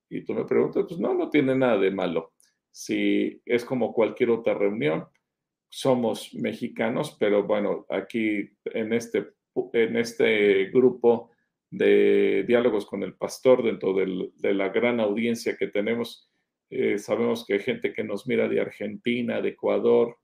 Y 0.09 0.23
tú 0.23 0.33
me 0.33 0.45
preguntas, 0.45 0.85
pues 0.87 0.99
no, 0.99 1.13
no 1.13 1.29
tiene 1.29 1.55
nada 1.55 1.77
de 1.77 1.91
malo. 1.91 2.33
Si 2.71 3.41
es 3.45 3.63
como 3.65 3.93
cualquier 3.93 4.31
otra 4.31 4.53
reunión, 4.53 5.05
somos 5.69 6.33
mexicanos, 6.33 7.15
pero 7.19 7.43
bueno, 7.43 7.85
aquí 7.89 8.49
en 8.65 8.93
este, 8.93 9.27
en 9.73 9.97
este 9.97 10.65
grupo 10.65 11.31
de 11.69 12.43
diálogos 12.47 12.85
con 12.85 13.03
el 13.03 13.13
pastor, 13.13 13.63
dentro 13.63 13.93
de 13.93 14.53
la 14.53 14.69
gran 14.69 14.99
audiencia 14.99 15.55
que 15.55 15.67
tenemos. 15.67 16.29
Eh, 16.71 16.97
sabemos 16.97 17.45
que 17.45 17.53
hay 17.53 17.59
gente 17.59 17.93
que 17.93 18.03
nos 18.03 18.27
mira 18.27 18.47
de 18.47 18.59
Argentina, 18.59 19.41
de 19.41 19.49
Ecuador, 19.49 20.17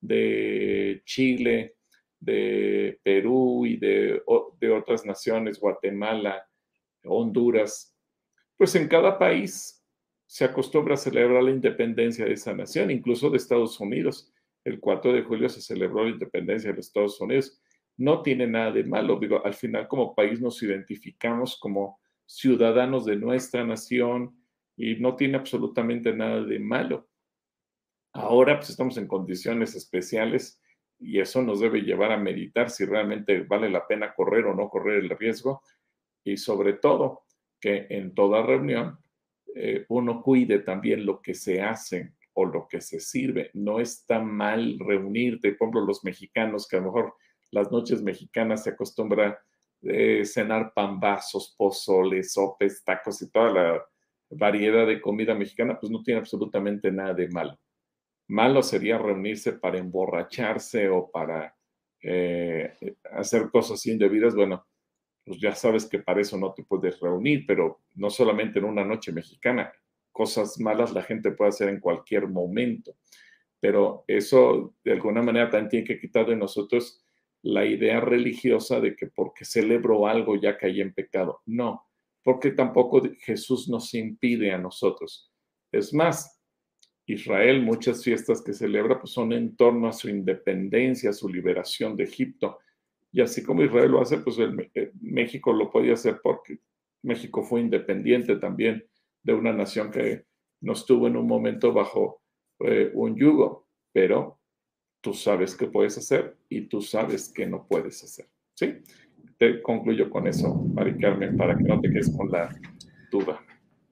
de 0.00 1.02
Chile, 1.04 1.76
de 2.18 2.98
Perú 3.02 3.66
y 3.66 3.76
de, 3.76 4.22
de 4.60 4.70
otras 4.70 5.04
naciones, 5.06 5.58
Guatemala, 5.58 6.46
Honduras. 7.04 7.89
Pues 8.60 8.74
en 8.74 8.88
cada 8.88 9.18
país 9.18 9.82
se 10.26 10.44
acostumbra 10.44 10.92
a 10.92 10.98
celebrar 10.98 11.42
la 11.42 11.50
independencia 11.50 12.26
de 12.26 12.34
esa 12.34 12.52
nación, 12.52 12.90
incluso 12.90 13.30
de 13.30 13.38
Estados 13.38 13.80
Unidos. 13.80 14.30
El 14.64 14.80
4 14.80 15.14
de 15.14 15.22
julio 15.22 15.48
se 15.48 15.62
celebró 15.62 16.04
la 16.04 16.10
independencia 16.10 16.70
de 16.70 16.78
Estados 16.78 17.18
Unidos 17.22 17.58
no 17.96 18.20
tiene 18.20 18.46
nada 18.46 18.70
de 18.70 18.84
malo. 18.84 19.18
Digo, 19.18 19.42
al 19.42 19.54
final 19.54 19.88
como 19.88 20.14
país 20.14 20.42
nos 20.42 20.62
identificamos 20.62 21.58
como 21.58 22.00
ciudadanos 22.26 23.06
de 23.06 23.16
nuestra 23.16 23.64
nación 23.64 24.38
y 24.76 24.96
no 24.96 25.16
tiene 25.16 25.38
absolutamente 25.38 26.12
nada 26.12 26.42
de 26.42 26.58
malo. 26.58 27.08
Ahora 28.12 28.58
pues 28.58 28.68
estamos 28.68 28.98
en 28.98 29.06
condiciones 29.06 29.74
especiales 29.74 30.60
y 30.98 31.18
eso 31.18 31.40
nos 31.40 31.60
debe 31.60 31.80
llevar 31.80 32.12
a 32.12 32.18
meditar 32.18 32.68
si 32.68 32.84
realmente 32.84 33.40
vale 33.40 33.70
la 33.70 33.86
pena 33.86 34.12
correr 34.12 34.44
o 34.44 34.54
no 34.54 34.68
correr 34.68 35.02
el 35.02 35.08
riesgo 35.08 35.62
y 36.22 36.36
sobre 36.36 36.74
todo 36.74 37.24
que 37.60 37.86
en 37.90 38.14
toda 38.14 38.42
reunión 38.42 38.98
eh, 39.54 39.84
uno 39.88 40.22
cuide 40.22 40.60
también 40.60 41.04
lo 41.04 41.20
que 41.20 41.34
se 41.34 41.60
hace 41.60 42.14
o 42.34 42.44
lo 42.44 42.66
que 42.68 42.80
se 42.80 43.00
sirve. 43.00 43.50
No 43.54 43.80
está 43.80 44.20
mal 44.20 44.78
reunirte, 44.78 45.52
por 45.52 45.66
ejemplo, 45.68 45.86
los 45.86 46.04
mexicanos 46.04 46.66
que 46.68 46.76
a 46.76 46.80
lo 46.80 46.86
mejor 46.86 47.14
las 47.50 47.70
noches 47.70 48.02
mexicanas 48.02 48.64
se 48.64 48.70
acostumbra 48.70 49.28
a 49.28 49.38
eh, 49.82 50.24
cenar 50.24 50.72
pambazos, 50.74 51.54
pozoles, 51.56 52.32
sopes, 52.32 52.84
tacos 52.84 53.20
y 53.22 53.30
toda 53.30 53.50
la 53.50 53.86
variedad 54.30 54.86
de 54.86 55.00
comida 55.00 55.34
mexicana, 55.34 55.78
pues 55.78 55.90
no 55.90 56.02
tiene 56.02 56.20
absolutamente 56.20 56.92
nada 56.92 57.14
de 57.14 57.28
malo. 57.28 57.58
Malo 58.28 58.62
sería 58.62 58.96
reunirse 58.96 59.54
para 59.54 59.78
emborracharse 59.78 60.88
o 60.88 61.10
para 61.10 61.56
eh, 62.02 62.72
hacer 63.12 63.50
cosas 63.50 63.84
indebidas. 63.86 64.36
Bueno, 64.36 64.64
pues 65.30 65.40
ya 65.40 65.54
sabes 65.54 65.86
que 65.86 66.00
para 66.00 66.20
eso 66.20 66.36
no 66.36 66.52
te 66.52 66.64
puedes 66.64 66.98
reunir, 66.98 67.44
pero 67.46 67.82
no 67.94 68.10
solamente 68.10 68.58
en 68.58 68.64
una 68.64 68.84
noche 68.84 69.12
mexicana. 69.12 69.72
Cosas 70.10 70.58
malas 70.58 70.92
la 70.92 71.04
gente 71.04 71.30
puede 71.30 71.50
hacer 71.50 71.68
en 71.68 71.78
cualquier 71.78 72.26
momento. 72.26 72.96
Pero 73.60 74.02
eso 74.08 74.74
de 74.82 74.90
alguna 74.90 75.22
manera 75.22 75.48
también 75.48 75.68
tiene 75.68 75.86
que 75.86 76.00
quitar 76.00 76.26
de 76.26 76.34
nosotros 76.34 77.06
la 77.42 77.64
idea 77.64 78.00
religiosa 78.00 78.80
de 78.80 78.96
que 78.96 79.06
porque 79.06 79.44
celebro 79.44 80.08
algo 80.08 80.34
ya 80.34 80.58
caí 80.58 80.80
en 80.80 80.92
pecado. 80.92 81.42
No, 81.46 81.86
porque 82.24 82.50
tampoco 82.50 83.00
Jesús 83.20 83.68
nos 83.68 83.94
impide 83.94 84.50
a 84.50 84.58
nosotros. 84.58 85.32
Es 85.70 85.94
más, 85.94 86.42
Israel, 87.06 87.62
muchas 87.62 88.02
fiestas 88.02 88.42
que 88.42 88.52
celebra 88.52 88.98
pues 88.98 89.12
son 89.12 89.32
en 89.32 89.54
torno 89.54 89.86
a 89.86 89.92
su 89.92 90.08
independencia, 90.08 91.12
su 91.12 91.28
liberación 91.28 91.96
de 91.96 92.02
Egipto. 92.02 92.58
Y 93.12 93.20
así 93.20 93.42
como 93.42 93.62
Israel 93.62 93.90
lo 93.90 94.00
hace, 94.00 94.18
pues 94.18 94.36
eh, 94.38 94.92
México 95.00 95.52
lo 95.52 95.70
podía 95.70 95.94
hacer 95.94 96.20
porque 96.22 96.60
México 97.02 97.42
fue 97.42 97.60
independiente 97.60 98.36
también 98.36 98.84
de 99.22 99.34
una 99.34 99.52
nación 99.52 99.90
que 99.90 100.24
no 100.60 100.74
estuvo 100.74 101.06
en 101.06 101.16
un 101.16 101.26
momento 101.26 101.72
bajo 101.72 102.22
eh, 102.60 102.90
un 102.94 103.16
yugo, 103.16 103.66
pero 103.92 104.38
tú 105.00 105.14
sabes 105.14 105.56
qué 105.56 105.66
puedes 105.66 105.96
hacer 105.98 106.36
y 106.48 106.62
tú 106.62 106.82
sabes 106.82 107.32
qué 107.34 107.46
no 107.46 107.66
puedes 107.66 108.02
hacer. 108.04 108.28
¿Sí? 108.54 108.78
Te 109.38 109.62
concluyo 109.62 110.10
con 110.10 110.26
eso, 110.26 110.54
Mari 110.54 110.98
Carmen, 110.98 111.36
para 111.36 111.56
que 111.56 111.64
no 111.64 111.80
te 111.80 111.90
quedes 111.90 112.14
con 112.14 112.30
la 112.30 112.54
duda. 113.10 113.40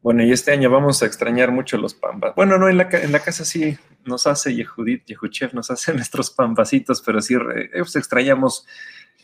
Bueno, 0.03 0.23
y 0.23 0.31
este 0.31 0.53
año 0.53 0.71
vamos 0.71 1.03
a 1.03 1.07
extrañar 1.07 1.51
mucho 1.51 1.77
los 1.77 1.95
pambas. 1.95 2.35
Bueno, 2.37 2.59
no, 2.59 2.69
en 2.69 2.77
la, 2.77 2.89
en 2.93 3.11
la 3.11 3.21
casa 3.21 3.45
sí 3.45 3.77
nos 4.05 4.27
hace 4.27 4.55
Yehudit, 4.55 5.07
Yehuchef 5.07 5.55
nos 5.55 5.71
hace 5.71 5.93
nuestros 5.95 6.31
pambacitos, 6.31 7.03
pero 7.03 7.21
sí 7.21 7.35
pues, 7.73 7.97
extrañamos 7.97 8.67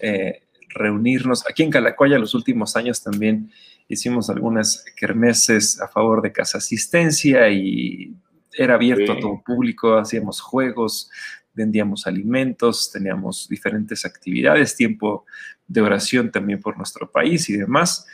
eh, 0.00 0.42
reunirnos. 0.68 1.44
Aquí 1.48 1.62
en 1.62 1.70
Calacoya 1.70 2.18
los 2.18 2.34
últimos 2.34 2.76
años 2.76 3.02
también 3.02 3.50
hicimos 3.88 4.30
algunas 4.30 4.84
kermeses 4.96 5.80
a 5.80 5.88
favor 5.88 6.22
de 6.22 6.32
casa 6.32 6.58
asistencia 6.58 7.48
y 7.50 8.14
era 8.56 8.74
abierto 8.74 9.12
a 9.12 9.18
todo 9.18 9.42
público, 9.44 9.96
hacíamos 9.96 10.40
juegos, 10.40 11.10
vendíamos 11.52 12.06
alimentos, 12.06 12.90
teníamos 12.92 13.48
diferentes 13.48 14.04
actividades, 14.04 14.76
tiempo 14.76 15.24
de 15.66 15.80
oración 15.80 16.30
también 16.30 16.60
por 16.60 16.76
nuestro 16.76 17.10
país 17.10 17.48
y 17.50 17.56
demás. 17.56 18.06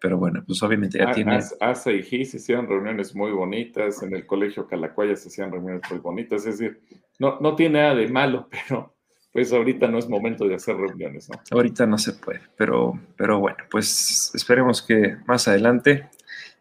Pero 0.00 0.16
bueno, 0.16 0.44
pues 0.46 0.62
obviamente 0.62 0.98
ya 0.98 1.10
tiene... 1.10 1.40
Hace 1.60 1.96
y 1.96 2.02
GIS 2.04 2.30
se 2.30 2.36
hicieron 2.36 2.68
reuniones 2.68 3.16
muy 3.16 3.32
bonitas, 3.32 4.00
en 4.04 4.14
el 4.14 4.26
colegio 4.26 4.68
Calacuaya 4.68 5.16
se 5.16 5.28
hacían 5.28 5.50
reuniones 5.50 5.82
muy 5.90 5.98
bonitas, 5.98 6.46
es 6.46 6.58
decir, 6.58 6.80
no, 7.18 7.40
no 7.40 7.56
tiene 7.56 7.80
nada 7.80 7.96
de 7.96 8.06
malo, 8.06 8.48
pero 8.68 8.96
pues 9.38 9.52
ahorita 9.52 9.86
no 9.86 9.98
es 9.98 10.08
momento 10.08 10.48
de 10.48 10.56
hacer 10.56 10.74
reuniones, 10.74 11.30
¿no? 11.30 11.40
Ahorita 11.52 11.86
no 11.86 11.96
se 11.96 12.12
puede, 12.14 12.40
pero, 12.56 13.00
pero 13.16 13.38
bueno, 13.38 13.58
pues 13.70 14.32
esperemos 14.34 14.82
que 14.82 15.16
más 15.28 15.46
adelante, 15.46 16.08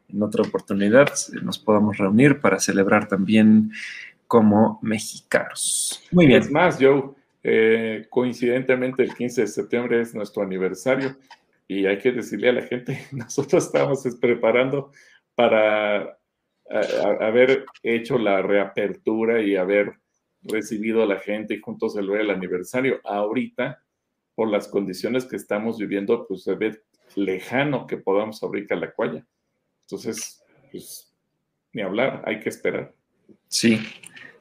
en 0.07 0.21
otra 0.21 0.43
oportunidad, 0.43 1.11
nos 1.41 1.57
podamos 1.57 1.97
reunir 1.97 2.39
para 2.39 2.59
celebrar 2.59 3.07
también 3.07 3.71
como 4.27 4.77
mexicanos. 4.83 6.07
Muy 6.11 6.27
bien. 6.27 6.43
Es 6.43 6.51
más, 6.51 6.77
Joe, 6.79 7.15
eh, 7.41 8.05
coincidentemente 8.11 9.01
el 9.01 9.15
15 9.15 9.41
de 9.41 9.47
septiembre 9.47 9.99
es 9.99 10.13
nuestro 10.13 10.43
aniversario 10.43 11.17
y 11.67 11.87
hay 11.87 11.97
que 11.97 12.11
decirle 12.11 12.49
a 12.49 12.53
la 12.53 12.61
gente, 12.61 13.07
nosotros 13.11 13.65
estábamos 13.65 14.07
preparando 14.21 14.91
para 15.33 16.15
haber 17.21 17.65
hecho 17.81 18.19
la 18.19 18.43
reapertura 18.43 19.41
y 19.41 19.55
haber 19.55 19.93
recibido 20.47 21.03
a 21.03 21.05
la 21.05 21.19
gente 21.19 21.53
y 21.53 21.59
juntos 21.59 21.93
celebrar 21.93 22.21
el 22.21 22.31
aniversario. 22.31 22.99
Ahorita, 23.03 23.83
por 24.35 24.49
las 24.49 24.67
condiciones 24.67 25.25
que 25.25 25.35
estamos 25.35 25.77
viviendo, 25.77 26.27
pues 26.27 26.43
se 26.43 26.55
ve 26.55 26.81
lejano 27.15 27.87
que 27.87 27.97
podamos 27.97 28.43
abrir 28.43 28.67
Calacuaya. 28.67 29.25
Entonces, 29.81 30.43
pues 30.71 31.13
ni 31.73 31.81
hablar, 31.81 32.23
hay 32.25 32.39
que 32.39 32.49
esperar. 32.49 32.93
Sí, 33.47 33.79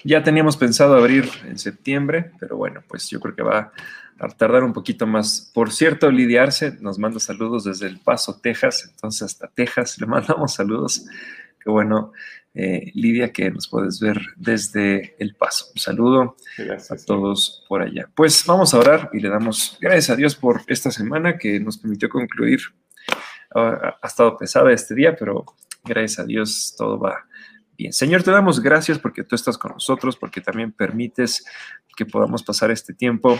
ya 0.05 0.23
teníamos 0.23 0.57
pensado 0.57 0.97
abrir 0.97 1.29
en 1.45 1.59
septiembre, 1.59 2.31
pero 2.39 2.57
bueno, 2.57 2.83
pues 2.87 3.09
yo 3.11 3.21
creo 3.21 3.35
que 3.35 3.43
va 3.43 3.73
a 4.19 4.29
tardar 4.29 4.65
un 4.65 4.73
poquito 4.73 5.07
más. 5.07 5.51
Por 5.55 5.73
cierto, 5.73 6.11
lidiarse 6.11 6.77
nos 6.81 6.99
manda 6.99 7.21
saludos 7.21 7.65
desde 7.65 7.87
El 7.87 8.01
Paso, 8.01 8.41
Texas, 8.41 8.89
entonces 8.91 9.23
hasta 9.23 9.49
Texas 9.49 10.01
le 10.01 10.07
mandamos 10.07 10.55
saludos. 10.55 11.07
Qué 11.63 11.71
bueno, 11.71 12.13
eh, 12.57 12.91
Lidia, 12.95 13.33
que 13.33 13.51
nos 13.51 13.69
puedes 13.69 14.01
ver 14.01 14.19
desde 14.37 15.15
El 15.19 15.35
Paso. 15.35 15.67
Un 15.75 15.81
saludo 15.81 16.37
a 16.59 16.97
todos 17.07 17.65
por 17.69 17.83
allá. 17.83 18.09
Pues 18.15 18.45
vamos 18.47 18.75
a 18.75 18.79
orar 18.79 19.11
y 19.13 19.21
le 19.21 19.29
damos 19.29 19.77
gracias 19.81 20.11
a 20.11 20.17
Dios 20.17 20.35
por 20.35 20.63
esta 20.67 20.91
semana 20.91 21.39
que 21.39 21.61
nos 21.61 21.79
permitió 21.79 22.09
concluir. 22.09 22.61
ha 23.55 23.99
estado 24.03 24.37
pesada 24.37 24.73
este 24.73 24.95
día, 24.95 25.15
pero 25.15 25.45
gracias 25.85 26.19
a 26.19 26.25
Dios 26.25 26.75
todo 26.77 26.99
va 26.99 27.27
Bien, 27.79 27.93
Señor, 27.93 28.23
te 28.23 28.31
damos 28.31 28.61
gracias 28.61 28.99
porque 28.99 29.23
tú 29.23 29.35
estás 29.35 29.59
con 29.59 29.73
nosotros, 29.73 30.17
porque 30.17 30.41
también 30.41 30.73
permites 30.73 31.45
que 31.95 32.07
podamos 32.07 32.43
pasar 32.43 32.71
este 32.71 32.95
tiempo 32.95 33.39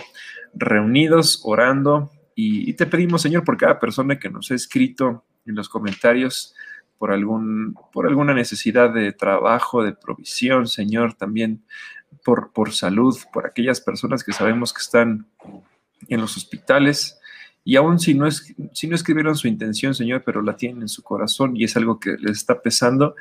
reunidos, 0.53 1.41
orando. 1.43 2.11
Y, 2.35 2.73
te 2.73 2.85
pedimos, 2.85 3.23
Señor, 3.23 3.43
por 3.43 3.57
cada 3.57 3.79
persona 3.79 4.19
que 4.19 4.29
nos 4.29 4.51
ha 4.51 4.55
escrito 4.55 5.25
en 5.47 5.55
los 5.55 5.69
comentarios 5.69 6.53
por, 6.97 7.11
algún, 7.11 7.75
por 7.91 8.07
alguna 8.07 8.33
necesidad 8.33 8.93
de 8.93 9.11
trabajo, 9.13 9.83
de 9.83 9.93
provisión, 9.93 10.67
Señor, 10.67 11.13
también 11.13 11.63
por, 12.23 12.51
por 12.51 12.73
salud, 12.73 13.17
por 13.31 13.45
aquellas 13.45 13.81
personas 13.81 14.23
que 14.23 14.33
sabemos 14.33 14.73
que 14.73 14.81
están 14.81 15.27
en 16.07 16.21
los 16.21 16.37
hospitales. 16.37 17.19
Y 17.63 17.75
aún 17.75 17.99
si 17.99 18.13
no, 18.13 18.27
es, 18.27 18.53
si 18.73 18.87
no 18.87 18.95
escribieron 18.95 19.35
su 19.35 19.47
intención, 19.47 19.93
Señor, 19.93 20.23
pero 20.25 20.41
la 20.41 20.55
tienen 20.55 20.83
en 20.83 20.89
su 20.89 21.03
corazón 21.03 21.55
y 21.57 21.63
es 21.65 21.75
algo 21.75 21.99
que 21.99 22.17
les 22.19 22.37
está 22.37 22.61
pesando, 22.61 23.15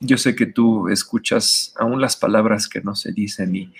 yo 0.00 0.18
sé 0.18 0.34
que 0.34 0.46
tú 0.46 0.88
escuchas 0.88 1.72
aún 1.76 2.00
las 2.00 2.16
palabras 2.16 2.68
que 2.68 2.80
no 2.80 2.94
se 2.94 3.12
dicen 3.12 3.54
y 3.54 3.72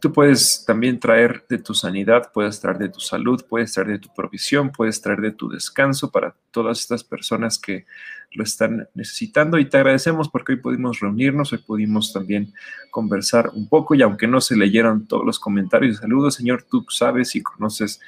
Tú 0.00 0.12
puedes 0.12 0.64
también 0.66 1.00
traer 1.00 1.44
de 1.48 1.58
tu 1.58 1.74
sanidad, 1.74 2.30
puedes 2.32 2.60
traer 2.60 2.78
de 2.78 2.88
tu 2.88 3.00
salud, 3.00 3.44
puedes 3.48 3.72
traer 3.72 3.88
de 3.88 3.98
tu 3.98 4.12
provisión, 4.14 4.70
puedes 4.70 5.00
traer 5.00 5.20
de 5.20 5.32
tu 5.32 5.48
descanso 5.48 6.10
para 6.10 6.34
todas 6.50 6.80
estas 6.80 7.02
personas 7.02 7.58
que 7.58 7.86
lo 8.32 8.44
están 8.44 8.88
necesitando. 8.94 9.58
Y 9.58 9.68
te 9.68 9.76
agradecemos 9.76 10.28
porque 10.28 10.52
hoy 10.52 10.58
pudimos 10.60 11.00
reunirnos, 11.00 11.52
hoy 11.52 11.58
pudimos 11.58 12.12
también 12.12 12.52
conversar 12.90 13.50
un 13.54 13.68
poco 13.68 13.94
y 13.94 14.02
aunque 14.02 14.26
no 14.26 14.40
se 14.40 14.56
leyeron 14.56 15.06
todos 15.06 15.24
los 15.24 15.40
comentarios 15.40 15.96
y 15.96 16.00
saludos, 16.00 16.34
Señor, 16.34 16.64
tú 16.64 16.84
sabes 16.88 17.34
y 17.34 17.42
conoces 17.42 18.00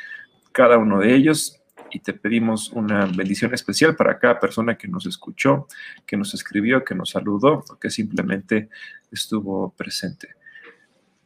cada 0.53 0.79
uno 0.79 1.01
de 1.01 1.15
ellos 1.15 1.61
y 1.91 2.01
te 2.01 2.13
pedimos 2.13 2.71
una 2.71 3.07
bendición 3.07 3.53
especial 3.55 3.97
para 3.97 4.19
cada 4.19 4.39
persona 4.39 4.77
que 4.77 4.89
nos 4.89 5.07
escuchó, 5.07 5.67
que 6.07 6.17
nos 6.17 6.35
escribió, 6.35 6.85
que 6.85 6.95
nos 6.95 7.11
saludó 7.11 7.65
que 7.81 7.91
simplemente 7.91 8.69
estuvo 9.11 9.75
presente. 9.77 10.40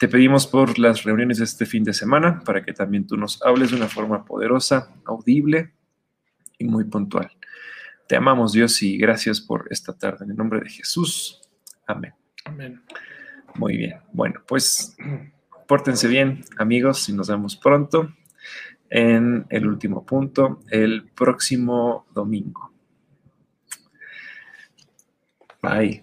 Te 0.04 0.08
pedimos 0.08 0.46
por 0.46 0.78
las 0.78 1.02
reuniones 1.02 1.38
de 1.38 1.44
este 1.44 1.64
fin 1.64 1.82
de 1.82 1.94
semana 1.94 2.42
para 2.44 2.62
que 2.62 2.74
también 2.74 3.06
tú 3.06 3.16
nos 3.16 3.40
hables 3.42 3.70
de 3.70 3.76
una 3.78 3.88
forma 3.88 4.22
poderosa, 4.22 4.92
audible 5.06 5.72
y 6.58 6.66
muy 6.66 6.84
puntual. 6.84 7.30
Te 8.06 8.14
amamos 8.14 8.52
Dios 8.52 8.82
y 8.82 8.98
gracias 8.98 9.40
por 9.40 9.66
esta 9.70 9.96
tarde. 9.96 10.26
En 10.26 10.32
el 10.32 10.36
nombre 10.36 10.60
de 10.60 10.68
Jesús. 10.68 11.40
Amén. 11.86 12.12
Amén. 12.44 12.82
Muy 13.54 13.78
bien. 13.78 13.94
Bueno, 14.12 14.42
pues 14.46 14.94
pórtense 15.66 16.06
bien 16.06 16.44
amigos 16.58 17.08
y 17.08 17.14
nos 17.14 17.28
vemos 17.28 17.56
pronto 17.56 18.12
en 18.90 19.46
el 19.48 19.66
último 19.66 20.04
punto 20.04 20.60
el 20.68 21.08
próximo 21.12 22.04
domingo. 22.12 22.74
Bye. 25.62 26.02